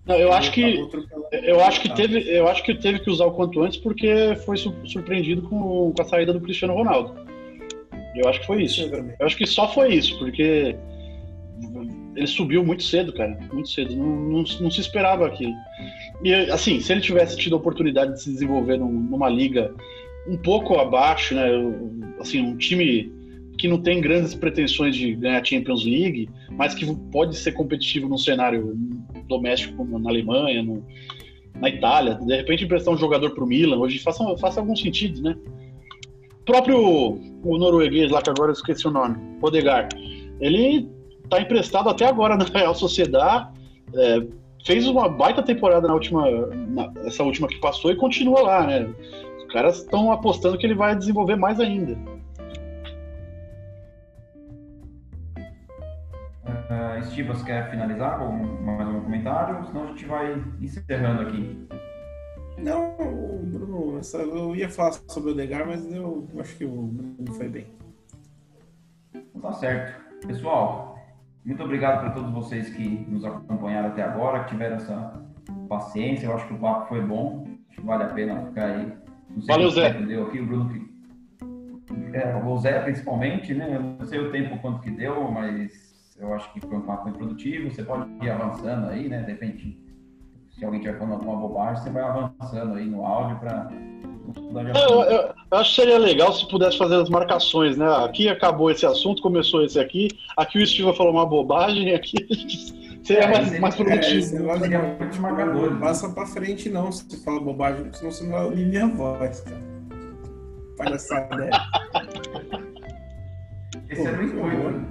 [0.04, 0.88] Não, eu acho que
[1.32, 4.56] eu acho que teve, eu acho que teve que usar o quanto antes porque foi
[4.56, 7.14] su- surpreendido com, com a saída do Cristiano Ronaldo.
[8.14, 8.82] Eu acho que foi isso.
[9.18, 10.76] Eu acho que só foi isso, porque
[12.16, 13.38] ele subiu muito cedo, cara.
[13.52, 13.94] Muito cedo.
[13.94, 15.52] Não, não, não, se esperava aquilo.
[16.24, 19.72] E, assim, se ele tivesse tido a oportunidade de se desenvolver num, numa liga
[20.26, 21.46] um pouco abaixo, né?
[22.18, 23.12] Assim, um time
[23.58, 28.18] que não tem grandes pretensões de ganhar Champions League, mas que pode ser competitivo num
[28.18, 28.74] cenário
[29.28, 30.84] doméstico como na Alemanha, no,
[31.60, 32.14] na Itália.
[32.14, 35.36] De repente emprestar um jogador para o Milan, hoje faça, faça algum sentido, né?
[36.44, 36.78] Próprio
[37.42, 39.96] o norueguês lá, que agora eu esqueci o nome, Odegaard,
[40.40, 40.88] ele
[41.28, 43.48] tá emprestado até agora na Real Sociedade,
[43.94, 44.26] é,
[44.64, 48.92] fez uma baita temporada na última, na, essa última que passou e continua lá, né?
[49.38, 51.96] Os caras estão apostando que ele vai desenvolver mais ainda.
[56.68, 59.64] Uh, Steve, você quer finalizar com mais um comentário?
[59.66, 61.68] Senão a gente vai encerrando aqui.
[62.58, 62.96] Não,
[63.44, 67.66] Bruno, eu ia falar sobre o Degar, mas eu acho que o Bruno foi bem.
[69.40, 70.26] Tá certo.
[70.26, 70.95] Pessoal,
[71.46, 75.22] muito obrigado para todos vocês que nos acompanharam até agora, que tiveram essa
[75.68, 76.26] paciência.
[76.26, 77.46] Eu acho que o papo foi bom.
[77.70, 78.92] Acho que vale a pena ficar aí.
[79.46, 79.92] Valeu, Zé.
[79.92, 80.96] Deu aqui, o Bruno que...
[82.14, 83.76] É, o Zé principalmente, né?
[83.76, 87.12] Eu não sei o tempo quanto que deu, mas eu acho que foi um papo
[87.12, 87.70] produtivo.
[87.70, 89.22] Você pode ir avançando aí, né?
[89.22, 89.78] De repente,
[90.58, 93.70] se alguém estiver falando alguma bobagem, você vai avançando aí no áudio para
[94.36, 97.86] eu, eu, eu, acho que seria legal se pudesse fazer as marcações, né?
[98.04, 100.08] Aqui acabou esse assunto, começou esse aqui.
[100.36, 102.16] Aqui o Steve falou uma bobagem, aqui
[103.04, 104.50] seria é, mais, mais produtivo.
[104.50, 105.70] É, seria muito marcador.
[105.70, 108.88] Não passa pra frente, não, se você fala bobagem, senão você não vai ouvir minha
[108.88, 109.60] voz, cara.
[110.76, 111.50] Palhaçada é.
[113.88, 114.84] Esse é o intuito.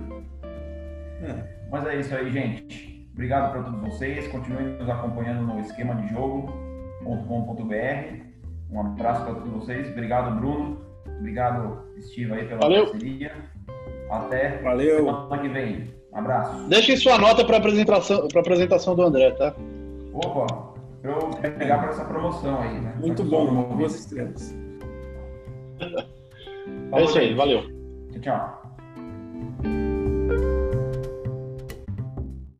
[1.22, 1.56] É.
[1.70, 2.95] Mas é isso aí, gente.
[3.16, 4.28] Obrigado para todos vocês.
[4.28, 7.06] Continuem nos acompanhando no esquema de jogo.com.br.
[8.70, 9.90] Um abraço para todos vocês.
[9.90, 10.82] Obrigado, Bruno.
[11.20, 12.88] Obrigado, Steve, aí pela Valeu.
[12.88, 13.32] parceria.
[14.12, 14.98] Até Valeu.
[14.98, 15.88] semana que vem.
[16.12, 16.68] Um abraço.
[16.68, 19.56] Deixem sua nota para apresentação, para apresentação do André, tá?
[20.14, 21.18] Opa, eu
[21.58, 22.96] pegar para essa promoção aí, né?
[23.00, 24.54] Muito bom, duas estrelas.
[26.92, 27.64] é isso aí, valeu.
[28.12, 29.95] Tchau, tchau.